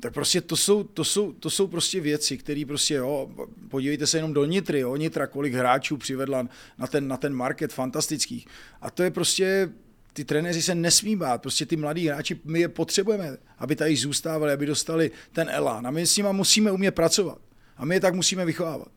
Tak 0.00 0.14
prostě 0.14 0.40
to 0.40 0.56
jsou, 0.56 0.84
to 0.84 1.04
jsou, 1.04 1.32
to 1.32 1.50
jsou 1.50 1.66
prostě 1.66 2.00
věci, 2.00 2.38
které 2.38 2.62
prostě, 2.66 2.94
jo, 2.94 3.30
podívejte 3.68 4.06
se 4.06 4.18
jenom 4.18 4.32
do 4.32 4.44
Nitry, 4.44 4.80
jo, 4.80 4.96
Nitra, 4.96 5.26
kolik 5.26 5.54
hráčů 5.54 5.96
přivedla 5.96 6.48
na 6.78 6.86
ten, 6.86 7.08
na 7.08 7.16
ten 7.16 7.34
market 7.34 7.72
fantastických. 7.72 8.46
A 8.80 8.90
to 8.90 9.02
je 9.02 9.10
prostě 9.10 9.70
ty 10.12 10.24
trenéři 10.24 10.62
se 10.62 10.74
nesmí 10.74 11.16
bát, 11.16 11.42
prostě 11.42 11.66
ty 11.66 11.76
mladí 11.76 12.08
hráči, 12.08 12.40
my 12.44 12.60
je 12.60 12.68
potřebujeme, 12.68 13.36
aby 13.58 13.76
tady 13.76 13.96
zůstávali, 13.96 14.52
aby 14.52 14.66
dostali 14.66 15.10
ten 15.32 15.48
elán 15.50 15.86
a 15.86 15.90
my 15.90 16.06
s 16.06 16.16
nimi 16.16 16.28
musíme 16.32 16.72
umět 16.72 16.92
pracovat 16.92 17.38
a 17.76 17.84
my 17.84 17.94
je 17.94 18.00
tak 18.00 18.14
musíme 18.14 18.44
vychovávat. 18.44 18.88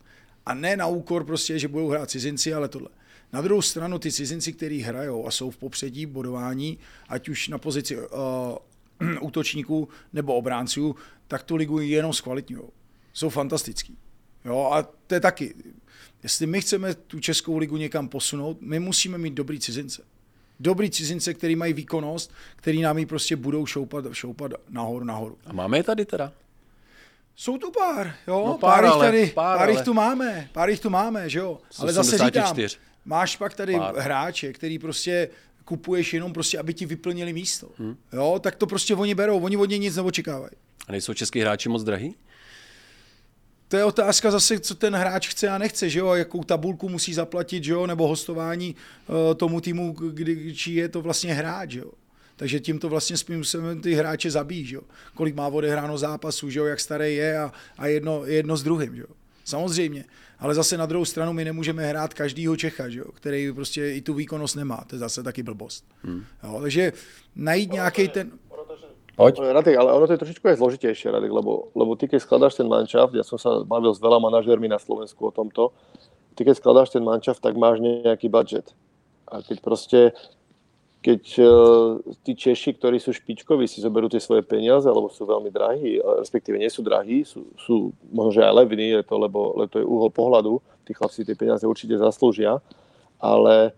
A 0.46 0.54
ne 0.54 0.78
na 0.78 0.88
úkor 0.88 1.26
prostě, 1.26 1.60
že 1.60 1.68
budou 1.68 1.90
hrát 1.90 2.10
cizinci, 2.10 2.54
ale 2.54 2.68
tohle. 2.68 2.90
Na 3.34 3.42
druhou 3.42 3.62
stranu 3.62 4.00
ty 4.00 4.12
cizinci, 4.12 4.54
kteří 4.54 4.82
hrajou 4.82 5.28
a 5.28 5.32
jsou 5.32 5.52
v 5.52 5.58
popředí 5.58 6.06
bodování, 6.06 6.78
ať 7.10 7.30
už 7.30 7.48
na 7.48 7.58
pozici 7.58 7.98
uh, 7.98 8.04
útočníků 9.22 9.90
nebo 10.14 10.34
obránců, 10.36 10.96
tak 11.28 11.44
tu 11.44 11.56
ligu 11.56 11.80
jenom 11.80 12.14
zkvalitňují. 12.14 12.64
Jsou 13.14 13.30
fantastický. 13.30 13.98
Jo, 14.46 14.70
a 14.74 14.84
to 15.08 15.14
je 15.14 15.20
taky. 15.20 15.56
Jestli 16.24 16.48
my 16.48 16.62
chceme 16.62 16.94
tu 16.96 17.20
českou 17.20 17.58
ligu 17.58 17.78
někam 17.78 18.10
posunout, 18.10 18.58
my 18.62 18.80
musíme 18.80 19.18
mít 19.18 19.34
dobrý 19.34 19.60
cizince. 19.60 20.04
Dobrý 20.60 20.90
cizince, 20.90 21.34
který 21.34 21.56
mají 21.56 21.74
výkonnost, 21.74 22.34
který 22.56 22.82
nám 22.82 22.98
ji 22.98 23.06
prostě 23.06 23.36
budou 23.36 23.66
šoupat, 23.66 24.06
šoupat 24.12 24.52
nahoru, 24.70 25.06
nahoru. 25.06 25.38
A 25.46 25.54
máme 25.54 25.78
je 25.78 25.84
tady 25.84 26.06
teda? 26.06 26.32
Jsou 27.36 27.58
tu 27.58 27.72
pár, 27.72 28.14
jo, 28.28 28.44
No 28.48 28.58
pár, 28.58 28.84
pár, 28.84 28.86
ale- 28.86 29.06
tady, 29.06 29.32
pár, 29.36 29.58
pár, 29.58 29.70
jich 29.70 29.82
tu 29.82 29.94
máme, 29.94 30.50
pár 30.54 30.70
jich 30.70 30.80
tu 30.80 30.90
máme, 30.90 31.30
že 31.30 31.40
jo. 31.40 31.60
Ale 31.80 31.94
zase 31.94 32.12
říkám, 32.12 32.44
84. 32.44 32.78
máš 33.06 33.36
pak 33.38 33.54
tady 33.54 33.76
pár. 33.78 33.96
hráče, 33.98 34.54
který 34.54 34.80
prostě 34.80 35.30
kupuješ 35.66 36.14
jenom 36.14 36.34
prostě, 36.34 36.60
aby 36.60 36.74
ti 36.74 36.86
vyplnili 36.86 37.34
místo. 37.34 37.70
Hmm. 37.78 37.98
Jo, 38.14 38.40
tak 38.44 38.56
to 38.56 38.68
prostě 38.68 38.96
oni 38.96 39.16
berou, 39.16 39.40
oni 39.40 39.58
od 39.58 39.70
něj 39.70 39.80
nic 39.80 39.96
neočekávají. 39.96 40.52
A 40.88 40.92
nejsou 40.92 41.14
český 41.14 41.40
hráči 41.40 41.70
moc 41.70 41.84
drahý? 41.84 42.16
To 43.68 43.78
je 43.78 43.84
otázka 43.84 44.32
zase, 44.32 44.60
co 44.60 44.76
ten 44.76 44.96
hráč 44.96 45.28
chce 45.28 45.50
a 45.50 45.58
nechce, 45.58 45.90
že 45.90 46.00
jo, 46.00 46.14
jakou 46.14 46.44
tabulku 46.44 46.90
musí 46.90 47.14
zaplatit, 47.14 47.64
že 47.64 47.72
jo, 47.72 47.88
nebo 47.88 48.08
hostování 48.08 48.76
uh, 49.08 49.16
tomu 49.36 49.62
týmu, 49.62 49.94
kdy, 49.94 50.56
čí 50.56 50.76
je 50.76 50.90
to 50.90 51.02
vlastně 51.02 51.34
hráč, 51.34 51.72
že 51.72 51.80
jo. 51.80 51.92
Takže 52.36 52.60
tím 52.60 52.80
to 52.80 52.90
vlastně 52.90 53.18
způsobem 53.18 53.82
ty 53.82 53.94
hráče 53.94 54.32
zabíjí, 54.32 54.66
že 54.66 54.76
jo. 54.76 54.82
Kolik 55.14 55.36
má 55.36 55.48
odehráno 55.48 55.98
zápasů, 55.98 56.50
že 56.50 56.60
jo, 56.60 56.66
jak 56.66 56.80
starý 56.80 57.16
je 57.16 57.38
a, 57.38 57.52
a 57.78 57.88
jedno, 57.88 58.26
jedno 58.26 58.58
s 58.58 58.64
druhým, 58.64 58.96
že 58.96 59.02
jo. 59.02 59.08
Samozřejmě. 59.44 60.06
Ale 60.40 60.56
zase 60.56 60.78
na 60.78 60.86
druhou 60.86 61.06
stranu 61.06 61.34
my 61.34 61.46
nemůžeme 61.46 61.86
hrát 61.88 62.14
každýho 62.14 62.56
Čecha, 62.56 62.90
že 62.90 63.00
jo, 63.00 63.12
který 63.14 63.54
prostě 63.54 63.92
i 63.92 64.02
tu 64.02 64.14
výkonnost 64.14 64.56
nemá. 64.56 64.84
To 64.88 64.96
je 64.96 65.00
zase 65.00 65.24
taky 65.24 65.44
blbost. 65.44 65.86
Hmm. 66.04 66.24
Jo, 66.44 66.60
takže 66.62 66.94
najít 67.36 67.72
nějaký 67.72 68.08
ten... 68.08 68.32
Poď. 69.16 69.40
Radek, 69.40 69.78
ale 69.78 69.94
ono 69.94 70.08
to 70.08 70.14
je 70.14 70.18
trošičku 70.18 70.44
aj 70.48 70.60
zložitejšie, 70.60 71.08
Radek, 71.12 71.32
lebo, 71.32 71.72
lebo 71.72 71.96
ty 71.96 72.08
keď 72.08 72.20
skladáš 72.20 72.60
ten 72.60 72.68
manšaft, 72.68 73.16
ja 73.16 73.24
som 73.24 73.40
sa 73.40 73.64
bavil 73.64 73.96
s 73.96 74.04
veľa 74.04 74.20
manažermi 74.20 74.68
na 74.68 74.76
Slovensku 74.76 75.28
o 75.28 75.32
tomto, 75.32 75.72
ty 76.36 76.44
keď 76.44 76.60
skladáš 76.60 76.92
ten 76.92 77.00
manšaft, 77.00 77.40
tak 77.40 77.56
máš 77.56 77.80
nejaký 77.80 78.28
budget. 78.28 78.76
A 79.32 79.40
keď 79.40 79.64
proste, 79.64 80.12
keď 81.06 81.24
uh, 81.38 82.02
tí 82.26 82.34
Češi, 82.34 82.82
ktorí 82.82 82.98
sú 82.98 83.14
špičkoví, 83.14 83.70
si 83.70 83.78
zoberú 83.78 84.10
tie 84.10 84.18
svoje 84.18 84.42
peniaze, 84.42 84.90
lebo 84.90 85.06
sú 85.14 85.22
veľmi 85.30 85.54
drahí, 85.54 86.02
respektíve 86.02 86.58
nie 86.58 86.66
sú 86.74 86.82
drahí, 86.82 87.22
sú, 87.22 87.46
sú 87.62 87.94
možno, 88.10 88.42
aj 88.42 88.66
levní, 88.66 88.98
je 88.98 89.06
to, 89.06 89.22
lebo, 89.22 89.54
lebo 89.54 89.70
to 89.70 89.78
je 89.78 89.86
uhol 89.86 90.10
pohľadu, 90.10 90.58
tí 90.82 90.98
chlapci 90.98 91.22
tie 91.22 91.38
peniaze 91.38 91.62
určite 91.62 91.94
zaslúžia, 92.02 92.58
ale 93.22 93.78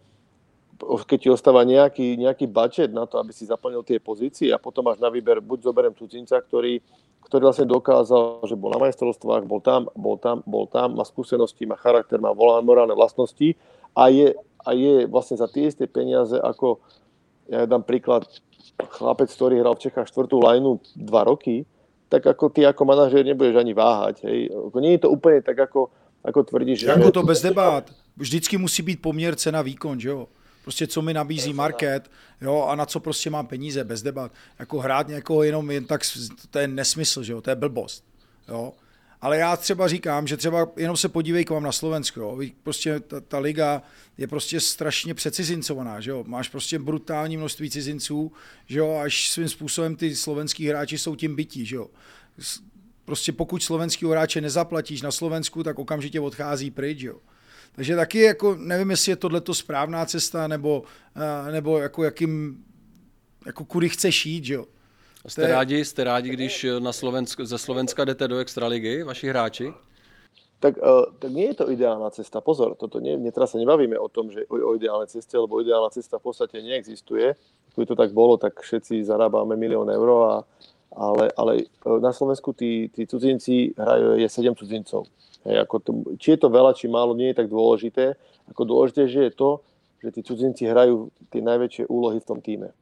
keď 0.79 1.17
ti 1.19 1.27
ostáva 1.27 1.67
nejaký, 1.67 2.15
nejaký 2.15 2.47
budget 2.47 2.95
na 2.95 3.03
to, 3.03 3.19
aby 3.19 3.35
si 3.35 3.43
zaplnil 3.43 3.83
tie 3.83 3.99
pozície 3.99 4.47
a 4.55 4.61
potom 4.61 4.87
máš 4.87 5.03
na 5.03 5.11
výber, 5.11 5.43
buď 5.43 5.67
zoberiem 5.67 5.91
cudzinca, 5.99 6.39
ktorý, 6.39 6.79
ktorý 7.27 7.43
vlastne 7.43 7.67
dokázal, 7.67 8.47
že 8.47 8.55
bol 8.55 8.71
na 8.71 8.87
majstrovstvách, 8.87 9.43
bol 9.43 9.59
tam, 9.59 9.91
bol 9.99 10.15
tam, 10.15 10.39
bol 10.47 10.63
tam, 10.63 10.95
má 10.95 11.03
skúsenosti, 11.03 11.67
má 11.67 11.75
charakter, 11.75 12.23
má 12.23 12.31
morálne 12.63 12.95
vlastnosti 12.95 13.57
a 13.91 14.07
je, 14.07 14.31
a 14.63 14.69
je 14.71 15.09
vlastne 15.11 15.35
za 15.35 15.51
tie 15.51 15.67
isté 15.67 15.89
peniaze 15.89 16.37
ako, 16.39 16.79
ja 17.49 17.65
dám 17.65 17.83
príklad, 17.83 18.27
chlapec, 18.77 19.31
ktorý 19.33 19.59
hral 19.59 19.75
v 19.75 19.89
Čechách 19.89 20.07
štvrtú 20.07 20.37
lajnu 20.39 20.79
dva 20.95 21.23
roky, 21.23 21.65
tak 22.09 22.23
ako 22.27 22.49
ty 22.49 22.63
ako 22.63 22.85
manažer 22.85 23.25
nebudeš 23.25 23.55
ani 23.59 23.73
váhať. 23.73 24.23
Hej. 24.23 24.53
Ako 24.71 24.77
Nie 24.79 24.95
je 24.95 25.01
to 25.03 25.09
úplne 25.11 25.41
tak, 25.41 25.59
ako, 25.59 25.91
ako 26.23 26.39
tvrdíš, 26.43 26.79
že... 26.79 26.87
Jako 26.87 27.11
to 27.11 27.23
bez 27.23 27.41
debat. 27.41 27.83
Vždycky 28.17 28.57
musí 28.57 28.81
být 28.83 29.01
poměr 29.01 29.35
cena 29.35 29.61
výkon, 29.61 29.99
že 29.99 30.09
jo. 30.09 30.27
Prostě 30.63 30.87
co 30.87 31.01
mi 31.01 31.13
nabízí 31.13 31.53
market, 31.53 32.11
jo, 32.41 32.65
a 32.69 32.75
na 32.75 32.85
co 32.85 32.99
prostě 32.99 33.29
mám 33.29 33.47
peníze, 33.47 33.83
bez 33.83 34.01
debat. 34.01 34.31
Jako 34.59 34.79
hrát 34.79 35.07
někoho 35.07 35.43
jenom 35.43 35.71
jen 35.71 35.85
tak, 35.85 36.01
to 36.51 36.59
je 36.59 36.67
nesmysl, 36.67 37.23
že 37.23 37.33
jo, 37.33 37.41
to 37.41 37.49
je 37.49 37.55
blbost, 37.55 38.03
jo. 38.47 38.73
Ale 39.21 39.37
já 39.37 39.57
třeba 39.57 39.87
říkám, 39.87 40.27
že 40.27 40.37
třeba 40.37 40.67
jenom 40.77 40.97
se 40.97 41.09
podívej 41.09 41.45
k 41.45 41.49
vám 41.49 41.63
na 41.63 41.71
Slovensko, 41.71 42.19
jo. 42.19 42.39
Prostě 42.63 42.99
ta, 42.99 43.19
ta 43.19 43.39
liga 43.39 43.81
je 44.17 44.27
prostě 44.27 44.59
strašně 44.59 45.13
přecizincovaná, 45.13 45.99
že 45.99 46.11
jo. 46.11 46.23
Máš 46.27 46.49
prostě 46.49 46.79
brutální 46.79 47.37
množství 47.37 47.69
cizinců, 47.69 48.31
že 48.65 48.79
jo, 48.79 48.99
až 49.03 49.29
svým 49.29 49.49
způsobem 49.49 49.95
ty 49.95 50.15
slovenský 50.15 50.67
hráči 50.67 50.97
jsou 50.97 51.15
tím 51.15 51.35
bytí, 51.35 51.65
že 51.65 51.75
jo. 51.75 51.87
Prostě 53.05 53.31
pokud 53.31 53.63
slovenského 53.63 54.11
hráče 54.11 54.41
nezaplatíš 54.41 55.01
na 55.01 55.11
Slovensku, 55.11 55.63
tak 55.63 55.79
okamžitě 55.79 56.19
odchází 56.19 56.71
pryč, 56.71 57.01
jo. 57.01 57.19
Takže 57.71 57.95
taky 57.95 58.21
jako 58.21 58.55
nevím, 58.55 58.91
jestli 58.91 59.11
je 59.11 59.15
tohleto 59.15 59.53
správná 59.53 60.05
cesta, 60.05 60.47
nebo, 60.47 60.83
eh, 61.15 61.51
nebo 61.51 61.79
jako 61.79 62.03
jakým, 62.03 62.63
jako 63.45 63.65
kudy 63.65 63.89
chceš 63.89 64.25
jít, 64.25 64.45
že 64.45 64.53
jo. 64.53 64.65
Jste 65.27 65.41
je- 65.41 65.47
rádi, 65.47 65.85
jste 65.85 66.03
rádi, 66.03 66.29
když 66.29 66.65
na 66.79 66.93
Slovensk, 66.93 67.39
ze 67.41 67.57
Slovenska 67.57 68.05
jdete 68.05 68.27
do 68.27 68.37
extraligy, 68.37 69.03
vaši 69.03 69.27
hráči? 69.29 69.73
tak, 70.59 70.77
uh, 70.81 71.05
tak 71.19 71.29
nie 71.31 71.53
je 71.53 71.55
to 71.61 71.69
ideálna 71.69 72.09
cesta. 72.09 72.41
Pozor, 72.41 72.73
toto 72.73 72.97
nie, 72.97 73.13
nie, 73.17 73.29
teraz 73.29 73.53
sa 73.53 73.61
nebavíme 73.61 73.93
o 73.93 74.09
tom, 74.09 74.33
že 74.33 74.41
o, 74.49 74.57
o 74.57 74.71
ideálnej 74.73 75.05
ceste, 75.05 75.37
lebo 75.37 75.61
ideálna 75.61 75.93
cesta 75.93 76.17
v 76.17 76.33
podstate 76.33 76.65
neexistuje. 76.65 77.37
Keby 77.77 77.85
to 77.85 77.93
tak 77.93 78.09
bolo, 78.09 78.41
tak 78.41 78.57
všetci 78.57 79.05
zarábame 79.05 79.53
milión 79.53 79.85
eur, 79.85 80.09
a, 80.25 80.33
ale, 80.97 81.29
ale 81.37 81.51
eh, 81.69 81.99
na 82.01 82.09
Slovensku 82.09 82.57
tí, 82.57 82.89
tí 82.89 83.05
cudzinci 83.05 83.77
hrajú, 83.77 84.17
je 84.17 84.25
7 84.25 84.57
cudzincov. 84.57 85.05
Hej, 85.45 85.61
ako 85.61 85.75
to, 85.77 85.91
či 86.17 86.33
je 86.33 86.39
to 86.41 86.49
veľa, 86.49 86.73
či 86.73 86.89
málo, 86.89 87.13
nie 87.13 87.29
je 87.29 87.37
tak 87.37 87.53
dôležité. 87.53 88.17
Ako 88.49 88.65
dôležité 88.65 89.05
že 89.05 89.29
je 89.29 89.33
to, 89.37 89.61
že 90.01 90.09
tí 90.09 90.21
cudzinci 90.25 90.65
hrajú 90.65 91.13
tie 91.29 91.41
najväčšie 91.45 91.85
úlohy 91.85 92.17
v 92.17 92.27
tom 92.27 92.41
týme. 92.41 92.73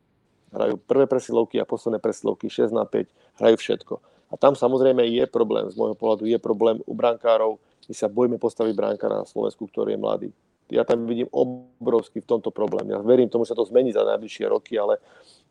Hrajú 0.56 0.80
prvé 0.80 1.04
presilovky 1.04 1.60
a 1.60 1.68
posledné 1.68 2.00
presilovky 2.00 2.48
6 2.48 2.72
na 2.72 2.88
5, 2.88 3.12
hrajú 3.44 3.56
všetko. 3.60 3.94
A 4.32 4.40
tam 4.40 4.56
samozrejme 4.56 5.04
je 5.04 5.28
problém, 5.28 5.68
z 5.68 5.76
môjho 5.76 6.00
pohľadu 6.00 6.24
je 6.26 6.40
problém 6.40 6.80
u 6.88 6.96
brankárov. 6.96 7.60
My 7.86 7.94
sa 7.94 8.08
bojíme 8.08 8.40
postaviť 8.40 8.74
brankára 8.74 9.22
na 9.22 9.28
Slovensku, 9.28 9.68
ktorý 9.68 9.94
je 9.94 10.00
mladý. 10.00 10.30
Ja 10.74 10.82
tam 10.82 11.06
vidím 11.06 11.30
obrovský 11.30 12.26
v 12.26 12.30
tomto 12.32 12.50
problém. 12.50 12.90
Ja 12.90 12.98
verím 12.98 13.30
tomu, 13.30 13.46
že 13.46 13.54
sa 13.54 13.60
to 13.62 13.70
zmení 13.70 13.94
za 13.94 14.02
najbližšie 14.02 14.50
roky, 14.50 14.74
ale 14.82 14.98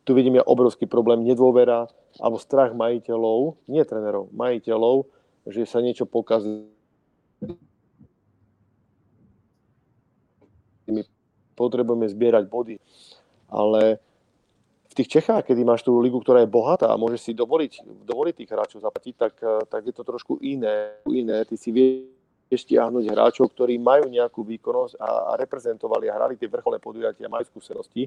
tu 0.02 0.10
vidím 0.10 0.42
ja 0.42 0.44
obrovský 0.44 0.90
problém 0.90 1.22
nedôvera 1.22 1.86
alebo 2.18 2.42
strach 2.42 2.74
majiteľov, 2.74 3.62
nie 3.70 3.84
trénerov, 3.86 4.34
majiteľov, 4.34 5.06
že 5.46 5.62
sa 5.70 5.78
niečo 5.78 6.08
pokazí. 6.08 6.66
My 10.90 11.00
potrebujeme 11.54 12.10
zbierať 12.10 12.44
body, 12.50 12.76
ale 13.48 14.02
tých 14.94 15.20
Čechách, 15.20 15.50
kedy 15.50 15.66
máš 15.66 15.82
tú 15.82 15.98
ligu, 15.98 16.16
ktorá 16.22 16.46
je 16.46 16.50
bohatá 16.50 16.88
a 16.88 17.00
môžeš 17.00 17.20
si 17.20 17.32
dovoliť, 17.34 17.82
dovoliť 18.06 18.34
tých 18.38 18.50
hráčov 18.54 18.78
zaplatiť, 18.80 19.14
tak, 19.18 19.34
eh, 19.42 19.62
tak 19.66 19.82
je 19.90 19.94
to 19.94 20.06
trošku 20.06 20.38
iné. 20.40 21.02
iné. 21.10 21.42
Ty 21.42 21.54
si 21.58 21.74
vieš 21.74 22.14
stiahnuť 22.54 23.10
hráčov, 23.10 23.50
ktorí 23.50 23.74
majú 23.82 24.06
nejakú 24.06 24.46
výkonnosť 24.46 24.94
a, 25.02 25.34
a 25.34 25.40
reprezentovali 25.40 26.06
a 26.06 26.14
hrali 26.14 26.38
tie 26.38 26.46
vrcholné 26.46 26.78
podujatia, 26.78 27.26
majú 27.26 27.42
skúsenosti. 27.50 28.06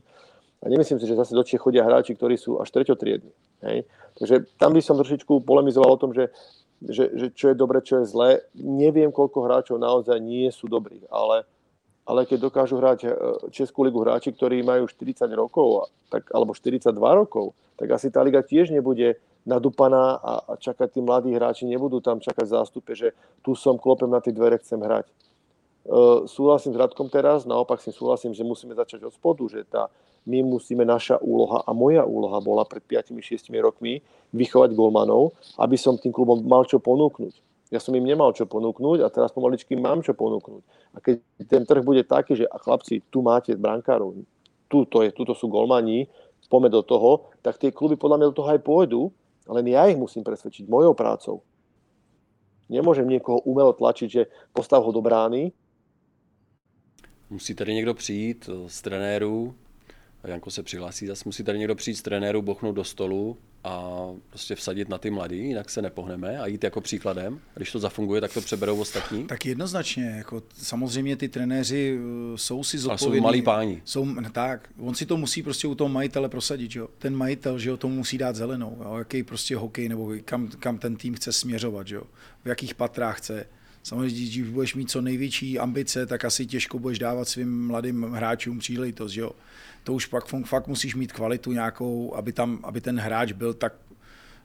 A 0.63 0.71
nemyslím 0.71 0.97
si, 0.97 1.05
že 1.05 1.19
zase 1.19 1.35
do 1.35 1.43
Čiech 1.43 1.61
chodia 1.61 1.83
hráči, 1.83 2.15
ktorí 2.15 2.39
sú 2.39 2.57
až 2.57 2.71
treťotriedni. 2.71 3.29
Hej? 3.67 3.85
Takže 4.17 4.35
tam 4.57 4.73
by 4.73 4.81
som 4.81 4.97
trošičku 4.97 5.43
polemizoval 5.43 5.93
o 5.93 6.01
tom, 6.01 6.15
že, 6.15 6.33
že, 6.81 7.13
že 7.13 7.27
čo 7.35 7.51
je 7.51 7.55
dobre, 7.59 7.83
čo 7.83 8.01
je 8.01 8.09
zlé. 8.09 8.41
Neviem, 8.57 9.13
koľko 9.13 9.45
hráčov 9.45 9.77
naozaj 9.77 10.17
nie 10.17 10.49
sú 10.49 10.65
dobrí, 10.65 11.03
ale 11.11 11.45
ale 12.07 12.23
keď 12.23 12.47
dokážu 12.47 12.79
hrať 12.79 12.99
e, 13.03 13.07
Českú 13.51 13.83
ligu 13.83 13.99
hráči, 13.99 14.31
ktorí 14.31 14.63
majú 14.63 14.87
40 14.87 15.27
rokov, 15.35 15.91
tak, 16.07 16.31
alebo 16.31 16.55
42 16.55 16.95
rokov, 16.95 17.51
tak 17.75 17.91
asi 17.91 18.07
tá 18.07 18.23
liga 18.23 18.39
tiež 18.39 18.71
nebude 18.71 19.19
nadupaná 19.43 20.15
a, 20.19 20.33
a 20.43 20.53
čakať 20.55 20.97
tí 20.97 20.99
mladí 21.03 21.35
hráči, 21.35 21.67
nebudú 21.67 21.99
tam 21.99 22.23
čakať 22.23 22.47
zástupe, 22.47 22.95
že 22.95 23.11
tu 23.43 23.55
som, 23.55 23.75
klopem 23.75 24.07
na 24.07 24.23
tie 24.23 24.31
dvere, 24.31 24.59
chcem 24.59 24.79
hrať. 24.79 25.07
Uh, 25.87 26.27
súhlasím 26.27 26.75
s 26.75 26.81
Radkom 26.83 27.07
teraz, 27.07 27.47
naopak 27.47 27.79
si 27.79 27.95
súhlasím, 27.95 28.35
že 28.35 28.43
musíme 28.43 28.75
začať 28.75 29.07
od 29.07 29.15
spodu, 29.15 29.47
že 29.47 29.63
tá, 29.63 29.87
my 30.27 30.43
musíme, 30.43 30.83
naša 30.83 31.15
úloha 31.23 31.63
a 31.63 31.71
moja 31.71 32.03
úloha 32.03 32.43
bola 32.43 32.67
pred 32.67 32.83
5-6 32.83 33.47
rokmi 33.63 34.03
vychovať 34.35 34.75
golmanov, 34.75 35.31
aby 35.55 35.79
som 35.79 35.95
tým 35.95 36.11
klubom 36.11 36.43
mal 36.43 36.67
čo 36.67 36.83
ponúknuť. 36.83 37.46
Ja 37.68 37.84
som 37.84 37.91
im 37.95 38.07
nemal 38.07 38.32
čo 38.32 38.47
ponúknuť 38.47 39.03
a 39.03 39.11
teraz 39.11 39.36
pomaličky 39.36 39.76
mám 39.76 39.99
čo 39.99 40.15
ponúknuť. 40.15 40.63
A 40.95 41.03
keď 41.03 41.15
ten 41.47 41.63
trh 41.68 41.84
bude 41.84 42.03
taký, 42.07 42.39
že 42.39 42.45
a 42.47 42.55
chlapci, 42.55 43.03
tu 43.11 43.20
máte 43.20 43.51
brankárov, 43.59 44.15
tu 44.72 44.88
to 44.88 45.03
je, 45.03 45.11
tuto 45.11 45.36
sú 45.36 45.51
golmani, 45.51 46.07
poďme 46.47 46.72
do 46.72 46.82
toho, 46.84 47.28
tak 47.43 47.59
tie 47.59 47.76
kluby 47.76 47.99
podľa 47.99 48.18
mňa 48.24 48.30
do 48.32 48.38
toho 48.39 48.49
aj 48.55 48.63
pôjdu, 48.63 49.11
len 49.51 49.65
ja 49.68 49.88
ich 49.91 49.99
musím 49.99 50.24
presvedčiť 50.24 50.68
mojou 50.68 50.95
prácou. 50.95 51.43
Nemôžem 52.68 53.07
niekoho 53.07 53.39
umelo 53.47 53.72
tlačiť, 53.72 54.09
že 54.11 54.28
postav 54.51 54.84
ho 54.84 54.91
do 54.91 54.99
brány. 54.99 55.51
Musí 57.30 57.55
tady 57.55 57.74
někdo 57.74 57.93
přijít 57.93 58.49
eh, 58.51 58.70
z 58.70 58.82
trenérů, 58.82 59.55
a 60.24 60.28
Janko 60.28 60.51
se 60.51 60.63
přihlásí 60.63 61.07
zase, 61.07 61.24
musí 61.26 61.43
tady 61.43 61.59
někdo 61.59 61.76
přijít 61.76 61.95
z 61.95 62.01
trenérů, 62.01 62.41
bochnout 62.41 62.76
do 62.76 62.84
stolu 62.84 63.38
a 63.63 64.05
prostě 64.29 64.55
vsadit 64.55 64.89
na 64.89 64.97
ty 64.97 65.09
mladý, 65.09 65.37
jinak 65.37 65.69
se 65.69 65.81
nepohneme 65.81 66.39
a 66.39 66.47
jít 66.47 66.63
jako 66.63 66.81
příkladem. 66.81 67.39
A 67.55 67.59
když 67.59 67.71
to 67.71 67.79
zafunguje, 67.79 68.21
tak 68.21 68.33
to 68.33 68.41
přeberou 68.41 68.79
ostatní. 68.79 69.27
Tak 69.27 69.45
jednoznačně, 69.45 70.03
jako 70.17 70.43
samozřejmě 70.53 71.15
ty 71.15 71.29
trenéři 71.29 71.99
eh, 71.99 72.37
jsou 72.37 72.63
si 72.63 72.79
jsou 72.79 72.89
zodpovědní. 72.89 73.23
malí 73.23 73.41
páni. 73.41 73.81
Jsou, 73.85 74.05
ne, 74.05 74.29
tak, 74.29 74.69
on 74.79 74.95
si 74.95 75.05
to 75.05 75.17
musí 75.17 75.43
prostě 75.43 75.67
u 75.67 75.75
toho 75.75 75.89
majitele 75.89 76.29
prosadit, 76.29 76.71
že 76.71 76.79
jo. 76.79 76.89
Ten 76.97 77.15
majitel, 77.15 77.59
že 77.59 77.69
jo, 77.69 77.77
tomu 77.77 77.95
musí 77.95 78.17
dát 78.17 78.35
zelenou, 78.35 78.77
jo, 78.81 78.95
jaký 78.97 79.23
prostě 79.23 79.55
hokej 79.55 79.89
nebo 79.89 80.13
kam, 80.25 80.47
kam 80.47 80.77
ten 80.77 80.95
tým 80.95 81.15
chce 81.15 81.33
směřovat, 81.33 81.87
že 81.87 81.95
jo. 81.95 82.03
V 82.43 82.47
jakých 82.47 82.75
patrách 82.75 83.17
chce. 83.17 83.45
Samozřejmě, 83.88 84.15
když 84.15 84.41
budeš 84.41 84.75
mít 84.75 84.91
co 84.91 85.01
největší 85.01 85.59
ambice, 85.59 86.05
tak 86.05 86.25
asi 86.25 86.45
těžko 86.45 86.79
budeš 86.79 86.99
dávat 86.99 87.27
svým 87.27 87.67
mladým 87.67 88.03
hráčům 88.03 88.59
příležitost, 88.59 89.15
jo. 89.15 89.31
To 89.83 89.93
už 89.93 90.05
pak 90.05 90.25
fakt 90.45 90.67
musíš 90.67 90.95
mít 90.95 91.11
kvalitu 91.11 91.51
nějakou, 91.51 92.15
aby, 92.15 92.33
tam, 92.33 92.59
aby 92.63 92.81
ten 92.81 92.99
hráč 92.99 93.31
byl 93.31 93.53
tak, 93.53 93.73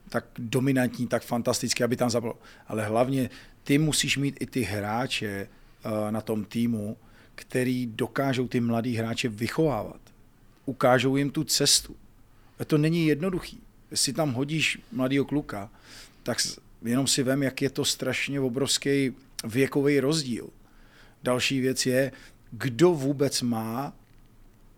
tak 0.09 0.25
dominantní, 0.39 1.07
tak 1.07 1.23
fantastický, 1.23 1.85
aby 1.85 1.97
tam 1.97 2.11
zabral. 2.11 2.37
Ale 2.69 2.85
hlavně 2.85 3.31
ty 3.65 3.79
musíš 3.79 4.17
mít 4.17 4.37
i 4.41 4.47
ty 4.47 4.61
hráče 4.61 5.49
uh, 5.85 6.11
na 6.11 6.21
tom 6.21 6.45
týmu, 6.45 6.97
který 7.35 7.87
dokážou 7.87 8.49
ty 8.49 8.61
mladý 8.61 8.97
hráče 8.97 9.29
vychovávat. 9.29 10.01
Ukážou 10.67 11.17
jim 11.17 11.31
tu 11.31 11.45
cestu. 11.45 11.97
A 12.59 12.65
to 12.65 12.79
není 12.79 13.07
jednoduchý. 13.07 13.61
Jestli 13.91 14.13
tam 14.13 14.33
hodíš 14.33 14.79
mladého 14.93 15.25
kluka, 15.25 15.71
tak 16.23 16.39
jenom 16.85 17.07
si 17.07 17.23
vem, 17.23 17.43
jak 17.43 17.63
je 17.63 17.71
to 17.71 17.85
strašně 17.85 18.41
obrovský 18.41 19.13
věkový 19.45 20.01
rozdíl. 20.01 20.49
Další 21.23 21.61
věc 21.61 21.87
je, 21.87 22.13
kdo 22.51 22.93
vůbec 22.93 23.43
má 23.43 23.93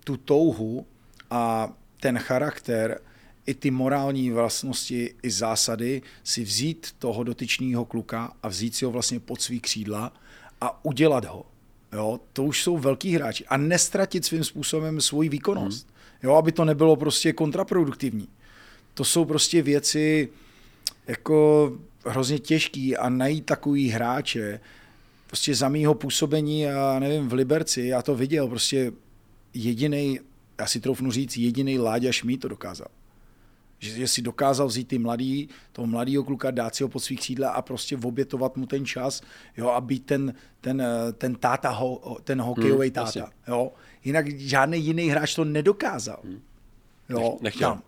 tu 0.05 0.17
touhu 0.17 0.87
a 1.31 1.73
ten 2.01 2.19
charakter, 2.19 3.01
i 3.47 3.55
ty 3.55 3.71
morální 3.71 4.31
vlastnosti, 4.31 5.15
i 5.23 5.31
zásady 5.31 6.03
si 6.23 6.45
vzít 6.45 6.95
toho 6.99 7.25
dotyčného 7.25 7.85
kluka 7.85 8.33
a 8.43 8.49
vzít 8.49 8.75
si 8.75 8.85
ho 8.85 8.91
vlastně 8.91 9.21
pod 9.21 9.41
svý 9.41 9.61
křídla 9.61 10.13
a 10.61 10.85
udělat 10.85 11.25
ho. 11.25 11.47
Jo, 11.93 12.21
to 12.33 12.45
už 12.45 12.63
jsou 12.63 12.79
velký 12.79 13.15
hráči. 13.15 13.47
A 13.47 13.57
nestratit 13.57 14.25
svým 14.25 14.45
způsobem 14.45 15.01
svoji 15.01 15.29
výkonnost. 15.29 15.87
Hmm. 15.87 15.95
Jo, 16.23 16.35
aby 16.35 16.53
to 16.53 16.65
nebylo 16.65 16.97
prostě 16.97 17.33
kontraproduktivní. 17.33 18.29
To 18.95 19.05
jsou 19.05 19.25
prostě 19.25 19.63
věci 19.63 20.29
jako 21.07 21.73
hrozně 22.07 22.39
těžký 22.39 22.97
a 22.97 23.09
najít 23.09 23.47
takový 23.47 23.89
hráče, 23.89 24.61
prostě 25.27 25.55
za 25.55 25.69
mýho 25.69 25.95
působení, 25.95 26.61
já 26.61 26.99
nevím, 26.99 27.29
v 27.29 27.33
Liberci, 27.33 27.83
já 27.83 28.03
to 28.03 28.15
viděl, 28.15 28.49
prostě 28.49 28.93
jediný, 29.55 30.21
já 30.61 30.67
si 30.67 30.81
troufnu 30.81 31.11
říct, 31.11 31.37
jediný 31.37 31.79
Láďa 31.79 32.13
Šmí 32.13 32.39
to 32.39 32.49
dokázal. 32.49 32.89
Že, 33.79 33.91
že 33.91 34.09
si 34.09 34.23
dokázal 34.23 34.67
vzít 34.67 34.89
ty 34.89 34.99
mladý, 34.99 35.49
toho 35.73 35.87
mladého 35.87 36.25
kluka, 36.25 36.51
dát 36.51 36.75
si 36.75 36.83
ho 36.83 36.89
pod 36.89 37.01
svých 37.01 37.21
křídla 37.21 37.51
a 37.51 37.63
prostě 37.63 37.97
obětovat 37.97 38.57
mu 38.57 38.67
ten 38.67 38.87
čas, 38.87 39.23
jo, 39.57 39.69
a 39.69 39.81
být 39.81 40.07
ten, 40.07 40.35
ten, 40.61 40.83
ten 41.19 41.35
táta, 41.35 41.71
ho, 41.71 42.19
ten 42.25 42.41
hokejový 42.41 42.87
hmm, 42.87 42.95
táta. 42.95 43.31
Jo. 43.49 43.73
Jinak 44.05 44.29
žádný 44.39 44.85
jiný 44.85 45.09
hráč 45.09 45.35
to 45.35 45.45
nedokázal. 45.45 46.21
Hmm. 46.25 46.41
Jo, 47.09 47.39
nechtěl. 47.41 47.69
Tam. 47.69 47.83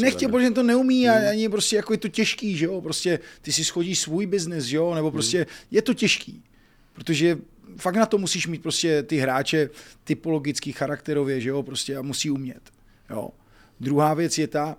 Nechtěl, 0.00 0.30
protože 0.30 0.50
to 0.50 0.62
neumí 0.62 1.08
a 1.08 1.12
hmm. 1.12 1.28
ani 1.28 1.48
prostě 1.48 1.76
jako 1.76 1.92
je 1.92 1.98
to 1.98 2.08
těžký, 2.08 2.56
že 2.56 2.64
jo, 2.64 2.80
prostě 2.80 3.18
ty 3.42 3.52
si 3.52 3.64
schodíš 3.64 3.98
svůj 3.98 4.26
biznis, 4.26 4.72
jo, 4.72 4.94
nebo 4.94 5.10
prostě 5.10 5.36
hmm. 5.38 5.46
je 5.70 5.82
to 5.82 5.94
těžký, 5.94 6.42
protože 6.92 7.38
fakt 7.76 7.94
na 7.94 8.06
to 8.06 8.18
musíš 8.18 8.46
mít 8.46 8.62
prostě 8.62 9.02
ty 9.02 9.16
hráče 9.16 9.70
typologický, 10.04 10.72
charakterově, 10.72 11.40
že 11.40 11.48
jo, 11.48 11.62
prostě 11.62 11.96
a 11.96 12.02
musí 12.02 12.30
umět, 12.30 12.72
jo. 13.10 13.30
Druhá 13.80 14.14
věc 14.14 14.38
je 14.38 14.48
ta, 14.48 14.76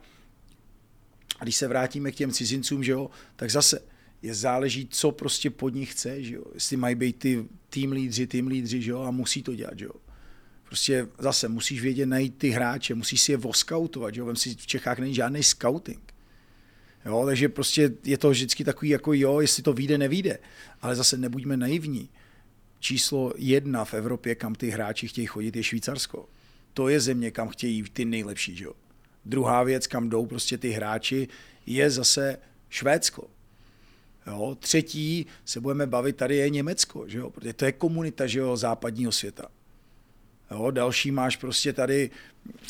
a 1.40 1.44
když 1.44 1.56
se 1.56 1.68
vrátíme 1.68 2.12
k 2.12 2.16
těm 2.16 2.32
cizincům, 2.32 2.84
že 2.84 2.92
jo, 2.92 3.10
tak 3.36 3.52
zase 3.52 3.80
je 4.22 4.36
záleží, 4.36 4.88
co 4.92 5.12
prostě 5.12 5.50
pod 5.50 5.70
nich 5.70 5.92
chce, 5.92 6.24
že 6.24 6.36
jo. 6.36 6.44
Jestli 6.54 6.78
mají 6.78 6.96
být 6.96 7.20
ty 7.20 7.46
tým 7.70 7.92
lídři, 7.92 8.28
tým 8.28 8.48
lídři, 8.48 8.82
že 8.82 8.92
jo, 8.92 9.02
a 9.02 9.12
musí 9.12 9.44
to 9.44 9.56
dělat, 9.56 9.80
že 9.80 9.86
jo. 9.86 9.92
Prostě 10.66 11.08
zase 11.20 11.48
musíš 11.48 11.82
vědět 11.82 12.06
najít 12.06 12.38
ty 12.38 12.50
hráče, 12.50 12.96
musíš 12.96 13.22
si 13.22 13.32
je 13.32 13.38
voskautovat, 13.38 14.16
jo. 14.16 14.26
Vem 14.26 14.36
si 14.36 14.56
v 14.56 14.68
Čechách 14.68 15.00
není 15.00 15.16
žádný 15.16 15.44
scouting. 15.44 16.14
Jo, 17.06 17.24
takže 17.26 17.50
prostě 17.50 17.92
je 18.04 18.18
to 18.18 18.30
vždycky 18.30 18.64
takový 18.64 18.90
jako 18.90 19.14
jo, 19.14 19.40
jestli 19.40 19.64
to 19.64 19.74
vyjde, 19.74 19.98
nevíde. 19.98 20.40
Ale 20.82 20.96
zase 20.96 21.18
nebuďme 21.18 21.58
naivní. 21.58 22.10
Číslo 22.80 23.34
jedna 23.38 23.86
v 23.86 23.94
Evropě, 23.94 24.36
kam 24.36 24.56
ty 24.56 24.70
hráči 24.70 25.08
chtějí 25.08 25.28
chodit, 25.28 25.56
je 25.56 25.64
Švýcarsko. 25.64 26.30
To 26.74 26.90
je 26.90 27.00
země, 27.00 27.32
kam 27.32 27.50
chtějí 27.50 27.84
ty 27.84 28.06
nejlepší, 28.06 28.64
jo. 28.64 28.74
Druhá 29.26 29.64
věc, 29.64 29.88
kam 29.88 30.10
jdou 30.10 30.26
prostě 30.26 30.58
ty 30.58 30.70
hráči, 30.70 31.28
je 31.66 31.90
zase 31.90 32.38
Švédsko. 32.70 33.28
Jo, 34.28 34.58
třetí 34.60 35.26
se 35.46 35.60
budeme 35.60 35.88
bavit, 35.88 36.16
tady 36.16 36.36
je 36.36 36.50
Německo, 36.50 37.04
že 37.08 37.18
jo, 37.18 37.30
protože 37.30 37.54
to 37.54 37.66
je 37.66 37.72
komunita 37.72 38.28
že 38.28 38.40
jo, 38.40 38.58
západního 38.58 39.12
světa. 39.12 39.48
Jo, 40.52 40.72
další 40.72 41.12
máš 41.12 41.36
prostě 41.36 41.74
tady, 41.74 42.10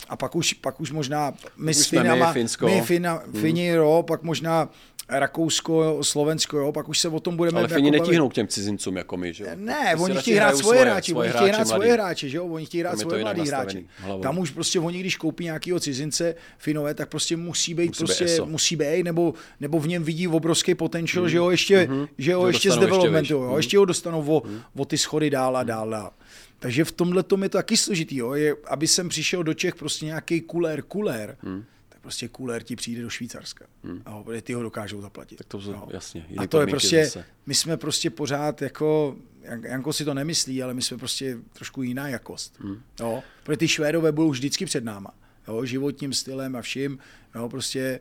a 0.09 0.15
pak 0.15 0.35
už, 0.35 0.53
pak 0.53 0.81
už 0.81 0.91
možná 0.91 1.33
my 1.57 1.73
s 1.73 1.87
Finama, 1.87 2.33
my, 2.33 2.43
my 2.65 2.81
Fina, 2.81 3.13
hmm. 3.13 3.41
Fini, 3.41 3.67
jo, 3.67 4.03
pak 4.07 4.23
možná 4.23 4.69
Rakousko, 5.09 6.03
Slovensko, 6.03 6.57
jo, 6.57 6.71
pak 6.71 6.89
už 6.89 6.99
se 6.99 7.09
o 7.09 7.19
tom 7.19 7.37
budeme 7.37 7.59
Ale 7.59 7.67
Fini 7.67 7.87
jako 7.87 8.03
netíhnou 8.03 8.29
k 8.29 8.33
těm 8.33 8.47
cizincům 8.47 8.97
jako 8.97 9.17
my, 9.17 9.33
že 9.33 9.43
jo? 9.43 9.49
Ne, 9.55 9.75
prostě 9.89 10.03
oni 10.03 10.15
chtějí 10.21 10.37
hrát 10.37 10.57
svoje 10.57 10.81
hráči, 10.81 11.13
oni 11.13 11.29
chtějí 11.29 11.49
hrát 11.49 11.67
svoje 11.67 11.93
hráči, 11.93 12.29
že 12.29 12.37
jo, 12.37 12.45
oni 12.45 12.65
chtějí 12.65 12.81
hrát 12.81 12.99
svoje 12.99 13.21
mladý 13.21 13.47
hráči. 13.47 13.85
Tam 14.21 14.37
už 14.37 14.51
prostě 14.51 14.79
oni, 14.79 14.99
když 14.99 15.17
koupí 15.17 15.43
nějakého 15.43 15.79
cizince 15.79 16.35
Finové, 16.57 16.93
tak 16.93 17.09
prostě 17.09 17.37
musí 17.37 17.73
být 17.73 17.87
musí 17.87 17.97
prostě, 17.97 18.25
být 18.25 18.45
musí 18.45 18.75
být, 18.75 19.03
nebo, 19.03 19.33
nebo 19.59 19.79
v 19.79 19.87
něm 19.87 20.03
vidí 20.03 20.27
obrovský 20.27 20.75
potenciál, 20.75 21.23
mm. 21.23 21.29
že 21.29 21.39
ho 21.39 21.51
ještě, 21.51 21.87
mm-hmm. 21.89 22.07
že 22.17 22.35
ho 22.35 22.47
ještě 22.47 22.71
z 22.71 22.77
developmentu, 22.77 23.33
jo, 23.33 23.49
mm. 23.51 23.57
ještě 23.57 23.77
ho 23.77 23.85
dostanou 23.85 24.25
o, 24.27 24.47
mm. 24.47 24.61
o 24.77 24.85
ty 24.85 24.97
schody 24.97 25.29
dál 25.29 25.57
a 25.57 25.63
dál, 25.63 25.89
dál. 25.89 26.11
Takže 26.59 26.85
v 26.85 26.91
tomhle 26.91 27.23
tom 27.23 27.43
je 27.43 27.49
to 27.49 27.57
taky 27.57 27.77
složitý, 27.77 28.17
jo, 28.17 28.33
je, 28.33 28.55
aby 28.67 28.87
jsem 28.87 29.09
přišel 29.09 29.43
do 29.43 29.53
Čech 29.53 29.75
prostě 29.75 30.05
nějaký 30.05 30.41
kulér, 30.41 30.81
kulér, 30.81 31.37
mm 31.43 31.63
prostě 32.05 32.27
kulér 32.27 32.63
ti 32.63 32.75
přijde 32.75 33.01
do 33.01 33.09
Švýcarska. 33.09 33.65
Hmm. 33.83 34.01
A 34.05 34.23
ty 34.41 34.53
ho 34.53 34.61
dokážou 34.61 35.01
zaplatit. 35.01 35.35
Tak 35.35 35.47
to 35.47 35.61
no. 35.71 35.87
jasně. 35.91 36.25
A 36.37 36.47
to 36.47 36.61
je 36.61 36.67
prostě, 36.67 37.05
zase. 37.05 37.25
my 37.45 37.55
jsme 37.55 37.77
prostě 37.77 38.09
pořád 38.09 38.61
jako, 38.61 39.15
Janko 39.63 39.93
si 39.93 40.05
to 40.05 40.13
nemyslí, 40.13 40.63
ale 40.63 40.73
my 40.73 40.81
jsme 40.81 40.97
prostě 40.97 41.37
trošku 41.53 41.83
jiná 41.83 42.07
jakost. 42.07 42.59
Hmm. 42.59 42.81
Jo? 42.99 43.23
Protože 43.43 43.57
ty 43.57 43.67
Švédové 43.67 44.11
budou 44.11 44.29
vždycky 44.29 44.65
před 44.65 44.83
náma. 44.83 45.11
Jo? 45.47 45.65
Životním 45.65 46.13
stylem 46.13 46.55
a 46.55 46.61
vším. 46.61 46.99
Jo? 47.35 47.49
Prostě, 47.49 47.99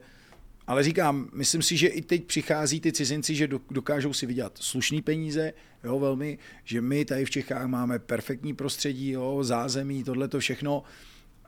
ale 0.66 0.82
říkám, 0.82 1.28
myslím 1.32 1.62
si, 1.62 1.76
že 1.76 1.86
i 1.86 2.02
teď 2.02 2.24
přichází 2.24 2.80
ty 2.80 2.92
cizinci, 2.92 3.34
že 3.34 3.48
dokážou 3.70 4.12
si 4.12 4.26
vydělat 4.26 4.58
slušný 4.60 5.02
peníze, 5.02 5.52
jo, 5.84 5.98
velmi, 5.98 6.38
že 6.64 6.80
my 6.80 7.04
tady 7.04 7.24
v 7.24 7.30
Čechách 7.30 7.66
máme 7.66 7.98
perfektní 7.98 8.54
prostředí, 8.54 9.10
jo, 9.10 9.44
zázemí, 9.44 10.04
tohle 10.04 10.28
to 10.28 10.40
všechno. 10.40 10.82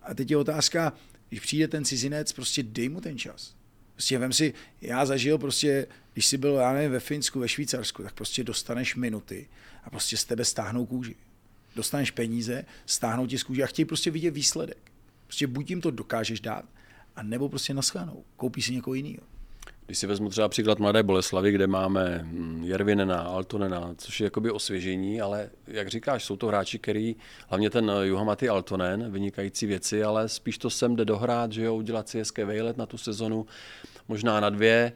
A 0.03 0.15
teď 0.15 0.31
je 0.31 0.37
otázka, 0.37 0.93
když 1.29 1.41
přijde 1.41 1.69
ten 1.69 1.85
cizinec, 1.85 2.33
prostě 2.33 2.63
dej 2.63 2.89
mu 2.89 3.01
ten 3.01 3.19
čas. 3.19 3.55
Prostě 3.93 4.19
vem 4.19 4.33
si, 4.33 4.55
já 4.81 5.07
zažil 5.07 5.39
prostě, 5.39 5.87
když 6.13 6.27
jsi 6.27 6.37
byl, 6.37 6.55
já 6.55 6.73
nevím, 6.73 6.91
ve 6.91 7.01
Finsku, 7.01 7.41
ve 7.41 7.49
Švýcarsku, 7.49 8.03
tak 8.03 8.15
prostě 8.15 8.45
dostaneš 8.45 8.97
minuty 8.97 9.49
a 9.85 9.91
prostě 9.91 10.17
z 10.17 10.25
tebe 10.25 10.45
stáhnou 10.45 10.87
kůži. 10.87 11.15
Dostaneš 11.77 12.11
peníze, 12.11 12.65
stáhnou 12.87 13.27
ti 13.27 13.39
z 13.39 13.43
kůži 13.43 13.63
a 13.63 13.67
chtějí 13.67 13.87
prostě 13.87 14.11
vidět 14.11 14.31
výsledek. 14.31 14.93
Prostě 15.27 15.47
buď 15.47 15.71
jim 15.71 15.81
to 15.81 15.91
dokážeš 15.91 16.41
dát, 16.41 16.65
a 17.17 17.23
nebo 17.23 17.49
prostě 17.49 17.75
naschledanou. 17.75 18.25
Koupí 18.37 18.63
si 18.63 18.73
někoho 18.73 18.95
jiného. 18.95 19.27
Když 19.87 19.99
si 19.99 20.07
vezmu 20.07 20.29
třeba 20.29 20.49
příklad 20.49 20.79
Mladé 20.79 21.03
Boleslavy, 21.03 21.53
kde 21.53 21.67
máme 21.67 22.21
hm, 22.23 22.63
Jervinena, 22.65 23.21
Altonena, 23.21 23.95
což 23.99 24.21
je 24.21 24.25
jakoby 24.25 24.51
osvěžení, 24.51 25.21
ale 25.21 25.51
jak 25.67 25.89
říkáš, 25.89 26.25
jsou 26.25 26.37
to 26.37 26.47
hráči, 26.47 26.79
který, 26.79 27.17
hlavně 27.49 27.71
ten 27.71 27.93
Juhamaty 28.03 28.49
Altonen, 28.49 29.13
vynikající 29.13 29.67
věci, 29.67 30.05
ale 30.05 30.29
spíš 30.29 30.59
to 30.59 30.71
sem 30.71 30.97
jde 30.97 31.05
dohrát, 31.05 31.53
že 31.53 31.65
jo, 31.65 31.75
udělat 31.75 32.09
si 32.09 32.19
hezké 32.19 32.45
vejlet 32.45 32.77
na 32.77 32.87
tu 32.87 32.99
sezonu, 32.99 33.47
možná 34.09 34.41
na 34.41 34.51
dvě, 34.51 34.93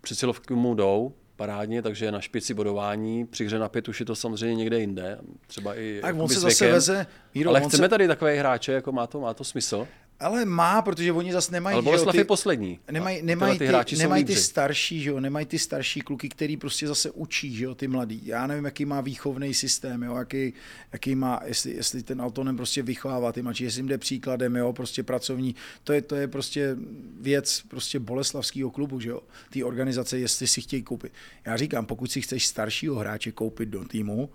přesilovky 0.00 0.54
mu 0.54 0.74
jdou, 0.74 1.12
parádně, 1.36 1.82
takže 1.82 2.12
na 2.12 2.20
špici 2.20 2.54
bodování, 2.54 3.26
při 3.26 3.44
hře 3.44 3.58
na 3.58 3.68
pět 3.68 3.88
už 3.88 4.00
je 4.00 4.06
to 4.06 4.16
samozřejmě 4.16 4.56
někde 4.56 4.80
jinde, 4.80 5.18
třeba 5.46 5.74
i 5.74 5.98
tak 6.02 6.16
on 6.18 6.28
se 6.28 6.40
zase 6.40 6.72
veze, 6.72 7.06
Míro, 7.34 7.50
Ale 7.50 7.60
chceme 7.60 7.84
se... 7.84 7.88
tady 7.88 8.08
takové 8.08 8.34
hráče, 8.38 8.72
jako 8.72 8.92
má 8.92 9.06
to, 9.06 9.20
má 9.20 9.34
to 9.34 9.44
smysl? 9.44 9.86
Ale 10.20 10.44
má, 10.44 10.82
protože 10.82 11.12
oni 11.12 11.32
zase 11.32 11.52
nemají... 11.52 11.74
Ale 11.74 11.82
Boleslav 11.82 12.14
je 12.14 12.24
poslední. 12.24 12.78
Nemají, 12.90 13.22
nemají, 13.22 13.58
ty, 13.58 13.68
ty, 13.84 13.96
nemají 13.96 14.24
ty 14.24 14.36
starší, 14.36 15.02
že 15.02 15.10
jo, 15.10 15.20
nemají 15.20 15.46
ty 15.46 15.58
starší 15.58 16.00
kluky, 16.00 16.28
který 16.28 16.56
prostě 16.56 16.88
zase 16.88 17.10
učí, 17.10 17.56
že 17.56 17.64
jo, 17.64 17.74
ty 17.74 17.88
mladí. 17.88 18.20
Já 18.24 18.46
nevím, 18.46 18.64
jaký 18.64 18.84
má 18.84 19.00
výchovný 19.00 19.54
systém, 19.54 20.02
jo, 20.02 20.16
jaký, 20.16 20.52
jaký 20.92 21.14
má, 21.14 21.40
jestli, 21.44 21.74
jestli 21.74 22.02
ten 22.02 22.22
Altonem 22.22 22.56
prostě 22.56 22.82
vychovává 22.82 23.32
ty 23.32 23.42
mladší, 23.42 23.64
jestli 23.64 23.78
jim 23.78 23.88
jde 23.88 23.98
příkladem, 23.98 24.56
jo, 24.56 24.72
prostě 24.72 25.02
pracovní. 25.02 25.54
To 25.84 25.92
je, 25.92 26.02
to 26.02 26.14
je 26.14 26.28
prostě 26.28 26.76
věc 27.20 27.62
prostě 27.68 27.98
boleslavského 28.00 28.70
klubu, 28.70 29.00
že 29.00 29.08
jo, 29.08 29.20
ty 29.50 29.64
organizace, 29.64 30.18
jestli 30.18 30.46
si 30.46 30.60
chtějí 30.60 30.82
koupit. 30.82 31.12
Já 31.44 31.56
říkám, 31.56 31.86
pokud 31.86 32.12
si 32.12 32.20
chceš 32.20 32.46
staršího 32.46 32.94
hráče 32.94 33.32
koupit 33.32 33.68
do 33.68 33.84
týmu, 33.84 34.30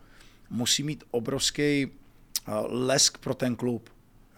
musí 0.50 0.84
mít 0.84 1.04
obrovský 1.12 1.88
lesk 2.68 3.18
pro 3.18 3.34
ten 3.34 3.56
klub 3.56 3.90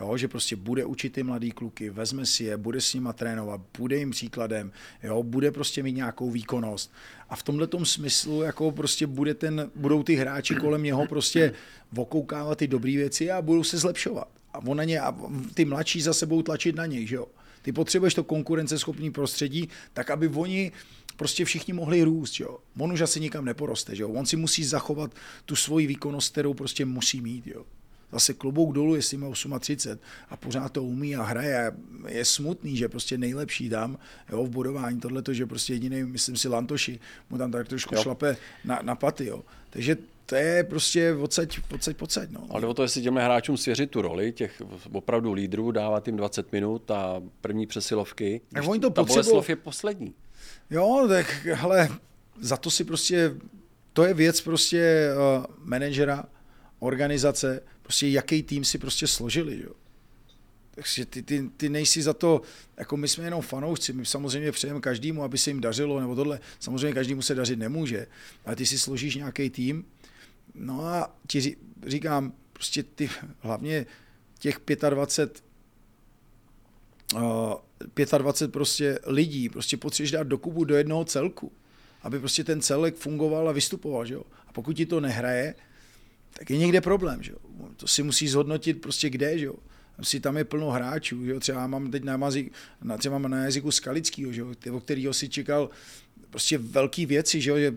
Jo, 0.02 0.18
že 0.18 0.28
prostě 0.28 0.56
bude 0.56 0.86
učit 0.86 1.14
ty 1.14 1.24
mladý 1.24 1.52
kluky, 1.52 1.90
vezme 1.90 2.26
si 2.26 2.44
je, 2.44 2.58
bude 2.58 2.82
s 2.82 2.94
nima 2.94 3.14
trénovat, 3.14 3.62
bude 3.78 3.98
jim 3.98 4.12
příkladem, 4.12 4.72
jo, 5.04 5.24
bude 5.24 5.52
prostě 5.52 5.84
mít 5.84 5.96
nějakou 5.96 6.32
výkonnost. 6.32 6.94
A 7.30 7.36
v 7.36 7.44
tomhle 7.44 7.68
smyslu 7.84 8.42
jako 8.42 8.72
prostě 8.72 9.08
bude 9.08 9.34
ten, 9.34 9.72
budou 9.76 10.04
ty 10.04 10.16
hráči 10.16 10.56
kolem 10.56 10.84
něho 10.84 11.08
prostě 11.08 11.54
vokoukávat 11.92 12.58
ty 12.58 12.68
dobré 12.68 12.92
věci 12.92 13.32
a 13.32 13.42
budou 13.42 13.64
se 13.64 13.78
zlepšovat. 13.78 14.28
A, 14.54 14.60
on 14.66 14.78
na 14.78 14.84
ně, 14.84 15.00
a 15.00 15.16
ty 15.54 15.66
mladší 15.66 16.02
za 16.02 16.14
sebou 16.14 16.42
tlačit 16.42 16.76
na 16.76 16.86
něj, 16.86 17.08
že 17.08 17.16
jo. 17.16 17.28
Ty 17.62 17.72
potřebuješ 17.72 18.14
to 18.14 18.24
konkurenceschopný 18.24 19.12
prostředí, 19.12 19.70
tak 19.94 20.10
aby 20.10 20.28
oni 20.28 20.72
prostě 21.18 21.46
všichni 21.46 21.74
mohli 21.74 22.04
růst, 22.04 22.40
jo. 22.40 22.58
On 22.80 22.92
už 22.92 23.02
asi 23.02 23.20
nikam 23.20 23.46
neporoste, 23.46 23.94
jo. 23.96 24.10
On 24.10 24.26
si 24.26 24.38
musí 24.38 24.64
zachovat 24.64 25.16
tu 25.46 25.56
svoji 25.56 25.88
výkonnost, 25.88 26.32
kterou 26.32 26.54
prostě 26.54 26.86
musí 26.86 27.22
mít, 27.22 27.48
jo. 27.48 27.66
Zase 28.12 28.34
klobouk 28.34 28.74
dolů, 28.74 28.96
jestli 28.96 29.18
má 29.18 29.60
38 29.60 30.00
a 30.30 30.38
pořád 30.38 30.72
to 30.72 30.84
umí 30.84 31.16
a 31.16 31.24
hraje. 31.24 31.72
Je 32.08 32.26
smutný, 32.26 32.78
že 32.78 32.90
prostě 32.90 33.18
nejlepší 33.18 33.70
tam 33.70 33.98
jo, 34.32 34.44
v 34.44 34.50
budování 34.50 35.00
tohle, 35.00 35.24
že 35.32 35.46
prostě 35.46 35.74
jediný, 35.74 36.04
myslím 36.04 36.38
si, 36.38 36.48
Lantoši 36.48 37.00
mu 37.30 37.38
tam 37.38 37.52
tak 37.52 37.68
trošku 37.68 37.96
jo. 37.96 38.02
šlape 38.02 38.38
na, 38.66 38.80
na 38.84 38.96
paty. 38.96 39.26
Jo. 39.26 39.44
Takže 39.70 39.98
to 40.26 40.36
je 40.36 40.64
prostě 40.64 41.14
odsaď, 41.14 41.60
odsaď, 41.74 41.96
pocať. 41.98 42.30
No. 42.30 42.48
Ale 42.50 42.68
o 42.68 42.74
to, 42.74 42.84
jestli 42.84 43.02
těm 43.02 43.16
hráčům 43.16 43.58
svěřit 43.58 43.92
tu 43.92 44.02
roli, 44.02 44.32
těch 44.32 44.62
opravdu 44.92 45.34
lídrů, 45.34 45.72
dávat 45.72 46.08
jim 46.08 46.18
20 46.18 46.52
minut 46.52 46.92
a 46.92 47.22
první 47.42 47.68
přesilovky. 47.68 48.42
Tak 48.54 48.68
oni 48.68 48.80
to 48.80 48.90
ta 48.90 49.04
potřebují. 49.04 49.44
Je 49.48 49.56
poslední. 49.56 50.14
Jo, 50.70 51.06
tak 51.10 51.46
hele, 51.46 51.90
za 52.40 52.58
to 52.58 52.72
si 52.72 52.84
prostě, 52.84 53.34
to 53.94 54.04
je 54.06 54.14
věc 54.14 54.42
prostě 54.42 55.10
uh, 55.38 55.46
manažera, 55.64 56.26
organizace, 56.80 57.64
prostě 57.92 58.08
jaký 58.08 58.44
tým 58.44 58.64
si 58.64 58.78
prostě 58.78 59.08
složili, 59.08 59.62
jo. 59.64 59.74
Takže 60.72 61.06
ty, 61.06 61.24
ty, 61.24 61.50
ty 61.58 61.70
nejsi 61.70 62.02
za 62.02 62.14
to, 62.14 62.42
jako 62.78 62.98
my 62.98 63.08
jsme 63.08 63.24
jenom 63.24 63.42
fanoušci, 63.42 63.94
my 63.94 64.06
samozřejmě 64.06 64.52
přejeme 64.52 64.80
každému, 64.80 65.24
aby 65.24 65.38
se 65.38 65.50
jim 65.50 65.62
dařilo, 65.62 66.00
nebo 66.00 66.16
tohle, 66.16 66.40
samozřejmě 66.60 66.94
každému 66.94 67.22
se 67.22 67.36
dařit 67.36 67.60
nemůže, 67.60 68.08
ale 68.46 68.56
ty 68.56 68.66
si 68.66 68.80
složíš 68.80 69.16
nějaký 69.16 69.50
tým, 69.50 69.86
no 70.56 70.86
a 70.86 71.16
ti 71.28 71.58
říkám, 71.88 72.34
prostě 72.54 72.84
ty, 72.84 73.10
hlavně 73.40 73.86
těch 74.40 74.60
25 74.90 75.44
uh, 77.16 78.18
25 78.18 78.52
prostě 78.52 79.00
lidí, 79.06 79.50
prostě 79.50 79.78
potřebuješ 79.78 80.12
dát 80.12 80.28
do 80.28 80.38
kubu 80.38 80.64
do 80.64 80.76
jednoho 80.76 81.06
celku, 81.06 81.52
aby 82.02 82.20
prostě 82.20 82.44
ten 82.44 82.62
celek 82.62 82.96
fungoval 82.96 83.50
a 83.50 83.52
vystupoval, 83.52 84.06
že 84.06 84.14
jo. 84.14 84.24
A 84.48 84.54
pokud 84.54 84.74
ti 84.74 84.86
to 84.86 85.00
nehraje, 85.00 85.56
tak 86.34 86.50
je 86.50 86.58
někde 86.58 86.82
problém, 86.82 87.24
že 87.24 87.32
jo. 87.32 87.38
To 87.78 87.88
si 87.88 88.04
musí 88.04 88.28
zhodnotit 88.28 88.82
prostě 88.82 89.10
kde, 89.10 89.38
že 89.38 89.46
jo. 89.46 89.56
Si 90.02 90.20
tam 90.20 90.38
je 90.38 90.44
plno 90.44 90.72
hráčů, 90.72 91.26
že 91.26 91.32
jo. 91.32 91.40
Třeba 91.40 91.68
mám 91.68 91.92
teď 91.92 92.04
na, 92.04 92.18
mazik, 92.18 92.54
na, 92.82 92.98
třeba 92.98 93.18
mám 93.18 93.32
na 93.32 93.44
jazyku 93.44 93.72
Skalickýho, 93.72 94.32
že 94.32 94.42
jo, 94.42 94.54
o 94.72 94.80
kterého 94.80 95.14
si 95.14 95.30
čekal 95.30 95.70
prostě 96.30 96.58
velký 96.58 97.06
věci, 97.06 97.42
že 97.42 97.50
jo, 97.50 97.58
že 97.58 97.74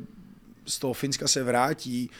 z 0.66 0.78
toho 0.78 0.92
Finska 0.92 1.28
se 1.28 1.42
vrátí, 1.42 2.10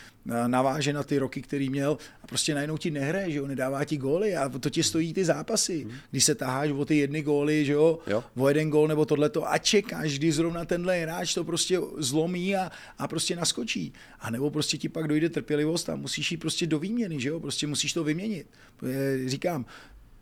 naváže 0.47 0.93
na 0.93 1.03
ty 1.03 1.19
roky, 1.19 1.43
který 1.43 1.71
měl 1.71 1.99
a 2.23 2.27
prostě 2.27 2.55
najednou 2.55 2.79
ti 2.79 2.91
nehraje, 2.91 3.31
že 3.31 3.39
jo, 3.39 3.47
nedává 3.47 3.85
ti 3.85 3.97
góly 3.97 4.37
a 4.37 4.49
to 4.49 4.71
ti 4.71 4.83
stojí 4.83 5.15
ty 5.15 5.25
zápasy. 5.25 5.87
Když 6.11 6.25
se 6.25 6.35
taháš 6.35 6.71
o 6.71 6.85
ty 6.85 6.97
jedny 6.97 7.23
góly, 7.23 7.65
že 7.65 7.73
jo, 7.73 7.99
jo. 8.07 8.25
o 8.37 8.49
jeden 8.49 8.71
gól 8.71 8.89
nebo 8.89 9.05
tohleto 9.05 9.51
a 9.51 9.59
čekáš, 9.59 10.19
kdy 10.19 10.33
zrovna 10.33 10.65
tenhle 10.65 10.99
hráč 10.99 11.35
to 11.35 11.45
prostě 11.45 11.79
zlomí 11.99 12.57
a, 12.57 12.71
a 12.99 13.09
prostě 13.09 13.37
naskočí. 13.37 13.93
A 14.21 14.31
nebo 14.31 14.51
prostě 14.51 14.79
ti 14.79 14.89
pak 14.89 15.09
dojde 15.09 15.29
trpělivost 15.29 15.89
a 15.89 15.97
musíš 15.97 16.31
jít 16.31 16.37
prostě 16.37 16.67
do 16.67 16.79
výměny, 16.79 17.21
že 17.21 17.29
jo, 17.29 17.41
prostě 17.41 17.67
musíš 17.67 17.93
to 17.93 18.05
vyměnit. 18.05 18.47
Říkám, 19.27 19.67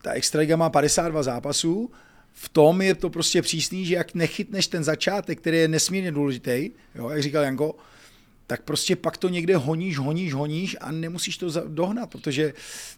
ta 0.02 0.12
Extraliga 0.12 0.56
má 0.56 0.70
52 0.70 1.22
zápasů, 1.22 1.90
v 2.32 2.48
tom 2.48 2.82
je 2.82 2.94
to 2.94 3.10
prostě 3.10 3.42
přísný, 3.42 3.86
že 3.86 3.94
jak 3.94 4.14
nechytneš 4.14 4.66
ten 4.66 4.84
začátek, 4.84 5.40
který 5.40 5.58
je 5.58 5.68
nesmírně 5.68 6.12
důležitý, 6.12 6.70
jo, 6.94 7.08
jak 7.08 7.22
říkal 7.22 7.44
Janko, 7.44 7.76
tak 8.46 8.62
prostě 8.62 8.96
pak 8.96 9.16
to 9.16 9.28
někde 9.28 9.56
honíš, 9.56 9.98
honíš, 9.98 10.34
honíš 10.34 10.76
a 10.80 10.92
nemusíš 10.92 11.36
to 11.36 11.50
dohnat, 11.68 12.10
protože 12.10 12.54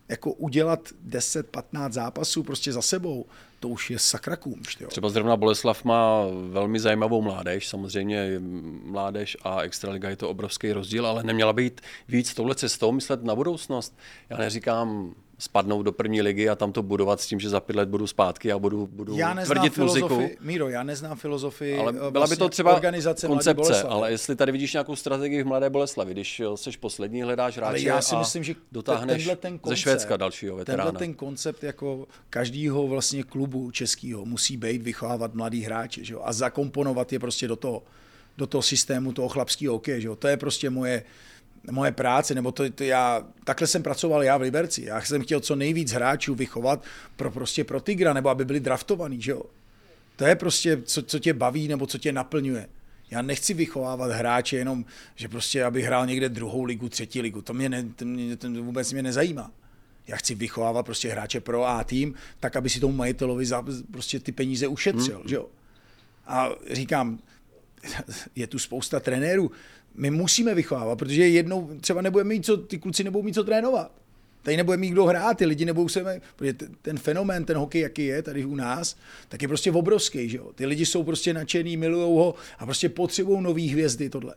jako 0.09 0.33
udělat 0.33 0.89
10-15 1.09 1.93
zápasů 1.93 2.43
prostě 2.43 2.73
za 2.73 2.83
sebou, 2.83 3.27
to 3.61 3.69
už 3.69 3.91
je 3.91 3.99
sakra 3.99 4.37
kůmš. 4.37 4.77
Jo. 4.81 4.89
Třeba 4.89 5.09
zrovna 5.09 5.37
Boleslav 5.37 5.85
má 5.85 6.21
velmi 6.49 6.81
zajímavou 6.81 7.23
mládež, 7.23 7.69
samozřejmě 7.69 8.41
mládež 8.85 9.37
a 9.43 9.61
Extraliga 9.61 10.09
je 10.09 10.17
to 10.17 10.31
obrovský 10.31 10.73
rozdíl, 10.73 11.07
ale 11.07 11.23
neměla 11.23 11.53
být 11.53 11.81
víc 12.09 12.35
touhle 12.35 12.55
cestou 12.55 12.93
myslet 12.93 13.25
na 13.25 13.35
budoucnost. 13.35 13.99
Já 14.31 14.37
neříkám 14.37 15.15
spadnout 15.45 15.85
do 15.85 15.93
první 15.93 16.23
ligy 16.23 16.49
a 16.49 16.55
tam 16.57 16.73
to 16.73 16.83
budovat 16.83 17.21
s 17.21 17.27
tím, 17.27 17.41
že 17.41 17.49
za 17.49 17.61
pět 17.61 17.77
let 17.77 17.89
budu 17.89 18.07
zpátky 18.07 18.53
a 18.53 18.59
budu, 18.59 18.87
budu 18.87 19.17
já 19.17 19.35
tvrdit 19.45 19.79
muziku. 19.79 20.29
Míro, 20.41 20.69
já 20.69 20.83
neznám 20.83 21.17
filozofii 21.17 21.79
ale 21.79 21.93
byla 21.93 22.11
vlastně 22.11 22.37
by 22.37 22.39
to 22.39 22.49
třeba 22.49 22.75
organizace 22.75 23.27
koncepce, 23.27 23.83
ale 23.83 24.11
jestli 24.11 24.37
tady 24.37 24.53
vidíš 24.53 24.73
nějakou 24.73 24.97
strategii 24.97 25.43
v 25.43 25.47
Mladé 25.47 25.71
Boleslavi, 25.71 26.13
když 26.13 26.43
jsi 26.55 26.71
poslední, 26.81 27.23
hledáš 27.23 27.57
hráče 27.57 27.69
ale 27.69 27.81
já 27.81 28.03
si 28.03 28.17
myslím, 28.17 28.45
že 28.45 28.55
dotáhneš 28.73 29.31
ten 29.37 29.59
koncept, 29.59 29.79
ze 29.79 29.83
Švédska 29.83 30.17
dalšího 30.17 30.57
veterána. 30.57 30.85
Tenhle 30.85 30.99
ten 30.99 31.15
koncept 31.15 31.65
jako 31.65 32.07
každýho 32.31 32.89
vlastně 32.89 33.23
klubu 33.23 33.71
českého 33.71 34.25
musí 34.25 34.57
být 34.57 34.83
vychovávat 34.83 35.35
mladý 35.35 35.63
hráče 35.63 36.05
že 36.05 36.15
jo? 36.15 36.21
a 36.25 36.33
zakomponovat 36.33 37.13
je 37.13 37.19
prostě 37.19 37.49
do 37.49 37.57
toho, 37.57 37.83
do 38.37 38.47
toho 38.47 38.63
systému 38.63 39.13
toho 39.13 39.29
chlapského 39.29 39.75
hokeje. 39.75 40.01
Že 40.01 40.09
jo? 40.09 40.17
To 40.17 40.29
je 40.29 40.37
prostě 40.37 40.71
moje, 40.71 41.03
moje 41.71 41.93
práce, 41.93 42.35
nebo 42.35 42.53
to, 42.53 42.71
to 42.71 42.85
já, 42.85 43.27
takhle 43.45 43.67
jsem 43.67 43.83
pracoval 43.83 44.23
já 44.23 44.37
v 44.37 44.41
Liberci. 44.41 44.85
Já 44.85 45.01
jsem 45.01 45.23
chtěl 45.23 45.41
co 45.41 45.57
nejvíc 45.57 45.93
hráčů 45.93 46.35
vychovat 46.35 46.85
pro 47.17 47.31
prostě 47.31 47.65
pro 47.65 47.81
Tigra, 47.81 48.13
nebo 48.13 48.29
aby 48.29 48.45
byli 48.45 48.61
draftovaní, 48.61 49.23
že 49.23 49.31
jo. 49.31 49.43
To 50.17 50.25
je 50.25 50.37
prostě, 50.37 50.83
co, 50.85 51.03
co 51.03 51.19
tě 51.19 51.35
baví, 51.35 51.69
nebo 51.69 51.87
co 51.87 51.99
tě 51.99 52.13
naplňuje. 52.13 52.69
Já 53.11 53.23
nechci 53.23 53.55
vychovávat 53.55 54.11
hráče 54.11 54.57
jenom, 54.57 54.85
že 55.15 55.29
prostě, 55.29 55.65
aby 55.65 55.83
hrál 55.83 56.07
někde 56.07 56.29
druhou 56.29 56.65
ligu, 56.65 56.89
třetí 56.89 57.21
ligu. 57.21 57.43
To 57.43 57.55
mě, 57.55 57.69
ne, 57.69 57.85
to 57.97 58.05
mě 58.05 58.37
to 58.37 58.49
vůbec 58.49 58.93
mě 58.93 59.03
nezajímá. 59.03 59.51
Já 60.07 60.17
chci 60.17 60.35
vychovávat 60.35 60.87
prostě 60.87 61.09
hráče 61.09 61.41
pro 61.41 61.67
A 61.67 61.85
tým, 61.85 62.15
tak, 62.41 62.57
aby 62.57 62.71
si 62.71 62.81
tomu 62.81 62.97
majitelovi 62.97 63.47
za, 63.47 63.65
prostě 63.91 64.21
ty 64.21 64.33
peníze 64.33 64.67
ušetřil, 64.67 65.19
hmm. 65.19 65.29
že 65.29 65.35
jo. 65.35 65.47
A 66.27 66.51
říkám, 66.71 67.19
je 68.37 68.47
tu 68.47 68.59
spousta 68.59 69.01
trenérů, 69.01 69.51
my 69.95 70.11
musíme 70.11 70.55
vychovávat, 70.55 70.99
protože 70.99 71.29
jednou 71.29 71.71
třeba 71.81 72.03
nebudeme 72.03 72.29
mít 72.29 72.45
co, 72.45 72.57
ty 72.57 72.79
kluci 72.79 73.05
nebudou 73.05 73.23
mít 73.23 73.35
co 73.35 73.45
trénovat. 73.45 73.93
Tady 74.43 74.57
nebude 74.57 74.77
mít 74.77 74.91
kdo 74.91 75.05
hrát, 75.05 75.39
ty 75.39 75.47
lidi 75.47 75.65
nebudou 75.65 75.89
se, 75.89 76.21
protože 76.37 76.55
ten 76.83 76.99
fenomén, 76.99 77.45
ten 77.45 77.57
hokej, 77.57 77.81
jaký 77.81 78.07
je 78.07 78.23
tady 78.23 78.45
u 78.45 78.55
nás, 78.55 78.97
tak 79.29 79.43
je 79.43 79.49
prostě 79.49 79.73
obrovský, 79.73 80.29
že 80.29 80.37
jo. 80.37 80.53
Ty 80.55 80.67
lidi 80.67 80.87
jsou 80.87 81.03
prostě 81.03 81.35
nadšený, 81.35 81.77
milují 81.77 82.19
ho 82.19 82.35
a 82.59 82.65
prostě 82.65 82.89
potřebují 82.89 83.43
nový 83.43 83.69
hvězdy 83.69 84.11
tohle. 84.11 84.35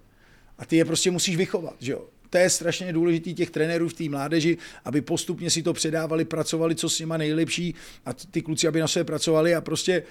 A 0.58 0.66
ty 0.66 0.76
je 0.76 0.86
prostě 0.86 1.12
musíš 1.12 1.38
vychovat, 1.38 1.76
že 1.80 1.92
jo. 1.92 2.06
To 2.30 2.38
je 2.38 2.50
strašně 2.50 2.94
důležitý 2.94 3.34
těch 3.34 3.50
trenérů 3.50 3.90
v 3.90 3.94
té 3.94 4.10
mládeži, 4.10 4.58
aby 4.86 5.02
postupně 5.02 5.50
si 5.50 5.64
to 5.64 5.74
předávali, 5.74 6.26
pracovali, 6.26 6.76
co 6.76 6.90
s 6.90 7.00
nima 7.00 7.18
nejlepší 7.18 7.76
a 8.06 8.14
ty 8.14 8.42
kluci, 8.42 8.68
aby 8.68 8.80
na 8.80 8.88
sebe 8.88 9.04
pracovali 9.04 9.56
a 9.56 9.62
prostě 9.62 10.04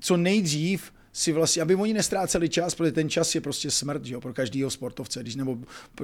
co 0.00 0.16
nejdřív 0.16 0.92
si 1.12 1.32
vlastně, 1.32 1.62
aby 1.62 1.74
oni 1.74 1.94
nestráceli 1.94 2.48
čas, 2.48 2.74
protože 2.74 2.92
ten 2.92 3.10
čas 3.10 3.34
je 3.34 3.40
prostě 3.40 3.70
smrt 3.70 4.04
že 4.04 4.14
jo, 4.14 4.20
pro 4.20 4.34
každého 4.34 4.70
sportovce. 4.70 5.20
Když 5.20 5.36
nebo 5.36 5.56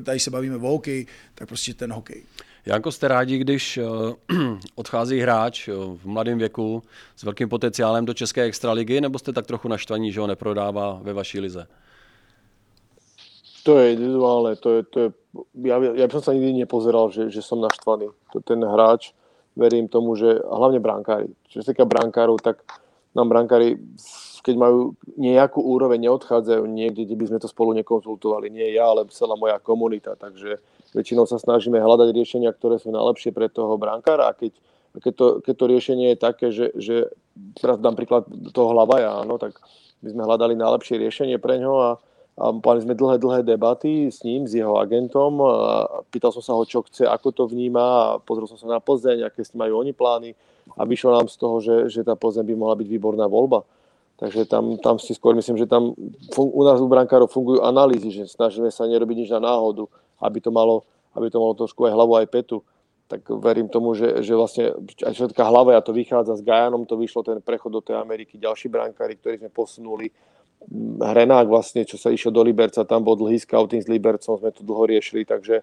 tady 0.05 0.21
se 0.21 0.31
bavíme 0.31 0.57
o 0.57 0.69
hokej, 0.69 1.07
tak 1.35 1.49
prostě 1.49 1.75
ten 1.75 1.93
hokej. 1.93 2.25
Janko, 2.67 2.93
jste 2.93 3.09
rádi, 3.09 3.39
když 3.39 3.79
uh, 3.79 4.59
odchází 4.75 5.21
hráč 5.21 5.69
uh, 5.69 5.97
v 5.97 6.07
mladém 6.07 6.39
věku 6.39 6.83
s 7.17 7.23
velkým 7.23 7.49
potenciálem 7.49 8.05
do 8.05 8.15
České 8.15 8.43
extraligy, 8.43 9.01
nebo 9.01 9.19
jste 9.19 9.33
tak 9.33 9.47
trochu 9.47 9.69
naštvaní, 9.69 10.13
že 10.13 10.21
ho 10.21 10.27
neprodává 10.27 11.01
ve 11.03 11.13
vaší 11.13 11.41
lize? 11.41 11.67
To 13.65 13.81
je 13.81 13.97
individuálne, 13.97 14.61
to 14.61 14.77
je, 14.77 14.81
to 14.83 14.99
je, 15.01 15.09
ja, 15.65 15.81
ja 15.81 16.05
by 16.05 16.13
som 16.13 16.23
sa 16.29 16.37
nikdy 16.37 16.69
nepozeral, 16.69 17.09
že, 17.09 17.33
že 17.33 17.41
som 17.41 17.65
naštvaný. 17.65 18.13
To, 18.37 18.45
ten 18.45 18.61
hráč, 18.61 19.17
verím 19.57 19.89
tomu, 19.89 20.21
že 20.21 20.37
hlavne 20.45 20.85
brankári. 20.85 21.33
Čo 21.49 21.65
sa 21.65 21.73
týka 21.73 21.89
brankárov, 21.89 22.45
tak 22.45 22.61
nám 23.17 23.33
brankári 23.33 23.81
keď 24.45 24.55
majú 24.61 24.93
nejakú 25.17 25.57
úroveň, 25.57 26.05
neodchádzajú 26.05 26.69
niekde, 26.69 27.09
kde 27.09 27.17
by 27.17 27.25
sme 27.33 27.39
to 27.41 27.49
spolu 27.49 27.73
nekonzultovali. 27.81 28.53
Nie 28.53 28.77
ja, 28.77 28.93
ale 28.93 29.09
celá 29.09 29.41
moja 29.41 29.57
komunita. 29.57 30.21
Takže 30.21 30.61
väčšinou 30.93 31.25
sa 31.25 31.41
snažíme 31.41 31.81
hľadať 31.81 32.13
riešenia, 32.13 32.53
ktoré 32.53 32.77
sú 32.77 32.93
najlepšie 32.93 33.33
pre 33.33 33.49
toho 33.49 33.81
brankára. 33.81 34.29
A 34.29 34.37
keď, 34.37 34.53
keď, 35.01 35.13
to, 35.17 35.27
keď 35.41 35.55
to 35.57 35.65
riešenie 35.65 36.07
je 36.13 36.19
také, 36.21 36.47
že, 36.53 36.77
že 36.77 37.09
teraz 37.57 37.81
dám 37.81 37.97
príklad 37.97 38.29
toho 38.53 38.77
hlavaja, 38.77 39.25
áno, 39.25 39.41
tak 39.41 39.57
my 40.05 40.13
sme 40.13 40.23
hľadali 40.29 40.61
najlepšie 40.61 41.01
riešenie 41.01 41.41
pre 41.41 41.57
ňo 41.65 41.75
a, 41.81 41.91
a 42.37 42.45
mali 42.53 42.85
sme 42.85 42.93
dlhé, 42.93 43.17
dlhé 43.17 43.41
debaty 43.49 44.13
s 44.13 44.21
ním, 44.29 44.45
s 44.45 44.53
jeho 44.53 44.77
agentom. 44.77 45.41
A 45.41 46.05
pýtal 46.13 46.37
som 46.37 46.45
sa 46.45 46.53
ho, 46.53 46.69
čo 46.69 46.85
chce, 46.85 47.09
ako 47.09 47.33
to 47.33 47.45
vníma 47.49 47.81
a 47.81 48.05
pozrel 48.21 48.45
som 48.45 48.61
sa 48.61 48.69
na 48.69 48.85
Plzeň, 48.85 49.25
aké 49.25 49.41
si 49.41 49.57
majú 49.57 49.81
oni 49.81 49.97
plány 49.97 50.37
a 50.77 50.85
vyšlo 50.85 51.17
nám 51.17 51.33
z 51.33 51.37
toho, 51.41 51.57
že, 51.65 51.77
že 51.89 52.05
tá 52.05 52.13
Plzeň 52.13 52.45
by 52.45 52.55
mohla 52.61 52.77
byť 52.77 52.89
výborná 52.93 53.25
voľba. 53.25 53.65
Takže 54.25 54.49
tam, 54.49 54.81
tam 54.81 54.97
si 54.97 55.13
skôr 55.13 55.37
myslím, 55.37 55.61
že 55.61 55.69
tam 55.69 55.93
u 56.33 56.63
nás 56.65 56.81
u 56.81 56.89
brankárov 56.89 57.29
fungujú 57.29 57.61
analýzy, 57.61 58.09
že 58.09 58.25
snažíme 58.25 58.73
sa 58.73 58.89
nerobiť 58.89 59.21
nič 59.21 59.29
na 59.37 59.53
náhodu, 59.53 59.85
aby 60.17 60.41
to 60.41 60.49
malo, 60.49 60.89
aby 61.13 61.29
to 61.29 61.37
malo 61.37 61.53
trošku 61.53 61.85
aj 61.85 61.93
hlavu, 61.93 62.17
aj 62.17 62.33
petu. 62.33 62.65
Tak 63.05 63.21
verím 63.37 63.69
tomu, 63.69 63.93
že, 63.93 64.25
že 64.25 64.33
vlastne 64.33 64.73
aj 65.05 65.13
všetká 65.13 65.45
hlava, 65.45 65.77
a 65.77 65.85
to 65.85 65.93
vychádza 65.93 66.41
s 66.41 66.47
Gajanom, 66.47 66.89
to 66.89 66.97
vyšlo 66.97 67.21
ten 67.21 67.37
prechod 67.45 67.69
do 67.69 67.85
tej 67.85 68.01
Ameriky, 68.01 68.41
ďalší 68.41 68.73
brankári, 68.73 69.21
ktorí 69.21 69.45
sme 69.45 69.53
posunuli. 69.53 70.09
Hrenák 71.05 71.45
vlastne, 71.45 71.85
čo 71.85 72.01
sa 72.01 72.09
išiel 72.09 72.33
do 72.33 72.41
Liberca, 72.41 72.81
tam 72.89 73.05
bol 73.05 73.21
dlhý 73.21 73.37
scouting 73.45 73.85
s 73.85 73.93
Libercom, 73.93 74.41
sme 74.41 74.57
to 74.57 74.65
dlho 74.65 74.89
riešili, 74.89 75.29
takže 75.29 75.61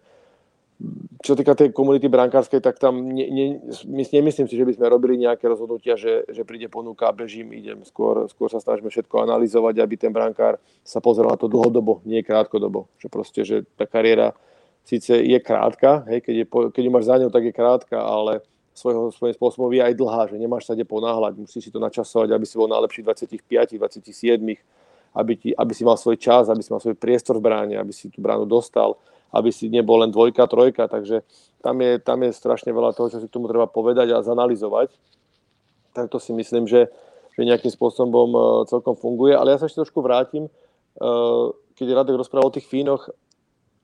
čo 1.22 1.38
týka 1.38 1.54
tej 1.54 1.70
komunity 1.70 2.10
brankárskej, 2.10 2.66
tak 2.66 2.82
tam 2.82 3.14
ne, 3.14 3.26
ne, 3.30 3.46
nemyslím 3.86 4.50
si, 4.50 4.58
že 4.58 4.66
by 4.66 4.74
sme 4.74 4.90
robili 4.90 5.22
nejaké 5.22 5.46
rozhodnutia, 5.46 5.94
že, 5.94 6.26
že 6.26 6.42
príde 6.42 6.66
ponuka 6.66 7.10
a 7.10 7.14
bežím, 7.14 7.54
idem. 7.54 7.86
Skôr, 7.86 8.26
skôr 8.26 8.50
sa 8.50 8.58
snažíme 8.58 8.90
všetko 8.90 9.30
analyzovať, 9.30 9.78
aby 9.78 9.96
ten 10.02 10.10
brankár 10.10 10.58
sa 10.82 10.98
pozrel 10.98 11.30
na 11.30 11.38
to 11.38 11.46
dlhodobo, 11.46 12.02
nie 12.10 12.26
krátkodobo. 12.26 12.90
Že 12.98 13.08
proste, 13.14 13.42
že 13.46 13.56
tá 13.78 13.86
kariéra 13.86 14.34
síce 14.82 15.14
je 15.14 15.38
krátka, 15.38 16.10
hej, 16.10 16.26
keď, 16.26 16.36
je, 16.42 16.46
keď 16.50 16.82
ju 16.82 16.92
máš 16.92 17.06
za 17.06 17.16
ňou, 17.22 17.30
tak 17.30 17.44
je 17.46 17.54
krátka, 17.54 17.98
ale 18.02 18.42
svojho, 18.74 19.14
svojím 19.14 19.36
spôsobom 19.38 19.70
je 19.70 19.84
aj 19.84 19.94
dlhá, 19.94 20.26
že 20.26 20.42
nemáš 20.42 20.66
sa 20.66 20.74
kde 20.74 20.90
ponáhľať, 20.90 21.38
musíš 21.38 21.70
si 21.70 21.72
to 21.72 21.78
načasovať, 21.78 22.34
aby 22.34 22.46
si 22.50 22.58
bol 22.58 22.66
najlepší 22.66 23.06
25, 23.06 23.78
27, 23.78 24.42
aby, 25.12 25.34
ti, 25.38 25.50
aby 25.54 25.72
si 25.76 25.84
mal 25.86 26.00
svoj 26.00 26.18
čas, 26.18 26.48
aby 26.50 26.64
si 26.64 26.72
mal 26.72 26.82
svoj 26.82 26.98
priestor 26.98 27.38
v 27.38 27.46
bráne, 27.46 27.76
aby 27.78 27.94
si 27.94 28.10
tú 28.10 28.24
bránu 28.24 28.48
dostal, 28.48 28.98
aby 29.32 29.50
si 29.50 29.72
nebol 29.72 30.04
len 30.04 30.12
dvojka, 30.12 30.48
trojka, 30.48 30.88
takže 30.92 31.24
tam 31.64 31.80
je, 31.80 32.02
tam 32.02 32.20
je 32.26 32.32
strašne 32.36 32.72
veľa 32.74 32.92
toho, 32.92 33.08
čo 33.08 33.18
si 33.24 33.28
k 33.28 33.36
tomu 33.36 33.48
treba 33.48 33.70
povedať 33.70 34.12
a 34.12 34.26
zanalizovať. 34.26 34.92
Tak 35.96 36.12
to 36.12 36.18
si 36.20 36.36
myslím, 36.36 36.68
že, 36.68 36.92
že 37.36 37.48
nejakým 37.48 37.72
spôsobom 37.72 38.30
uh, 38.34 38.44
celkom 38.68 38.98
funguje. 38.98 39.36
Ale 39.36 39.54
ja 39.54 39.58
sa 39.60 39.68
ešte 39.70 39.84
trošku 39.84 40.02
vrátim, 40.04 40.48
uh, 40.48 41.54
keď 41.76 41.88
Radek 42.02 42.20
rozprával 42.20 42.50
o 42.50 42.56
tých 42.56 42.68
Fínoch, 42.68 43.08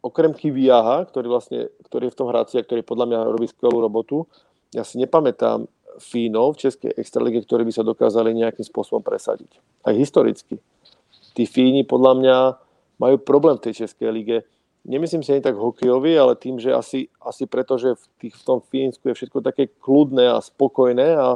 okrem 0.02 0.32
Kiviaha, 0.34 1.06
ktorý, 1.10 1.28
vlastne, 1.28 1.60
ktorý 1.88 2.10
je 2.10 2.14
v 2.14 2.20
tom 2.20 2.28
hráci 2.30 2.56
a 2.60 2.66
ktorý 2.66 2.82
podľa 2.86 3.06
mňa 3.12 3.20
robí 3.34 3.48
skvelú 3.50 3.82
robotu, 3.82 4.26
ja 4.72 4.84
si 4.84 5.00
nepamätám 5.00 5.68
Fínov 5.98 6.56
v 6.56 6.70
Českej 6.70 6.94
extralíge, 6.94 7.42
ktorí 7.44 7.66
by 7.66 7.74
sa 7.74 7.82
dokázali 7.82 8.34
nejakým 8.38 8.66
spôsobom 8.66 9.02
presadiť. 9.02 9.58
Aj 9.82 9.94
historicky. 9.98 10.62
Tí 11.34 11.44
Fíni 11.50 11.86
podľa 11.86 12.14
mňa 12.18 12.38
majú 13.02 13.16
problém 13.22 13.58
v 13.58 13.70
tej 13.70 13.86
Českej 13.86 14.10
lige. 14.14 14.38
Nemyslím 14.88 15.20
si 15.20 15.36
ani 15.36 15.44
tak 15.44 15.60
hokejovi, 15.60 16.16
ale 16.16 16.40
tým, 16.40 16.64
že 16.64 16.72
asi, 16.72 17.12
asi 17.20 17.44
preto, 17.44 17.76
že 17.76 18.00
v, 18.00 18.06
tých, 18.24 18.36
v 18.40 18.44
tom 18.48 18.60
Fínsku 18.64 19.04
je 19.12 19.18
všetko 19.20 19.44
také 19.44 19.68
kľudné 19.68 20.32
a 20.32 20.40
spokojné 20.40 21.08
a 21.20 21.36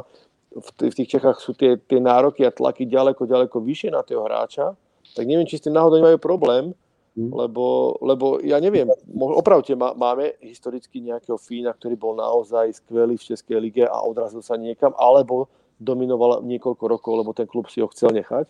v, 0.56 0.68
v 0.88 0.94
tých 0.96 1.20
Čechách 1.20 1.36
sú 1.36 1.52
tie, 1.52 1.76
tie 1.76 2.00
nároky 2.00 2.48
a 2.48 2.54
tlaky 2.54 2.88
ďaleko, 2.88 3.28
ďaleko 3.28 3.60
vyššie 3.60 3.92
na 3.92 4.00
toho 4.00 4.24
hráča, 4.24 4.72
tak 5.12 5.28
neviem, 5.28 5.44
či 5.44 5.60
s 5.60 5.68
tým 5.68 5.76
náhodou 5.76 6.00
nemajú 6.00 6.16
problém, 6.16 6.72
Hm. 7.12 7.28
Lebo, 7.28 7.96
lebo 8.00 8.40
ja 8.40 8.56
neviem, 8.56 8.88
opravte, 9.20 9.76
máme 9.76 10.32
historicky 10.40 11.04
nejakého 11.04 11.36
Fína, 11.36 11.76
ktorý 11.76 11.92
bol 11.96 12.16
naozaj 12.16 12.80
skvelý 12.80 13.20
v 13.20 13.26
Českej 13.32 13.60
lige 13.60 13.84
a 13.84 14.00
odrazil 14.00 14.40
sa 14.40 14.56
niekam, 14.56 14.96
alebo 14.96 15.52
dominoval 15.76 16.40
niekoľko 16.40 16.84
rokov, 16.88 17.12
lebo 17.20 17.36
ten 17.36 17.44
klub 17.44 17.68
si 17.68 17.84
ho 17.84 17.88
chcel 17.92 18.16
nechať. 18.16 18.48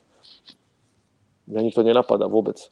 Mňa 1.50 1.74
to 1.74 1.82
nenapadá 1.82 2.30
vůbec. 2.30 2.70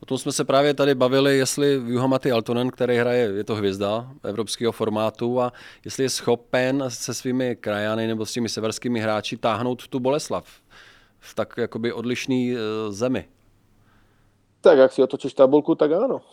O 0.00 0.06
tom 0.06 0.18
jsme 0.18 0.32
se 0.32 0.44
právě 0.44 0.74
tady 0.74 0.94
bavili, 0.94 1.38
jestli 1.38 1.72
Juhamaty 1.72 2.32
Altonen, 2.32 2.70
který 2.70 2.96
hraje, 2.96 3.32
je 3.36 3.44
to 3.44 3.54
hvězda 3.54 4.10
evropského 4.24 4.72
formátu 4.72 5.40
a 5.40 5.52
jestli 5.84 6.02
je 6.02 6.10
schopen 6.10 6.84
se 6.88 7.14
svými 7.14 7.56
krajany 7.56 8.06
nebo 8.06 8.26
s 8.26 8.32
těmi 8.32 8.48
severskými 8.48 9.00
hráči 9.00 9.36
táhnout 9.36 9.88
tu 9.88 10.00
Boleslav 10.00 10.46
v 11.24 11.34
tak 11.34 11.56
jakoby 11.56 11.92
odlišný 11.92 12.52
eh, 12.52 12.58
zemi. 12.92 13.24
Tak 14.60 14.78
ak 14.78 14.92
si 14.92 15.04
otočíš 15.04 15.36
tabulku, 15.36 15.76
tak 15.76 15.92
áno. 15.92 16.24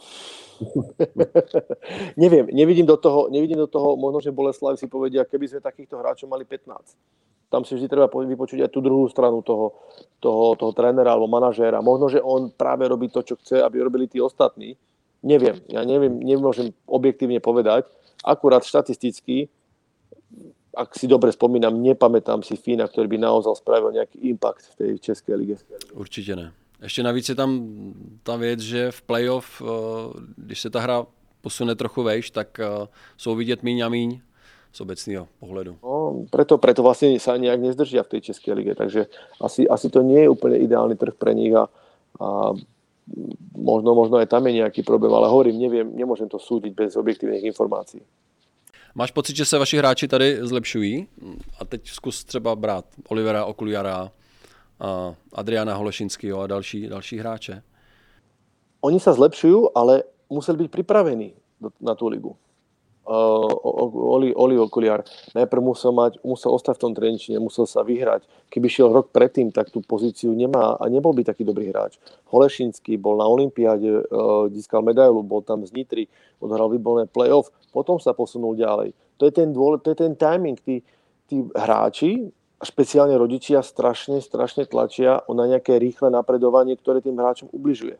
Neviem, 2.21 2.47
nevidím 2.53 2.85
do, 2.85 2.95
toho, 2.95 3.27
nevidím 3.27 3.57
do 3.57 3.67
toho, 3.67 3.97
možno, 3.97 4.21
že 4.21 4.31
Boleslav 4.31 4.79
si 4.79 4.87
povedia, 4.87 5.27
keby 5.27 5.47
sme 5.47 5.59
takýchto 5.59 5.99
hráčov 5.99 6.31
mali 6.31 6.45
15. 6.47 6.95
Tam 7.51 7.67
si 7.67 7.75
vždy 7.75 7.91
treba 7.91 8.07
vypočuť 8.07 8.63
aj 8.63 8.71
tú 8.71 8.79
druhú 8.79 9.11
stranu 9.11 9.43
toho, 9.43 9.75
toho, 10.23 10.55
toho 10.55 10.71
trénera 10.71 11.11
alebo 11.11 11.27
manažéra. 11.27 11.83
Možno, 11.83 12.07
že 12.07 12.23
on 12.23 12.47
práve 12.47 12.87
robí 12.87 13.11
to, 13.11 13.19
čo 13.19 13.35
chce, 13.35 13.59
aby 13.59 13.83
robili 13.83 14.07
tí 14.07 14.23
ostatní. 14.23 14.79
Neviem, 15.19 15.59
ja 15.67 15.83
neviem, 15.83 16.15
nemôžem 16.23 16.71
objektívne 16.87 17.43
povedať. 17.43 17.91
Akurát 18.23 18.63
štatisticky, 18.63 19.51
ak 20.71 20.95
si 20.95 21.05
dobre 21.11 21.35
spomínam, 21.35 21.75
nepamätám 21.75 22.39
si 22.41 22.55
Fína, 22.55 22.87
ktorý 22.87 23.11
by 23.11 23.17
naozaj 23.19 23.59
spravil 23.59 23.91
nejaký 23.91 24.17
impact 24.31 24.71
v 24.71 24.75
tej 24.79 24.91
Českej 25.11 25.35
lige. 25.35 25.55
Určite 25.93 26.35
ne. 26.35 26.47
Ještě 26.81 27.03
navíc 27.03 27.29
je 27.29 27.35
tam 27.35 27.67
ta 28.23 28.35
věc, 28.35 28.59
že 28.59 28.91
v 28.91 29.01
playoff, 29.01 29.61
eh, 29.61 29.65
když 30.37 30.61
se 30.61 30.69
ta 30.69 30.79
hra 30.79 31.05
posune 31.41 31.75
trochu 31.75 32.03
vejš, 32.03 32.31
tak 32.31 32.59
eh, 32.59 32.87
jsou 33.17 33.35
vidět 33.35 33.63
míň 33.63 33.81
a 33.81 33.89
míň 33.89 34.21
z 34.73 34.81
obecného 34.81 35.27
pohledu. 35.39 35.77
No, 35.83 36.00
preto, 36.31 36.57
preto 36.57 36.81
vlastne 36.83 37.15
sa 37.19 37.37
nejak 37.37 37.59
nezdržia 37.61 38.03
v 38.03 38.11
tej 38.17 38.21
Českej 38.31 38.53
lige, 38.55 38.73
takže 38.75 39.07
asi, 39.41 39.67
asi 39.67 39.87
to 39.89 40.01
nie 40.01 40.25
je 40.25 40.29
úplne 40.29 40.57
ideálny 40.59 40.95
trh 40.95 41.15
pre 41.15 41.33
nich 41.35 41.53
a, 41.53 41.67
a 42.21 42.27
možno, 43.57 43.95
možno 43.95 44.17
aj 44.17 44.31
tam 44.31 44.47
je 44.47 44.61
nejaký 44.63 44.81
problém, 44.85 45.11
ale 45.11 45.27
hovorím, 45.27 45.59
neviem, 45.59 45.87
nemôžem 45.91 46.29
to 46.29 46.39
súdiť 46.39 46.71
bez 46.73 46.91
objektívnych 46.95 47.43
informácií. 47.43 48.01
Máš 48.95 49.11
pocit, 49.11 49.35
že 49.35 49.45
se 49.45 49.57
vaši 49.57 49.77
hráči 49.77 50.07
tady 50.07 50.37
zlepšují? 50.41 51.07
A 51.59 51.65
teď 51.65 51.87
zkus 51.87 52.23
třeba 52.23 52.55
brát 52.55 52.85
Olivera 53.07 53.45
Okuliara, 53.45 54.11
Adriana 55.33 55.75
Holešinského 55.75 56.39
a 56.39 56.47
další, 56.47 56.87
další 56.87 57.17
hráče? 57.17 57.61
Oni 58.81 58.99
sa 58.99 59.13
zlepšujú, 59.13 59.77
ale 59.77 60.03
museli 60.25 60.65
byť 60.65 60.69
pripravení 60.73 61.37
na 61.77 61.93
tú 61.93 62.09
ligu. 62.09 62.33
Uh, 63.01 63.49
Oli, 64.13 64.29
Oli 64.29 64.61
Okuliar 64.61 65.01
najprv 65.33 65.61
musel, 65.65 65.89
mať, 65.89 66.21
musel 66.21 66.53
ostať 66.53 66.77
v 66.77 66.83
tom 66.85 66.93
tréničine, 66.93 67.41
musel 67.41 67.65
sa 67.65 67.81
vyhrať. 67.81 68.29
Keby 68.53 68.67
šiel 68.69 68.93
rok 68.93 69.09
predtým, 69.09 69.49
tak 69.49 69.73
tú 69.73 69.81
pozíciu 69.81 70.29
nemá 70.37 70.77
a 70.77 70.85
nebol 70.85 71.09
by 71.09 71.25
taký 71.25 71.41
dobrý 71.41 71.73
hráč. 71.73 71.97
Holešinský 72.29 73.01
bol 73.01 73.17
na 73.17 73.25
Olympiáde, 73.25 74.05
uh, 74.05 74.45
získal 74.53 74.85
medailu, 74.85 75.25
bol 75.25 75.41
tam 75.41 75.65
z 75.65 75.73
Nitry, 75.73 76.05
odhral 76.37 76.69
výborné 76.69 77.09
playoff, 77.09 77.49
potom 77.73 77.97
sa 77.97 78.13
posunul 78.13 78.53
ďalej. 78.53 78.93
To 79.17 79.25
je 79.25 79.33
ten, 79.33 79.49
dôle, 79.49 79.81
to 79.81 79.93
je 79.93 79.97
ten 80.05 80.13
timing. 80.13 80.61
Tí, 80.61 80.85
tí 81.25 81.41
hráči 81.57 82.29
špeciálne 82.61 83.17
rodičia 83.17 83.65
strašne, 83.65 84.21
strašne 84.21 84.69
tlačia 84.69 85.25
na 85.25 85.49
nejaké 85.49 85.81
rýchle 85.81 86.13
napredovanie, 86.13 86.77
ktoré 86.77 87.01
tým 87.01 87.17
hráčom 87.17 87.49
ubližuje. 87.49 87.97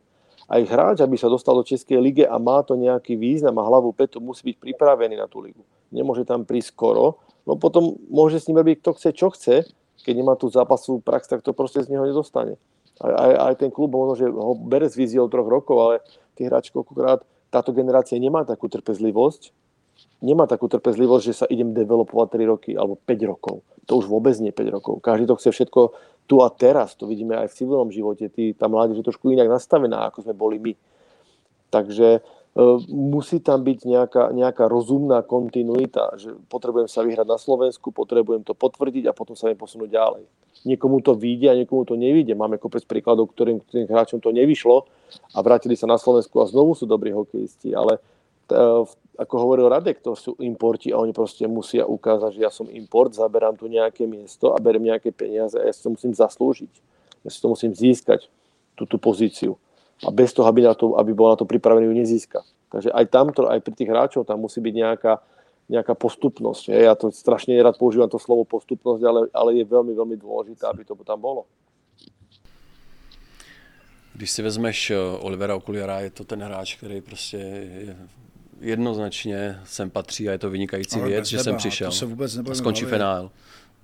Aj 0.52 0.60
hráč, 0.68 1.00
aby 1.00 1.16
sa 1.16 1.32
dostal 1.32 1.56
do 1.56 1.64
Českej 1.64 1.96
lige 2.04 2.28
a 2.28 2.36
má 2.36 2.60
to 2.68 2.76
nejaký 2.76 3.16
význam 3.16 3.56
a 3.64 3.64
hlavu 3.64 3.96
petu, 3.96 4.20
musí 4.20 4.52
byť 4.52 4.58
pripravený 4.60 5.16
na 5.16 5.32
tú 5.32 5.40
ligu. 5.40 5.64
Nemôže 5.96 6.28
tam 6.28 6.44
prísť 6.44 6.76
skoro, 6.76 7.24
no 7.48 7.56
potom 7.56 7.96
môže 8.12 8.44
s 8.44 8.52
ním 8.52 8.60
robiť 8.60 8.84
kto 8.84 8.92
chce, 9.00 9.10
čo 9.16 9.32
chce, 9.32 9.64
keď 10.04 10.14
nemá 10.20 10.36
tú 10.36 10.52
zápasovú 10.52 11.00
prax, 11.00 11.32
tak 11.32 11.40
to 11.40 11.56
proste 11.56 11.88
z 11.88 11.96
neho 11.96 12.04
nedostane. 12.04 12.60
Aj, 13.00 13.14
aj, 13.16 13.32
aj 13.48 13.54
ten 13.64 13.72
klub 13.72 13.96
možno, 13.96 14.20
že 14.20 14.28
ho 14.28 14.54
bere 14.60 14.92
s 14.92 15.00
víziou 15.00 15.32
troch 15.32 15.48
rokov, 15.48 15.78
ale 15.80 15.96
tí 16.36 16.44
hráči 16.44 16.76
koľkokrát 16.76 17.24
táto 17.48 17.72
generácia 17.72 18.20
nemá 18.20 18.44
takú 18.44 18.68
trpezlivosť, 18.68 19.56
nemá 20.20 20.52
takú 20.52 20.68
trpezlivosť, 20.68 21.24
že 21.24 21.34
sa 21.34 21.46
idem 21.48 21.72
developovať 21.72 22.28
3 22.36 22.52
roky 22.52 22.72
alebo 22.76 23.00
5 23.00 23.32
rokov 23.32 23.64
to 23.92 24.00
už 24.00 24.06
vôbec 24.08 24.38
nie 24.40 24.56
5 24.56 24.72
rokov. 24.72 24.94
Každý 25.02 25.26
to 25.26 25.36
chce 25.36 25.50
všetko 25.52 25.82
tu 26.28 26.40
a 26.42 26.50
teraz. 26.50 26.96
To 26.98 27.10
vidíme 27.10 27.38
aj 27.38 27.52
v 27.52 27.58
civilnom 27.58 27.90
živote. 27.92 28.32
Tí, 28.32 28.56
tá 28.56 28.72
mládež 28.72 29.02
je 29.02 29.08
trošku 29.08 29.32
inak 29.32 29.52
nastavená, 29.52 30.10
ako 30.10 30.24
sme 30.26 30.34
boli 30.36 30.58
my. 30.58 30.74
Takže 31.72 32.08
e, 32.18 32.20
musí 32.92 33.40
tam 33.40 33.64
byť 33.64 33.80
nejaká, 33.88 34.24
nejaká 34.36 34.68
rozumná 34.68 35.24
kontinuita, 35.24 36.20
že 36.20 36.36
potrebujem 36.52 36.92
sa 36.92 37.04
vyhrať 37.04 37.28
na 37.28 37.40
Slovensku, 37.40 37.96
potrebujem 37.96 38.44
to 38.44 38.52
potvrdiť 38.52 39.08
a 39.08 39.16
potom 39.16 39.36
sa 39.36 39.48
viem 39.48 39.60
posunúť 39.60 39.90
ďalej. 39.92 40.24
Niekomu 40.62 41.02
to 41.02 41.18
vyjde 41.18 41.48
a 41.50 41.58
niekomu 41.58 41.88
to 41.90 41.98
nevyjde. 41.98 42.38
Máme 42.38 42.62
kopec 42.62 42.86
príkladov, 42.86 43.34
ktorým, 43.34 43.64
ktorým 43.66 43.88
hráčom 43.90 44.22
to 44.22 44.30
nevyšlo 44.30 44.86
a 45.34 45.40
vrátili 45.42 45.74
sa 45.74 45.90
na 45.90 45.98
Slovensku 45.98 46.38
a 46.38 46.46
znovu 46.46 46.78
sú 46.78 46.86
dobrí 46.86 47.10
hokejisti, 47.10 47.74
ale 47.74 47.98
ako 49.22 49.36
hovoril 49.38 49.70
Radek, 49.70 50.02
to 50.02 50.16
sú 50.18 50.34
importi 50.42 50.90
a 50.90 50.98
oni 50.98 51.14
proste 51.14 51.46
musia 51.46 51.86
ukázať, 51.86 52.40
že 52.40 52.42
ja 52.42 52.52
som 52.52 52.66
import, 52.72 53.14
zaberám 53.14 53.54
tu 53.54 53.70
nejaké 53.70 54.10
miesto 54.10 54.56
a 54.56 54.58
berem 54.58 54.82
nejaké 54.82 55.14
peniaze 55.14 55.60
a 55.60 55.68
ja 55.68 55.74
si 55.74 55.84
to 55.84 55.94
musím 55.94 56.16
zaslúžiť. 56.16 56.74
Ja 57.22 57.30
si 57.30 57.38
to 57.38 57.54
musím 57.54 57.76
získať, 57.76 58.32
túto 58.74 58.98
pozíciu. 58.98 59.62
A 60.02 60.10
bez 60.10 60.34
toho, 60.34 60.50
aby, 60.50 60.66
na 60.66 60.74
to, 60.74 60.98
aby 60.98 61.14
bol 61.14 61.30
na 61.30 61.38
to 61.38 61.46
pripravený, 61.46 61.86
ju 61.86 61.94
nezíska. 61.94 62.42
Takže 62.74 62.90
aj 62.90 63.06
tamto, 63.14 63.46
aj 63.46 63.62
pri 63.62 63.74
tých 63.78 63.92
hráčov 63.92 64.26
tam 64.26 64.42
musí 64.42 64.58
byť 64.58 64.74
nejaká, 64.74 65.14
nejaká 65.70 65.94
postupnosť. 65.94 66.74
Ja 66.74 66.98
to 66.98 67.14
strašne 67.14 67.54
rád 67.62 67.78
používam 67.78 68.10
to 68.10 68.18
slovo 68.18 68.48
postupnosť, 68.48 69.02
ale, 69.06 69.22
ale 69.30 69.62
je 69.62 69.66
veľmi, 69.70 69.94
veľmi 69.94 70.18
dôležité, 70.18 70.66
aby 70.66 70.82
to 70.82 70.98
tam 71.06 71.22
bolo. 71.22 71.46
Když 74.16 74.32
si 74.32 74.42
vezmeš 74.42 74.92
eh, 74.92 74.98
Olivera 74.98 75.56
Okuliara, 75.56 76.00
je 76.00 76.10
to 76.10 76.24
ten 76.24 76.44
hráč, 76.44 76.76
který 76.76 77.02
prostě 77.02 77.38
je 77.38 77.98
jednoznačně 78.62 79.60
sem 79.66 79.90
patří 79.90 80.30
a 80.30 80.32
je 80.32 80.38
to 80.38 80.50
vynikající 80.50 81.00
ale 81.00 81.10
věc, 81.10 81.26
že 81.26 81.40
jsem 81.40 81.56
přišel. 81.56 81.88
To 81.88 81.96
se 81.98 82.06
vůbec 82.06 82.38
a 82.52 82.56
skončí 82.56 82.86
finál. 82.86 83.32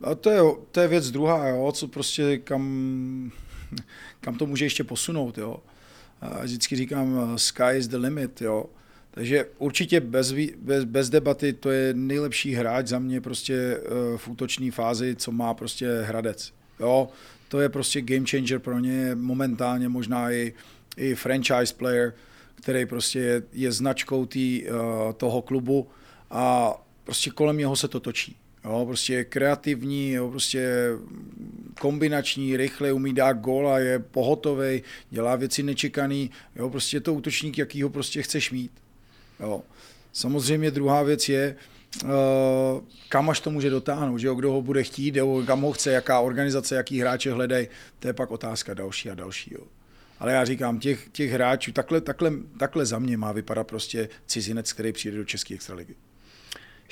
A 0.04 0.16
to 0.16 0.30
je, 0.30 0.42
to 0.72 0.80
je 0.80 0.88
věc 0.88 1.12
druhá, 1.12 1.48
jo, 1.48 1.72
co 1.72 1.88
prostě 1.88 2.38
kam, 2.38 3.32
kam 4.22 4.36
to 4.36 4.46
může 4.46 4.66
ještě 4.66 4.84
posunout. 4.84 5.38
Jo. 5.38 5.60
A 6.22 6.44
vždycky 6.44 6.76
říkám, 6.76 7.38
sky 7.38 7.78
is 7.78 7.88
the 7.88 7.98
limit. 7.98 8.42
Jo. 8.42 8.66
Takže 9.12 9.46
určitě 9.58 10.00
bez, 10.00 10.34
bez, 10.58 10.84
bez 10.84 11.10
debaty 11.10 11.54
to 11.54 11.72
je 11.72 11.94
nejlepší 11.94 12.54
hráč 12.54 12.88
za 12.88 13.00
mě 13.00 13.22
prostě 13.22 13.54
eh, 13.54 14.18
v 14.18 14.28
útočné 14.28 14.72
fázi, 14.72 15.16
co 15.16 15.32
má 15.32 15.54
prostě 15.54 16.02
Hradec. 16.02 16.54
Jo, 16.80 17.10
to 17.48 17.60
je 17.60 17.70
prostě 17.70 18.02
game 18.02 18.26
changer 18.30 18.60
pro 18.60 18.80
ně, 18.80 19.16
momentálně 19.16 19.90
možná 19.90 20.32
i, 20.32 20.54
i 20.98 21.16
franchise 21.16 21.74
player, 21.78 22.14
který 22.62 22.86
prostě 22.86 23.20
je, 23.20 23.43
je 23.53 23.72
značkou 23.72 24.26
tý, 24.26 24.64
uh, 24.66 25.14
toho 25.14 25.41
klubu 25.41 25.88
a 26.32 26.74
prostě 27.03 27.30
kolem 27.30 27.58
něho 27.58 27.76
se 27.76 27.88
to 27.88 27.99
točí. 27.99 28.36
Jo, 28.66 28.86
prostě 28.86 29.14
je 29.14 29.24
kreativní, 29.24 30.12
jo, 30.12 30.30
prostě 30.30 30.89
kombinační, 31.80 32.58
rychle 32.58 32.91
umí 32.91 33.14
dát 33.14 33.34
gól 33.34 33.70
a 33.70 33.80
je 33.80 33.99
pohotový, 33.99 34.84
dělá 35.10 35.36
věci 35.36 35.64
nečekaný, 35.64 36.32
jo, 36.55 36.70
prostě 36.70 36.97
je 36.97 37.01
to 37.01 37.14
útočník, 37.14 37.58
jaký 37.58 37.84
ho 37.84 37.89
prostě 37.89 38.22
chceš 38.22 38.51
mít. 38.51 38.72
Jo. 39.39 39.62
Samozřejmě 40.14 40.72
druhá 40.72 41.03
věc 41.03 41.30
je, 41.30 41.55
uh, 42.03 42.10
kam 43.10 43.30
až 43.30 43.39
to 43.39 43.51
může 43.51 43.70
dotáhnout, 43.70 44.18
že 44.18 44.28
jo, 44.28 44.36
kdo 44.36 44.51
ho 44.51 44.62
bude 44.62 44.84
chtít, 44.84 45.16
jo, 45.16 45.43
kam 45.47 45.62
ho 45.62 45.72
chce, 45.72 45.91
jaká 45.91 46.20
organizace, 46.20 46.76
jaký 46.76 46.99
hráče 46.99 47.34
hledají, 47.34 47.68
to 47.99 48.08
je 48.08 48.14
pak 48.14 48.32
otázka 48.32 48.74
další 48.74 49.10
a 49.10 49.16
další. 49.16 49.53
Jo. 49.53 49.64
Ale 50.20 50.34
já 50.34 50.45
říkám, 50.45 50.80
těch, 50.80 51.09
těch 51.09 51.32
hráčů, 51.32 51.72
takhle, 51.72 52.01
takhle, 52.01 52.32
takhle 52.59 52.86
za 52.86 52.99
mě 52.99 53.18
má 53.18 53.32
vypadat 53.32 53.68
prostě 53.68 54.09
cizinec, 54.26 54.74
který 54.74 54.91
přijde 54.91 55.18
do 55.18 55.26
České 55.26 55.53
extraligy. 55.53 55.95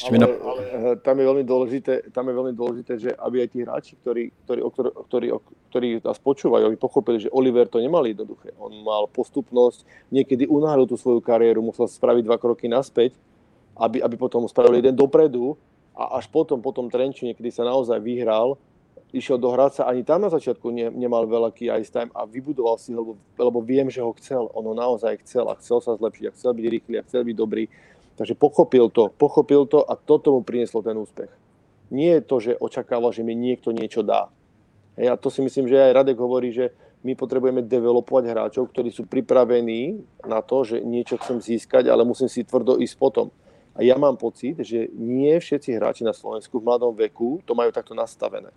ale, 0.03 0.27
ale 0.43 0.61
eh, 0.71 0.95
tam 0.99 1.15
je 1.19 1.25
veľmi 1.25 1.45
dôležité, 1.47 2.11
tam 2.11 2.27
je 2.27 2.35
veľmi 2.35 2.51
dôležité, 2.51 2.93
že 2.99 3.09
aby 3.15 3.47
aj 3.47 3.49
tí 3.55 3.59
hráči, 3.63 3.93
ktorí, 4.03 4.23
ktorí, 4.43 4.59
ktorí, 4.67 4.89
ktorí, 5.07 5.27
ktorí 5.71 5.87
nás 6.03 6.19
počúvajú, 6.19 6.67
aby 6.67 6.75
pochopili, 6.75 7.23
že 7.23 7.31
Oliver 7.31 7.63
to 7.71 7.79
nemal 7.79 8.03
jednoduché. 8.03 8.51
On 8.59 8.75
mal 8.83 9.07
postupnosť, 9.07 9.87
niekedy 10.11 10.51
unáhlil 10.51 10.83
tú 10.83 10.99
svoju 10.99 11.23
kariéru, 11.23 11.63
musel 11.63 11.87
spraviť 11.87 12.27
dva 12.27 12.35
kroky 12.35 12.67
naspäť, 12.67 13.15
aby, 13.79 14.03
aby 14.03 14.15
potom 14.19 14.43
spravil 14.51 14.83
jeden 14.83 14.99
dopredu 14.99 15.55
a 15.95 16.19
až 16.19 16.27
potom, 16.27 16.59
potom 16.59 16.91
Trenčine, 16.91 17.31
kedy 17.31 17.55
sa 17.55 17.63
naozaj 17.63 17.95
vyhral, 18.03 18.59
išiel 19.13 19.37
do 19.37 19.51
Hradca, 19.51 19.85
ani 19.85 20.01
tam 20.01 20.25
na 20.25 20.29
začiatku 20.33 20.71
ne, 20.71 20.89
nemal 20.89 21.27
veľký 21.29 21.69
ice 21.77 21.91
time 21.93 22.11
a 22.15 22.25
vybudoval 22.25 22.79
si 22.79 22.91
ho, 22.91 23.01
lebo, 23.01 23.11
lebo 23.37 23.59
viem, 23.61 23.87
že 23.91 24.01
ho 24.01 24.11
chcel. 24.17 24.49
On 24.55 24.65
ho 24.65 24.75
naozaj 24.75 25.21
chcel 25.27 25.45
a 25.51 25.59
chcel 25.59 25.79
sa 25.83 25.93
zlepšiť 25.95 26.25
a 26.27 26.35
chcel 26.35 26.51
byť 26.57 26.65
rýchly 26.65 26.95
a 26.99 27.05
chcel 27.05 27.21
byť 27.23 27.35
dobrý. 27.35 27.69
Takže 28.15 28.33
pochopil 28.35 28.87
to, 28.89 29.11
pochopil 29.11 29.67
to 29.67 29.83
a 29.83 29.99
toto 29.99 30.31
mu 30.31 30.41
prinieslo 30.41 30.79
ten 30.79 30.95
úspech. 30.95 31.27
Nie 31.91 32.19
je 32.19 32.23
to, 32.23 32.35
že 32.39 32.51
očakával, 32.57 33.11
že 33.11 33.21
mi 33.21 33.35
niekto 33.35 33.75
niečo 33.75 34.01
dá. 34.01 34.31
Ja 34.95 35.19
to 35.19 35.27
si 35.27 35.43
myslím, 35.43 35.67
že 35.67 35.75
aj 35.75 35.95
Radek 36.01 36.17
hovorí, 36.17 36.55
že 36.55 36.71
my 37.05 37.13
potrebujeme 37.13 37.61
developovať 37.61 38.23
hráčov, 38.31 38.71
ktorí 38.71 38.89
sú 38.89 39.05
pripravení 39.05 40.01
na 40.25 40.41
to, 40.41 40.65
že 40.65 40.81
niečo 40.81 41.21
chcem 41.21 41.37
získať, 41.37 41.85
ale 41.91 42.07
musím 42.07 42.25
si 42.31 42.41
tvrdo 42.41 42.81
ísť 42.81 42.95
potom. 42.97 43.29
A 43.75 43.83
ja 43.83 43.99
mám 43.99 44.15
pocit, 44.15 44.55
že 44.63 44.87
nie 44.95 45.35
všetci 45.35 45.75
hráči 45.75 46.07
na 46.07 46.15
Slovensku 46.15 46.57
v 46.57 46.65
mladom 46.65 46.95
veku 46.95 47.43
to 47.43 47.51
majú 47.53 47.69
takto 47.75 47.91
nastavené. 47.91 48.49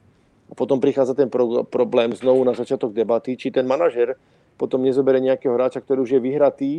A 0.48 0.52
potom 0.56 0.80
prichádza 0.80 1.14
ten 1.14 1.28
pro, 1.28 1.64
problém 1.64 2.12
znovu 2.16 2.44
na 2.44 2.56
začiatok 2.56 2.92
debaty, 2.92 3.36
či 3.36 3.52
ten 3.52 3.68
manažer 3.68 4.16
potom 4.56 4.82
nezobere 4.82 5.20
nejakého 5.20 5.54
hráča, 5.54 5.78
ktorý 5.78 6.02
už 6.02 6.18
je 6.18 6.20
vyhratý 6.20 6.72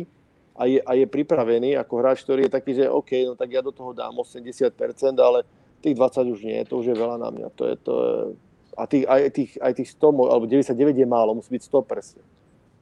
a 0.58 0.66
je, 0.68 0.78
a 0.82 0.92
je 0.98 1.06
pripravený 1.08 1.78
ako 1.80 1.94
hráč, 2.02 2.20
ktorý 2.26 2.46
je 2.46 2.52
taký, 2.52 2.76
že 2.76 2.90
OK, 2.90 3.10
no 3.24 3.32
tak 3.38 3.48
ja 3.48 3.64
do 3.64 3.72
toho 3.72 3.96
dám 3.96 4.20
80%, 4.20 4.68
ale 5.16 5.48
tých 5.80 5.96
20 5.96 6.34
už 6.34 6.40
nie, 6.44 6.60
to 6.68 6.76
už 6.76 6.92
je 6.92 6.96
veľa 6.98 7.16
na 7.16 7.32
mňa. 7.32 7.48
To 7.56 7.62
je, 7.64 7.74
to 7.80 7.92
je, 7.96 8.14
a 8.76 8.84
tých, 8.86 9.04
aj, 9.08 9.20
tých, 9.32 9.50
aj 9.62 9.72
tých 9.80 9.90
100, 9.96 10.30
alebo 10.30 10.44
99 10.46 10.96
je 10.96 11.08
málo, 11.08 11.34
musí 11.34 11.50
byť 11.56 11.62
100%. 11.62 12.20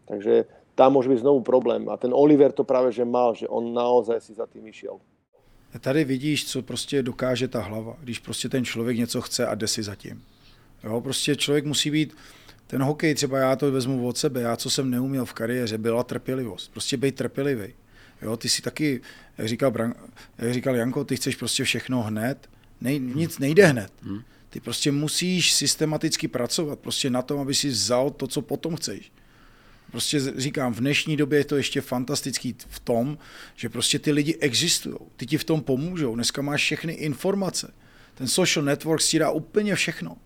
Takže 0.09 0.35
tam 0.75 0.95
môže 0.95 1.11
byť 1.11 1.23
znovu 1.23 1.43
problém. 1.43 1.87
A 1.91 1.97
ten 1.97 2.11
Oliver 2.15 2.53
to 2.53 2.65
práve 2.65 2.91
že 2.95 3.05
mal, 3.05 3.35
že 3.35 3.47
on 3.51 3.75
naozaj 3.75 4.21
si 4.21 4.33
za 4.35 4.47
tým 4.47 4.67
išiel. 4.67 4.99
Tady 5.81 6.05
vidíš, 6.05 6.47
co 6.47 6.63
prostě 6.63 7.03
dokáže 7.03 7.49
ta 7.49 7.61
hlava, 7.61 7.97
když 8.01 8.19
prostě 8.19 8.49
ten 8.49 8.65
člověk 8.65 8.97
něco 8.99 9.21
chce 9.21 9.47
a 9.47 9.55
jde 9.55 9.69
si 9.69 9.83
za 9.83 9.95
tím. 9.95 10.23
Jo, 10.85 11.01
prostě 11.01 11.37
člověk 11.37 11.65
musí 11.65 11.91
být, 11.91 12.17
ten 12.67 12.83
hokej, 12.83 13.15
třeba 13.15 13.39
já 13.39 13.57
to 13.57 13.73
vezmu 13.73 14.09
od 14.09 14.19
sebe, 14.19 14.41
já 14.41 14.57
co 14.57 14.71
jsem 14.71 14.91
neuměl 14.91 15.25
v 15.25 15.33
kariéře, 15.33 15.79
byla 15.79 16.03
trpělivost. 16.03 16.73
Prostě 16.73 16.97
být 16.97 17.15
trpělivý. 17.15 17.75
Jo, 18.23 18.37
ty 18.37 18.49
si 18.49 18.63
taky, 18.63 19.01
jak 19.39 19.49
říkal, 19.49 19.71
Bran, 19.71 19.95
jak 20.39 20.55
říkal 20.55 20.77
Janko, 20.77 21.05
ty 21.05 21.17
chceš 21.17 21.37
prostě 21.37 21.65
všechno 21.65 22.03
hned, 22.03 22.49
Nej, 22.81 23.01
nic 23.01 23.39
nejde 23.39 23.67
hned. 23.67 23.93
Hmm. 24.03 24.23
Ty 24.51 24.61
prostě 24.61 24.93
musíš 24.93 25.53
systematicky 25.53 26.29
pracovat 26.29 26.79
prostě 26.79 27.11
na 27.11 27.23
tom, 27.23 27.41
aby 27.41 27.55
si 27.55 27.69
vzal 27.69 28.11
to, 28.11 28.27
co 28.27 28.43
potom 28.43 28.77
chceš. 28.77 29.13
Prostě 29.91 30.21
říkám, 30.37 30.75
v 30.75 30.81
dnešní 30.81 31.17
době 31.17 31.39
je 31.39 31.45
to 31.45 31.57
ještě 31.57 31.81
fantastický 31.81 32.57
v 32.69 32.81
tom, 32.81 33.19
že 33.57 33.69
prostě 33.69 33.99
ty 33.99 34.13
lidi 34.13 34.37
existují, 34.41 34.97
ty 35.17 35.27
ti 35.27 35.39
v 35.39 35.45
tom 35.45 35.61
pomůžou. 35.61 36.15
Dneska 36.15 36.43
máš 36.43 36.63
všechny 36.63 36.93
informace. 36.93 37.75
Ten 38.15 38.27
social 38.27 38.65
network 38.65 39.01
si 39.01 39.19
dá 39.19 39.31
úplně 39.31 39.75
všechno. 39.75 40.17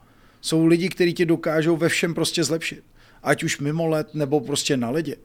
Jsou 0.43 0.66
lidi, 0.66 0.88
kteří 0.88 1.14
tě 1.14 1.26
dokážou 1.26 1.76
ve 1.76 1.88
všem 1.88 2.14
prostě 2.14 2.45
zlepšit. 2.45 2.84
Ať 3.22 3.43
už 3.43 3.59
mimo 3.59 3.86
let, 3.86 4.14
nebo 4.14 4.40
prostě 4.40 4.76
na 4.76 4.90
ledě. 4.90 5.16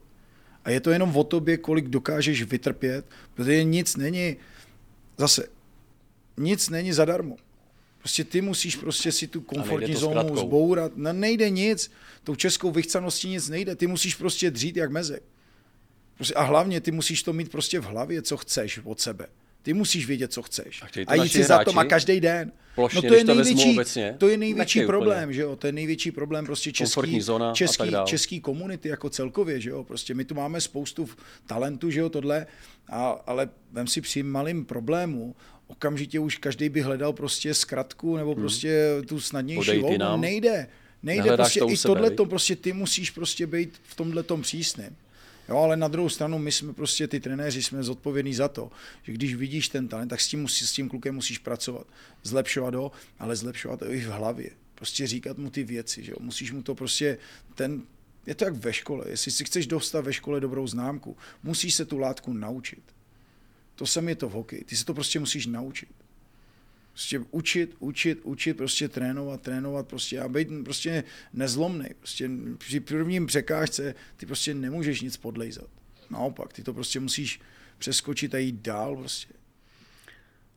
A 0.64 0.70
je 0.70 0.80
to 0.80 0.92
jenom 0.92 1.16
o 1.18 1.24
tobě, 1.24 1.58
kolik 1.58 1.88
dokážeš 1.88 2.44
vytrpět, 2.44 3.06
protože 3.34 3.64
nic 3.64 3.96
není, 3.96 4.36
zase, 5.18 5.48
nic 6.38 6.70
není 6.70 6.94
zadarmo. 6.94 7.36
Prostě 7.98 8.24
ty 8.24 8.42
musíš 8.42 8.76
prostě 8.76 9.12
si 9.12 9.28
tu 9.28 9.42
komfortní 9.42 9.96
zónu 9.96 10.38
zbourat. 10.38 10.92
No, 10.96 11.14
nejde 11.14 11.50
nic. 11.50 11.92
Tou 12.24 12.36
českou 12.36 12.72
vychcaností 12.72 13.30
nic 13.30 13.50
nejde. 13.50 13.76
Ty 13.76 13.88
musíš 13.88 14.16
prostě 14.16 14.52
dřít 14.52 14.78
jak 14.78 14.92
mezek. 14.92 15.24
Prostě, 16.16 16.34
a 16.34 16.44
hlavně 16.44 16.82
ty 16.82 16.92
musíš 16.92 17.24
to 17.24 17.34
mít 17.34 17.52
prostě 17.52 17.80
v 17.80 17.84
hlavě, 17.84 18.22
co 18.22 18.38
chceš 18.38 18.80
od 18.84 19.00
sebe. 19.00 19.28
Ty 19.62 19.74
musíš 19.74 20.08
vědět, 20.08 20.34
co 20.34 20.42
chceš. 20.42 20.82
A, 20.82 20.88
a 21.08 21.16
jít 21.16 21.30
si 21.30 21.44
za 21.44 21.64
to 21.64 21.80
a 21.80 21.84
každý 21.84 22.20
den. 22.20 22.52
Plošně, 22.76 23.02
no 23.02 23.10
to 23.10 23.16
je 23.16 23.26
to 23.26 23.36
největší, 23.36 23.72
obecně, 23.72 24.16
to 24.18 24.28
je 24.28 24.38
největší 24.38 24.82
problém, 24.82 25.24
úplně. 25.24 25.34
že 25.34 25.42
jo? 25.42 25.56
To 25.56 25.68
je 25.68 25.74
největší 25.74 26.12
problém 26.12 26.46
prostě 26.46 26.72
český, 26.72 27.22
zóna 27.22 27.54
český, 27.54 27.92
český 28.06 28.40
komunity 28.42 28.90
jako 28.90 29.10
celkově, 29.10 29.62
že 29.62 29.70
jo? 29.70 29.84
Prostě 29.84 30.14
my 30.14 30.26
tu 30.26 30.36
máme 30.36 30.62
spoustu 30.62 31.10
talentů, 31.46 31.90
že 31.90 32.00
jo, 32.00 32.10
tohle, 32.10 32.48
a, 32.90 33.10
ale 33.10 33.50
vem 33.72 33.88
si 33.88 34.02
při 34.02 34.24
malým 34.24 34.66
problému, 34.66 35.36
okamžitě 35.68 36.20
už 36.20 36.38
každý 36.38 36.70
by 36.70 36.82
hledal 36.82 37.14
prostě 37.14 37.54
zkratku 37.54 38.18
nebo 38.18 38.34
hmm. 38.34 38.42
prostě 38.42 38.84
tu 39.08 39.20
snadnější 39.20 39.80
volbu. 39.80 40.18
Nejde. 40.18 40.68
Nejde 41.04 41.24
Nehledáš 41.24 41.38
prostě 41.38 41.60
to 41.60 41.70
i 41.70 41.78
tohle 41.78 42.12
to 42.12 42.26
prostě 42.26 42.56
ty 42.56 42.74
musíš 42.74 43.12
prostě 43.12 43.48
být 43.48 43.82
v 43.84 43.96
tomhle 43.96 44.24
tom 44.24 44.42
přísným. 44.42 44.96
Jo, 45.50 45.58
ale 45.58 45.78
na 45.78 45.88
druhou 45.88 46.10
stranu 46.10 46.40
my 46.40 46.52
jsme 46.52 46.74
prostě 46.74 47.08
ty 47.08 47.20
trenéři 47.20 47.64
jsme 47.64 47.84
zodpovědní 47.84 48.34
za 48.34 48.48
to, 48.48 48.72
že 49.04 49.12
když 49.12 49.36
vidíš 49.36 49.70
ten 49.70 49.88
talent, 49.88 50.10
tak 50.10 50.22
s 50.22 50.28
tím, 50.28 50.42
musí, 50.42 50.68
s 50.68 50.72
tím 50.72 50.90
klukem 50.90 51.16
musíš 51.16 51.38
pracovat, 51.38 51.88
zlepšovat 52.24 52.76
ho, 52.76 52.92
ale 53.20 53.36
zlepšovat 53.36 53.82
ho 53.82 53.92
i 53.92 54.00
v 54.00 54.08
hlavě. 54.08 54.50
Prostě 54.76 55.08
říkat 55.08 55.38
mu 55.38 55.50
ty 55.50 55.64
věci, 55.64 56.04
že 56.04 56.12
jo? 56.12 56.18
musíš 56.20 56.52
mu 56.52 56.64
to 56.64 56.76
prostě, 56.76 57.18
ten, 57.56 57.82
je 58.26 58.36
to 58.36 58.46
jak 58.46 58.54
ve 58.54 58.74
škole, 58.74 59.06
jestli 59.10 59.32
si 59.32 59.46
chceš 59.46 59.68
dostat 59.68 60.06
ve 60.06 60.14
škole 60.14 60.40
dobrou 60.40 60.68
známku, 60.68 61.18
musíš 61.44 61.74
se 61.74 61.86
tu 61.86 61.98
látku 61.98 62.34
naučit. 62.34 62.84
To 63.76 63.86
samé 63.86 64.12
je 64.12 64.16
to 64.16 64.30
v 64.30 64.32
hokeji, 64.32 64.64
ty 64.64 64.76
se 64.76 64.86
to 64.86 64.94
prostě 64.94 65.20
musíš 65.20 65.46
naučit. 65.46 65.90
Prostě 66.98 67.20
učit, 67.32 67.76
učit, 67.80 68.20
učit, 68.24 68.58
prostě 68.58 68.90
trénovat, 68.90 69.42
trénovat 69.42 69.88
prostě 69.88 70.20
a 70.20 70.28
být 70.28 70.48
prostě 70.64 71.04
nezlomný. 71.34 71.86
Prostě 72.00 72.30
při 72.58 72.80
prvním 72.80 73.26
překážce 73.26 73.96
ty 74.18 74.26
prostě 74.26 74.54
nemůžeš 74.54 75.02
nic 75.02 75.18
podlejzat. 75.18 75.70
Naopak, 76.10 76.54
ty 76.54 76.64
to 76.64 76.74
prostě 76.74 77.00
musíš 77.00 77.42
přeskočit 77.78 78.34
a 78.34 78.38
jít 78.38 78.56
dál 78.56 78.96
prostě. 78.96 79.34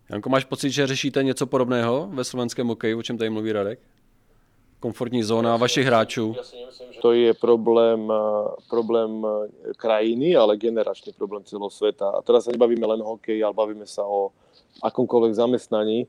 Janko, 0.08 0.28
máš 0.28 0.44
pocit, 0.44 0.70
že 0.70 0.86
řešíte 0.86 1.22
něco 1.22 1.46
podobného 1.46 2.10
ve 2.12 2.24
slovenském 2.24 2.66
hokeji, 2.66 2.94
o 2.94 3.02
čem 3.02 3.18
tady 3.18 3.30
mluví 3.30 3.52
Radek? 3.52 3.78
Komfortní 4.80 5.22
zóna 5.22 5.56
vašich 5.56 5.86
hráčů? 5.86 6.36
To 7.02 7.12
je 7.12 7.34
problém, 7.34 8.12
problém 8.70 9.26
krajiny, 9.76 10.36
ale 10.36 10.56
generačný 10.56 11.12
problém 11.12 11.44
celého 11.44 11.70
sveta. 11.70 12.08
A 12.08 12.22
teraz 12.22 12.44
sa 12.44 12.52
nebavíme 12.52 12.86
len 12.86 13.04
o 13.04 13.04
hokeji, 13.04 13.44
ale 13.44 13.52
bavíme 13.52 13.84
sa 13.84 14.08
o 14.08 14.32
akomkoľvek 14.80 15.32
zamestnaní, 15.36 16.08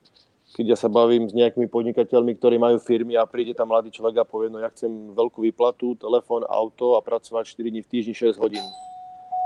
keď 0.51 0.75
ja 0.75 0.77
sa 0.79 0.91
bavím 0.91 1.31
s 1.31 1.33
nejakými 1.35 1.71
podnikateľmi, 1.71 2.35
ktorí 2.35 2.59
majú 2.59 2.75
firmy 2.83 3.15
a 3.15 3.23
príde 3.23 3.55
tam 3.55 3.71
mladý 3.71 3.87
človek 3.87 4.23
a 4.23 4.25
povie, 4.27 4.51
no 4.51 4.59
ja 4.59 4.67
chcem 4.67 5.15
veľkú 5.15 5.47
výplatu, 5.47 5.95
telefón, 5.95 6.43
auto 6.43 6.99
a 6.99 7.03
pracovať 7.03 7.55
4 7.55 7.71
dní 7.71 7.81
v 7.83 7.91
týždni 7.91 8.35
6 8.35 8.35
hodín. 8.35 8.63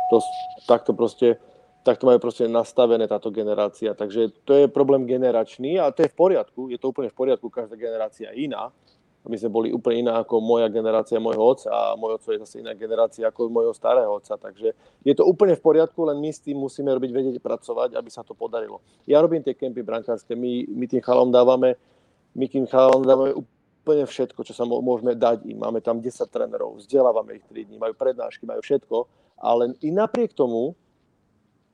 To, 0.09 0.17
takto 0.65 0.97
proste 0.97 1.37
takto 1.85 2.09
majú 2.09 2.17
proste 2.17 2.49
nastavené 2.49 3.05
táto 3.05 3.29
generácia. 3.29 3.93
Takže 3.93 4.33
to 4.41 4.57
je 4.57 4.65
problém 4.65 5.05
generačný 5.05 5.77
a 5.77 5.93
to 5.93 6.01
je 6.01 6.09
v 6.09 6.17
poriadku, 6.17 6.73
je 6.73 6.81
to 6.81 6.89
úplne 6.89 7.13
v 7.13 7.17
poriadku, 7.21 7.45
každá 7.53 7.77
generácia 7.77 8.33
je 8.33 8.49
iná 9.25 9.31
my 9.33 9.37
sme 9.41 9.49
boli 9.49 9.69
úplne 9.73 10.05
iná 10.05 10.21
ako 10.21 10.37
moja 10.37 10.69
generácia 10.69 11.17
môjho 11.17 11.41
otca 11.41 11.69
a 11.73 11.97
môj 11.97 12.21
otco 12.21 12.29
je 12.29 12.39
zase 12.45 12.61
iná 12.61 12.77
generácia 12.77 13.25
ako 13.25 13.49
môjho 13.49 13.73
starého 13.73 14.13
otca. 14.13 14.37
Takže 14.37 14.77
je 15.01 15.13
to 15.17 15.25
úplne 15.25 15.57
v 15.57 15.65
poriadku, 15.65 16.05
len 16.05 16.21
my 16.21 16.29
s 16.29 16.45
tým 16.45 16.61
musíme 16.61 16.93
robiť, 16.93 17.09
vedieť 17.09 17.37
pracovať, 17.41 17.97
aby 17.97 18.09
sa 18.13 18.21
to 18.21 18.37
podarilo. 18.37 18.85
Ja 19.09 19.21
robím 19.25 19.41
tie 19.41 19.57
kempy 19.57 19.81
brankárske, 19.81 20.37
my, 20.37 20.69
my 20.69 20.85
tým 20.85 21.01
chalom 21.01 21.33
dávame, 21.33 21.73
my 22.37 22.45
tým 22.45 22.69
chalom 22.69 23.01
dávame 23.01 23.33
úplne 23.33 24.05
všetko, 24.05 24.45
čo 24.45 24.53
sa 24.53 24.65
môžeme 24.65 25.17
dať 25.17 25.49
im. 25.49 25.57
Máme 25.57 25.81
tam 25.81 25.97
10 25.97 26.13
trénerov, 26.29 26.77
vzdelávame 26.77 27.41
ich 27.41 27.45
3 27.49 27.65
dní, 27.65 27.81
majú 27.81 27.97
prednášky, 27.97 28.45
majú 28.45 28.61
všetko, 28.61 29.09
ale 29.41 29.73
i 29.81 29.89
napriek 29.89 30.37
tomu 30.37 30.77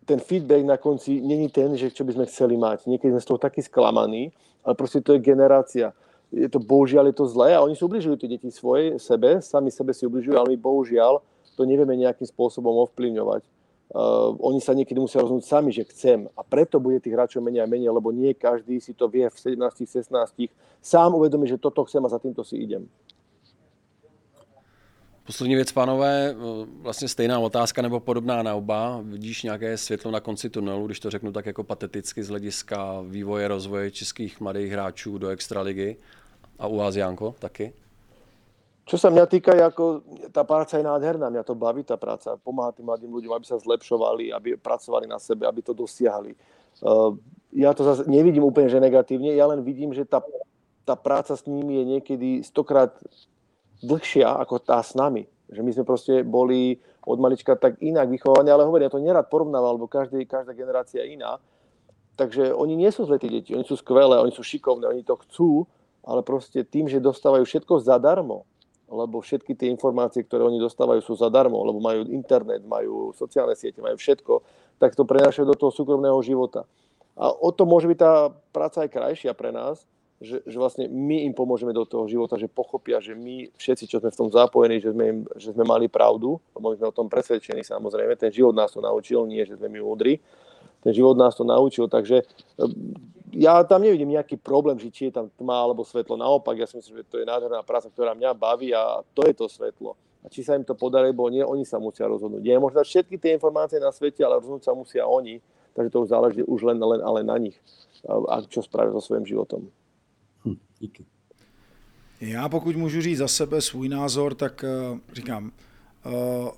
ten 0.07 0.17
feedback 0.17 0.65
na 0.65 0.81
konci 0.81 1.21
není 1.21 1.51
ten, 1.51 1.77
že 1.77 1.93
čo 1.93 2.01
by 2.01 2.15
sme 2.15 2.25
chceli 2.25 2.57
mať. 2.57 2.89
Niekedy 2.89 3.13
sme 3.15 3.21
z 3.21 3.27
toho 3.27 3.39
takí 3.39 3.61
sklamaní, 3.61 4.33
ale 4.65 4.73
proste 4.73 4.99
to 4.99 5.13
je 5.13 5.21
generácia 5.21 5.93
je 6.31 6.47
to 6.49 6.59
bohužiaľ 6.63 7.11
je 7.11 7.15
to 7.19 7.25
zlé 7.27 7.55
a 7.55 7.63
oni 7.63 7.75
si 7.75 7.83
ubližujú 7.83 8.15
tie 8.15 8.31
deti 8.31 8.47
svoje, 8.51 8.95
sebe, 8.99 9.43
sami 9.43 9.67
sebe 9.71 9.91
si 9.91 10.07
ubližujú, 10.07 10.35
ale 10.39 10.55
my 10.55 10.57
bohužiaľ 10.57 11.19
to 11.59 11.67
nevieme 11.67 11.93
nejakým 11.99 12.25
spôsobom 12.25 12.71
ovplyvňovať. 12.87 13.43
Uh, 13.91 14.31
oni 14.39 14.63
sa 14.63 14.71
niekedy 14.71 15.03
musia 15.03 15.19
rozhodnúť 15.19 15.43
sami, 15.43 15.75
že 15.75 15.83
chcem. 15.83 16.23
A 16.39 16.47
preto 16.47 16.79
bude 16.79 17.03
tých 17.03 17.11
hráčov 17.11 17.43
menej 17.43 17.67
a 17.67 17.67
menej, 17.67 17.91
lebo 17.91 18.15
nie 18.15 18.31
každý 18.31 18.79
si 18.79 18.95
to 18.95 19.11
vie 19.11 19.27
v 19.27 19.35
17, 19.35 19.59
16 19.83 20.47
sám 20.79 21.11
uvedomí, 21.11 21.43
že 21.51 21.59
toto 21.59 21.83
chcem 21.83 21.99
a 21.99 22.09
za 22.09 22.15
týmto 22.15 22.39
si 22.47 22.55
idem. 22.55 22.87
Poslední 25.25 25.55
věc, 25.55 25.71
pánové, 25.71 26.35
vlastně 26.81 27.07
stejná 27.07 27.39
otázka 27.39 27.81
nebo 27.81 27.99
podobná 27.99 28.43
na 28.43 28.55
oba. 28.55 28.99
Vidíš 29.03 29.43
nějaké 29.43 29.77
světlo 29.77 30.11
na 30.11 30.19
konci 30.19 30.49
tunelu, 30.49 30.85
když 30.85 30.99
to 30.99 31.09
řeknu 31.09 31.31
tak 31.31 31.45
jako 31.45 31.63
pateticky 31.63 32.23
z 32.23 32.29
hlediska 32.29 33.03
vývoje, 33.07 33.47
rozvoje 33.47 33.91
českých 33.91 34.39
mladých 34.41 34.71
hráčů 34.71 35.17
do 35.17 35.29
extraligy? 35.29 35.97
A 36.61 36.69
u 36.69 36.77
vás, 36.77 36.93
Janko, 36.93 37.33
taky? 37.41 37.73
Čo 38.85 38.97
sa 39.01 39.09
mňa 39.09 39.25
týka, 39.25 39.49
ako 39.57 40.05
tá 40.29 40.45
práca 40.45 40.77
je 40.77 40.85
nádherná, 40.85 41.33
mňa 41.33 41.41
to 41.41 41.57
baví 41.57 41.81
tá 41.81 41.97
práca, 41.97 42.37
pomáha 42.37 42.69
tým 42.69 42.85
mladým 42.85 43.09
ľuďom, 43.09 43.33
aby 43.33 43.45
sa 43.49 43.57
zlepšovali, 43.57 44.29
aby 44.29 44.61
pracovali 44.61 45.09
na 45.09 45.17
sebe, 45.17 45.49
aby 45.49 45.65
to 45.65 45.73
dosiahli. 45.73 46.37
Uh, 46.85 47.17
to 47.49 47.81
zase 47.81 48.05
nevidím 48.05 48.45
úplne, 48.45 48.69
že 48.69 48.77
negatívne, 48.77 49.33
ja 49.33 49.49
len 49.49 49.65
vidím, 49.65 49.89
že 49.89 50.05
tá, 50.05 50.21
tá 50.85 50.93
práca 50.93 51.33
s 51.33 51.49
nimi 51.49 51.81
je 51.81 51.85
niekedy 51.97 52.29
stokrát 52.45 52.93
dlhšia 53.81 54.29
ako 54.45 54.61
tá 54.61 54.85
s 54.85 54.93
nami. 54.93 55.25
Že 55.49 55.61
my 55.65 55.71
sme 55.73 55.83
proste 55.83 56.13
boli 56.21 56.77
od 57.01 57.17
malička 57.17 57.57
tak 57.57 57.81
inak 57.81 58.05
vychovaní, 58.05 58.53
ale 58.53 58.69
hovorím, 58.69 58.85
ja 58.85 58.93
to 58.93 59.01
nerad 59.01 59.25
porovnával, 59.33 59.81
lebo 59.81 59.89
každý, 59.89 60.29
každá 60.29 60.53
generácia 60.53 61.01
je 61.01 61.17
iná. 61.17 61.41
Takže 62.21 62.53
oni 62.53 62.77
nie 62.77 62.93
sú 62.93 63.09
zlé 63.09 63.17
tí 63.17 63.33
deti, 63.33 63.57
oni 63.57 63.65
sú 63.65 63.73
skvelé, 63.81 64.21
oni 64.21 64.29
sú 64.29 64.45
šikovné, 64.45 64.85
oni 64.85 65.01
to 65.01 65.17
chcú, 65.25 65.65
ale 66.01 66.25
proste 66.25 66.65
tým, 66.65 66.89
že 66.89 67.01
dostávajú 67.01 67.45
všetko 67.45 67.81
zadarmo, 67.81 68.45
lebo 68.91 69.23
všetky 69.23 69.55
tie 69.55 69.71
informácie, 69.71 70.25
ktoré 70.27 70.43
oni 70.43 70.59
dostávajú, 70.59 70.99
sú 70.99 71.15
zadarmo, 71.15 71.63
lebo 71.63 71.79
majú 71.79 72.03
internet, 72.11 72.65
majú 72.67 73.15
sociálne 73.15 73.55
siete, 73.55 73.79
majú 73.79 73.95
všetko, 73.95 74.43
tak 74.81 74.97
to 74.97 75.07
prenášajú 75.07 75.45
do 75.47 75.55
toho 75.55 75.71
súkromného 75.71 76.19
života. 76.25 76.67
A 77.15 77.31
o 77.31 77.53
to 77.55 77.63
môže 77.63 77.87
byť 77.87 77.99
tá 77.99 78.33
práca 78.51 78.83
aj 78.83 78.89
krajšia 78.91 79.31
pre 79.31 79.55
nás, 79.55 79.85
že, 80.21 80.37
že 80.45 80.57
vlastne 80.61 80.85
my 80.85 81.25
im 81.25 81.33
pomôžeme 81.33 81.73
do 81.73 81.81
toho 81.81 82.05
života, 82.05 82.37
že 82.37 82.45
pochopia, 82.45 83.01
že 83.01 83.17
my 83.17 83.49
všetci, 83.57 83.89
čo 83.89 83.97
sme 83.97 84.13
v 84.13 84.19
tom 84.21 84.29
zapojení, 84.29 84.77
že 84.77 84.93
sme, 84.93 85.25
že 85.33 85.49
sme 85.49 85.65
mali 85.65 85.89
pravdu, 85.89 86.37
lebo 86.53 86.69
my 86.69 86.77
sme 86.77 86.87
o 86.93 86.97
tom 86.97 87.09
presvedčení 87.09 87.65
samozrejme, 87.65 88.13
ten 88.21 88.29
život 88.29 88.53
nás 88.53 88.69
to 88.69 88.85
naučil, 88.85 89.25
nie, 89.25 89.41
že 89.41 89.57
sme 89.57 89.73
my 89.73 89.81
múdri, 89.81 90.21
ten 90.81 90.93
život 90.93 91.17
nás 91.17 91.37
to 91.37 91.43
naučil, 91.45 91.87
takže 91.87 92.21
ja 93.31 93.63
tam 93.63 93.81
nevidím 93.81 94.11
nejaký 94.11 94.35
problém, 94.37 94.75
že 94.75 94.91
či 94.91 95.07
je 95.07 95.15
tam 95.15 95.31
tma 95.39 95.55
alebo 95.55 95.87
svetlo. 95.87 96.19
Naopak, 96.19 96.57
ja 96.57 96.67
si 96.67 96.77
myslím, 96.77 96.99
že 96.99 97.07
to 97.07 97.17
je 97.23 97.25
nádherná 97.25 97.63
práca, 97.63 97.87
ktorá 97.87 98.11
mňa 98.11 98.35
baví 98.35 98.75
a 98.75 98.99
to 99.15 99.23
je 99.23 99.33
to 99.33 99.47
svetlo. 99.47 99.95
A 100.21 100.29
či 100.29 100.43
sa 100.43 100.53
im 100.53 100.67
to 100.67 100.77
podarí, 100.77 101.09
bo 101.15 101.31
nie, 101.31 101.41
oni 101.41 101.65
sa 101.65 101.81
musia 101.81 102.05
rozhodnúť. 102.05 102.43
Nie 102.43 102.59
je 102.59 102.61
možno 102.61 102.83
všetky 102.83 103.17
tie 103.17 103.33
informácie 103.33 103.81
na 103.81 103.89
svete, 103.89 104.21
ale 104.21 104.37
rozhodnúť 104.37 104.63
sa 104.67 104.73
musia 104.77 105.07
oni. 105.07 105.41
Takže 105.73 105.89
to 105.89 106.01
už 106.03 106.09
záleží 106.11 106.41
už 106.43 106.61
len, 106.67 106.77
len 106.77 107.01
ale 107.01 107.23
na 107.23 107.39
nich. 107.39 107.57
A 108.05 108.43
čo 108.45 108.61
spravia 108.61 108.91
so 108.91 109.01
svým 109.01 109.25
životom. 109.25 109.71
Hm, 110.45 110.59
díky. 110.79 111.05
Já 112.21 112.49
pokud 112.49 112.75
můžu 112.75 113.01
říct 113.01 113.17
za 113.17 113.27
sebe 113.27 113.61
svůj 113.61 113.89
názor, 113.89 114.35
tak 114.35 114.65
uh, 114.67 114.99
říkám, 115.13 115.45
uh, 115.45 115.51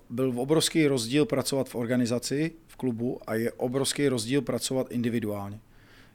byl 0.10 0.34
obrovský 0.36 0.88
rozdíl 0.88 1.26
pracovat 1.26 1.70
v 1.70 1.76
organizaci, 1.76 2.52
v 2.68 2.76
klubu 2.76 3.20
a 3.28 3.36
je 3.36 3.52
obrovský 3.52 4.08
rozdíl 4.08 4.42
pracovat 4.42 4.92
individuálně. 4.92 5.60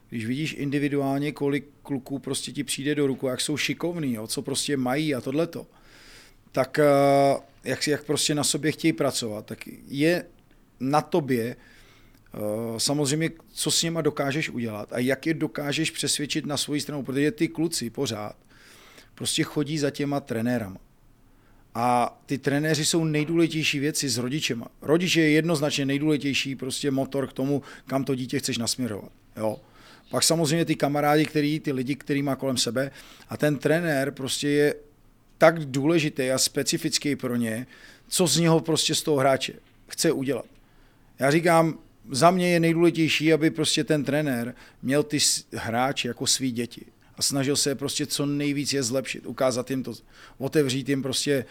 Když 0.09 0.25
vidíš 0.25 0.55
individuálně, 0.59 1.31
kolik 1.31 1.65
kluků 1.83 2.19
prostě 2.19 2.51
ti 2.51 2.63
přijde 2.63 2.95
do 2.95 3.07
ruku, 3.07 3.27
jak 3.27 3.41
jsou 3.41 3.57
šikovní, 3.57 4.17
co 4.27 4.41
prostě 4.41 4.77
mají 4.77 5.15
a 5.15 5.21
tohleto, 5.21 5.67
tak 6.51 6.79
eh, 6.79 6.83
jak, 7.63 7.87
jak 7.87 8.03
prostě 8.03 8.35
na 8.35 8.43
sobě 8.43 8.71
chtějí 8.71 8.93
pracovat, 8.93 9.45
tak 9.45 9.59
je 9.87 10.25
na 10.79 11.01
tobě 11.01 11.55
eh, 11.55 12.39
samozřejmě, 12.77 13.29
co 13.51 13.71
s 13.71 13.83
nima 13.83 14.01
dokážeš 14.01 14.49
udělat 14.49 14.93
a 14.93 14.99
jak 14.99 15.27
je 15.27 15.33
dokážeš 15.33 15.91
přesvědčit 15.91 16.45
na 16.45 16.57
svoji 16.57 16.81
stranu, 16.81 17.03
protože 17.03 17.31
ty 17.31 17.47
kluci 17.47 17.89
pořád 17.89 18.35
prostě 19.15 19.43
chodí 19.43 19.77
za 19.77 19.89
těma 19.91 20.19
trenérama. 20.19 20.79
A 21.75 22.19
ty 22.25 22.37
trenéři 22.37 22.85
jsou 22.85 23.03
nejdůležitější 23.03 23.79
věci 23.79 24.09
s 24.09 24.17
rodičema. 24.17 24.67
Rodič 24.81 25.15
je 25.15 25.29
jednoznačně 25.29 25.85
nejdůležitější 25.85 26.55
prostě 26.55 26.91
motor 26.91 27.27
k 27.27 27.33
tomu, 27.33 27.61
kam 27.87 28.03
to 28.03 28.15
dítě 28.15 28.39
chceš 28.39 28.57
nasměrovat. 28.57 29.11
Jo. 29.37 29.59
Pak 30.11 30.23
samozřejmě 30.23 30.65
ty 30.65 30.75
kamarádi, 30.75 31.25
který, 31.25 31.59
ty 31.59 31.71
lidi, 31.71 31.95
který 31.95 32.21
má 32.21 32.35
kolem 32.35 32.57
sebe 32.57 32.91
a 33.29 33.37
ten 33.37 33.57
trenér 33.57 34.11
prostě 34.11 34.49
je 34.49 34.75
tak 35.37 35.65
důležitý 35.65 36.31
a 36.31 36.37
specifický 36.37 37.15
pro 37.15 37.35
ně, 37.35 37.67
co 38.07 38.27
z 38.27 38.37
něho 38.37 38.59
prostě 38.59 38.95
z 38.95 39.03
toho 39.03 39.17
hráče 39.17 39.53
chce 39.87 40.11
udělat. 40.11 40.45
Já 41.19 41.31
říkám, 41.31 41.79
za 42.11 42.31
mě 42.31 42.51
je 42.51 42.59
nejdůležitější, 42.59 43.33
aby 43.33 43.51
prostě 43.51 43.83
ten 43.83 44.03
trenér 44.03 44.55
měl 44.81 45.03
ty 45.03 45.17
hráče 45.53 46.07
jako 46.07 46.27
svý 46.27 46.51
děti 46.51 46.85
a 47.19 47.21
snažil 47.21 47.55
se 47.55 47.75
prostě 47.75 48.05
co 48.05 48.25
nejvíc 48.25 48.73
je 48.73 48.83
zlepšit, 48.83 49.25
ukázat 49.25 49.69
jim 49.69 49.83
to, 49.83 49.93
otevřít 50.37 50.89
jim 50.89 51.03
prostě 51.03 51.45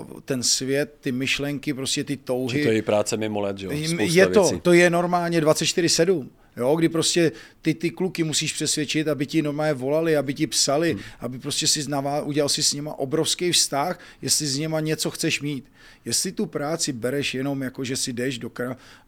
uh, 0.00 0.20
ten 0.24 0.42
svět, 0.42 0.94
ty 1.00 1.12
myšlenky, 1.12 1.74
prostě 1.74 2.04
ty 2.04 2.16
touhy. 2.16 2.58
Či 2.58 2.64
to 2.64 2.72
je 2.72 2.82
práce 2.82 3.16
mimo 3.16 3.40
let, 3.40 3.56
jo? 3.60 3.70
je 3.98 4.26
to, 4.26 4.42
věcí. 4.42 4.60
to 4.60 4.72
je 4.72 4.90
normálně 4.90 5.40
24-7. 5.40 6.28
Jo, 6.56 6.76
kdy 6.76 6.88
prostě 6.88 7.32
ty, 7.62 7.74
ty 7.74 7.90
kluky 7.90 8.24
musíš 8.24 8.52
přesvědčit, 8.52 9.08
aby 9.08 9.26
ti 9.26 9.42
normálně 9.42 9.74
volali, 9.74 10.16
aby 10.16 10.34
ti 10.34 10.46
psali, 10.46 10.92
hmm. 10.92 11.02
aby 11.20 11.38
prostě 11.38 11.66
si 11.66 11.82
znavá, 11.82 12.22
udělal 12.22 12.48
si 12.48 12.62
s 12.62 12.72
nima 12.72 12.98
obrovský 12.98 13.52
vztah, 13.52 14.00
jestli 14.22 14.46
z 14.46 14.58
nima 14.58 14.80
něco 14.80 15.10
chceš 15.10 15.40
mít. 15.40 15.64
Jestli 16.04 16.32
tu 16.32 16.46
práci 16.46 16.92
bereš 16.92 17.34
jenom 17.34 17.62
jako, 17.62 17.84
že 17.84 17.96
si 17.96 18.12
jdeš 18.12 18.38
do, 18.38 18.50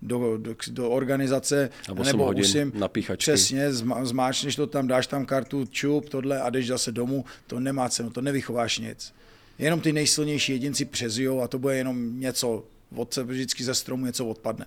do, 0.03 0.36
do, 0.36 0.57
do 0.70 0.90
organizace, 0.90 1.70
nebo, 1.88 2.05
nebo 2.05 2.24
hodin 2.24 2.72
na 2.74 2.88
přesně, 3.16 3.72
zmáčneš 4.03 4.57
to 4.57 4.66
tam, 4.66 4.86
dáš 4.86 5.07
tam 5.07 5.26
kartu, 5.26 5.66
čup, 5.70 6.09
tohle 6.09 6.40
a 6.40 6.51
jdeš 6.51 6.66
zase 6.66 6.93
domů, 6.93 7.24
to 7.47 7.61
nemá 7.61 7.88
cenu, 7.88 8.11
to 8.11 8.20
nevychováš 8.20 8.78
nic. 8.78 9.14
Jenom 9.59 9.80
ty 9.80 9.93
nejsilnější 9.93 10.53
jedinci 10.53 10.84
přezijou 10.84 11.40
a 11.40 11.49
to 11.49 11.59
bude 11.59 11.76
jenom 11.76 12.20
něco, 12.20 12.64
od 12.97 13.14
sebe 13.14 13.32
vždycky 13.32 13.64
ze 13.64 13.74
stromu 13.74 14.07
něco 14.07 14.26
odpadne. 14.26 14.66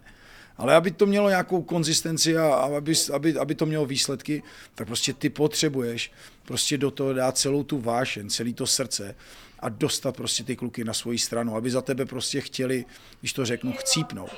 Ale 0.57 0.75
aby 0.75 0.91
to 0.91 1.05
mělo 1.05 1.29
nějakou 1.29 1.61
konzistenci 1.61 2.37
a 2.37 2.53
aby, 2.53 2.93
aby, 3.13 3.37
aby 3.37 3.55
to 3.55 3.65
mělo 3.65 3.85
výsledky, 3.85 4.43
tak 4.75 4.87
prostě 4.87 5.13
ty 5.13 5.29
potřebuješ 5.29 6.11
prostě 6.45 6.77
do 6.77 6.91
toho 6.91 7.13
dát 7.13 7.37
celou 7.37 7.63
tu 7.63 7.79
vášen, 7.81 8.29
celý 8.29 8.53
to 8.53 8.67
srdce 8.67 9.15
a 9.59 9.69
dostat 9.69 10.15
prostě 10.15 10.43
ty 10.43 10.55
kluky 10.55 10.83
na 10.83 10.93
svoji 10.93 11.17
stranu, 11.17 11.55
aby 11.55 11.71
za 11.71 11.81
tebe 11.81 12.05
prostě 12.05 12.41
chtěli, 12.41 12.85
když 13.19 13.33
to 13.33 13.45
řeknu, 13.45 13.73
chcípnout. 13.73 14.31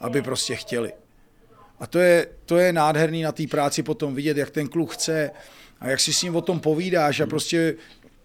Aby 0.00 0.22
prostě 0.22 0.56
chtěli. 0.56 0.92
A 1.80 1.86
to 1.86 1.98
je, 1.98 2.26
to 2.44 2.56
je 2.56 2.72
nádherný 2.72 3.22
na 3.22 3.32
té 3.32 3.46
práci 3.46 3.82
potom 3.82 4.14
vidět, 4.14 4.36
jak 4.36 4.50
ten 4.50 4.68
kluk 4.68 4.92
chce 4.92 5.30
a 5.80 5.88
jak 5.88 6.00
si 6.00 6.12
s 6.12 6.22
ním 6.22 6.36
o 6.36 6.40
tom 6.40 6.60
povídáš 6.60 7.20
a 7.20 7.26
prostě 7.26 7.74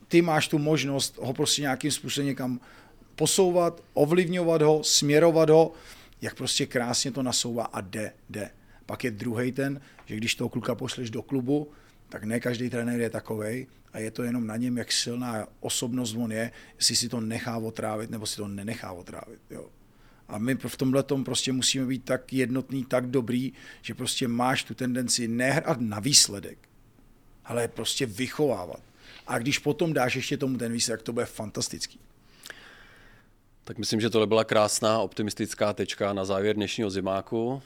ty 0.07 0.21
máš 0.21 0.47
tu 0.47 0.57
možnost 0.57 1.17
ho 1.21 1.33
prostě 1.33 1.61
nějakým 1.61 1.91
způsobem 1.91 2.27
někam 2.27 2.59
posouvat, 3.15 3.81
ovlivňovat 3.93 4.61
ho, 4.61 4.83
směrovat 4.83 5.49
ho 5.49 5.71
jak 6.23 6.35
prostě 6.35 6.65
krásně 6.65 7.11
to 7.11 7.23
nasouvá 7.23 7.63
a 7.63 7.81
jde, 7.81 8.13
jde. 8.29 8.49
Pak 8.85 9.03
je 9.03 9.11
druhý 9.11 9.51
ten, 9.51 9.81
že 10.05 10.15
když 10.15 10.35
toho 10.35 10.49
kluka 10.49 10.75
pošleš 10.75 11.09
do 11.09 11.21
klubu, 11.21 11.71
tak 12.09 12.23
ne 12.23 12.39
každý 12.39 12.69
trenér 12.69 12.99
je 12.99 13.09
takovej 13.09 13.67
a 13.93 13.99
je 13.99 14.11
to 14.11 14.23
jenom 14.23 14.47
na 14.47 14.57
něm, 14.57 14.77
jak 14.77 14.91
silná 14.91 15.47
osobnost 15.59 16.15
on 16.15 16.31
je, 16.31 16.51
jestli 16.75 16.95
si 16.95 17.09
to 17.09 17.21
nechá 17.21 17.57
otrávit 17.57 18.09
nebo 18.09 18.25
si 18.25 18.37
to 18.37 18.47
nenechá 18.47 18.91
otrávit. 18.91 19.39
Jo. 19.49 19.69
A 20.27 20.37
my 20.37 20.55
v 20.55 20.77
tomhle 20.77 21.03
tom 21.03 21.23
prostě 21.23 21.51
musíme 21.51 21.85
být 21.85 22.05
tak 22.05 22.33
jednotný, 22.33 22.85
tak 22.85 23.07
dobrý, 23.07 23.53
že 23.81 23.93
prostě 23.93 24.27
máš 24.27 24.63
tu 24.63 24.73
tendenci 24.73 25.27
nehrát 25.27 25.81
na 25.81 25.99
výsledek, 25.99 26.57
ale 27.45 27.67
prostě 27.67 28.05
vychovávat. 28.05 28.83
A 29.27 29.37
když 29.39 29.59
potom 29.59 29.93
dáš 29.93 30.15
ještě 30.15 30.37
tomu 30.37 30.57
ten 30.57 30.71
výsledek, 30.71 31.01
to 31.01 31.13
bude 31.13 31.25
fantastický. 31.25 31.99
Tak 33.65 33.77
myslím, 33.77 34.01
že 34.01 34.09
tohle 34.09 34.27
byla 34.27 34.43
krásná 34.43 34.99
optimistická 34.99 35.73
tečka 35.73 36.13
na 36.13 36.25
závěr 36.25 36.55
dnešního 36.55 36.89
zimáku. 36.89 37.61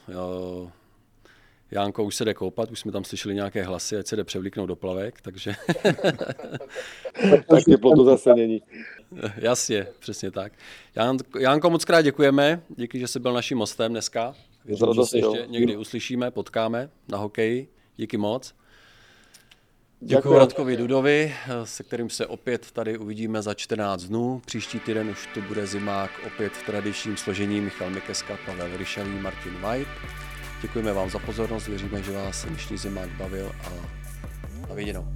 Jánko 1.71 2.03
už 2.03 2.15
se 2.15 2.25
jde 2.25 2.33
koupat, 2.33 2.71
už 2.71 2.79
jsme 2.79 2.91
tam 2.91 3.03
slyšeli 3.03 3.35
nějaké 3.35 3.63
hlasy, 3.63 3.97
ať 3.97 4.07
se 4.07 4.15
jde 4.15 4.23
převlíknout 4.23 4.67
do 4.67 4.75
plavek, 4.75 5.21
takže... 5.21 5.55
tak 7.49 7.63
teplotu 7.69 8.05
zase 8.05 8.33
není. 8.33 8.61
Jasně, 9.37 9.87
přesně 9.99 10.31
tak. 10.31 10.53
Jánko, 11.39 11.69
moc 11.69 11.85
krát 11.85 12.01
děkujeme, 12.01 12.61
díky, 12.69 12.99
že 12.99 13.07
jsi 13.07 13.19
byl 13.19 13.33
naším 13.33 13.57
hostem 13.57 13.91
dneska. 13.91 14.35
Věřím, 14.65 14.87
že 14.93 15.03
se 15.03 15.17
ještě 15.17 15.45
někdy 15.47 15.77
uslyšíme, 15.77 16.31
potkáme 16.31 16.89
na 17.07 17.17
hokeji. 17.17 17.67
Díky 17.97 18.17
moc. 18.17 18.53
Děkuji 19.99 20.37
Radkovi 20.37 20.77
Dudovi, 20.77 21.35
se 21.63 21.83
kterým 21.83 22.09
se 22.09 22.25
opět 22.25 22.71
tady 22.71 22.97
uvidíme 22.97 23.41
za 23.41 23.53
14 23.53 24.03
dnů. 24.03 24.41
Příští 24.45 24.79
týden 24.79 25.09
už 25.09 25.27
to 25.33 25.41
bude 25.41 25.67
zimák 25.67 26.11
opět 26.27 26.53
v 26.53 26.65
tradičním 26.65 27.17
složení 27.17 27.61
Michal 27.61 27.89
Mikeska, 27.89 28.37
Pavel 28.45 28.77
Ryšavý, 28.77 29.19
Martin 29.19 29.53
White. 29.53 29.87
Děkujeme 30.61 30.93
vám 30.93 31.09
za 31.09 31.19
pozornost, 31.19 31.67
věříme, 31.67 32.03
že 32.03 32.11
vás 32.11 32.45
dnešní 32.45 32.77
zimák 32.77 33.09
bavil 33.09 33.51
a 33.63 33.69
na 34.69 34.75
viděnou. 34.75 35.07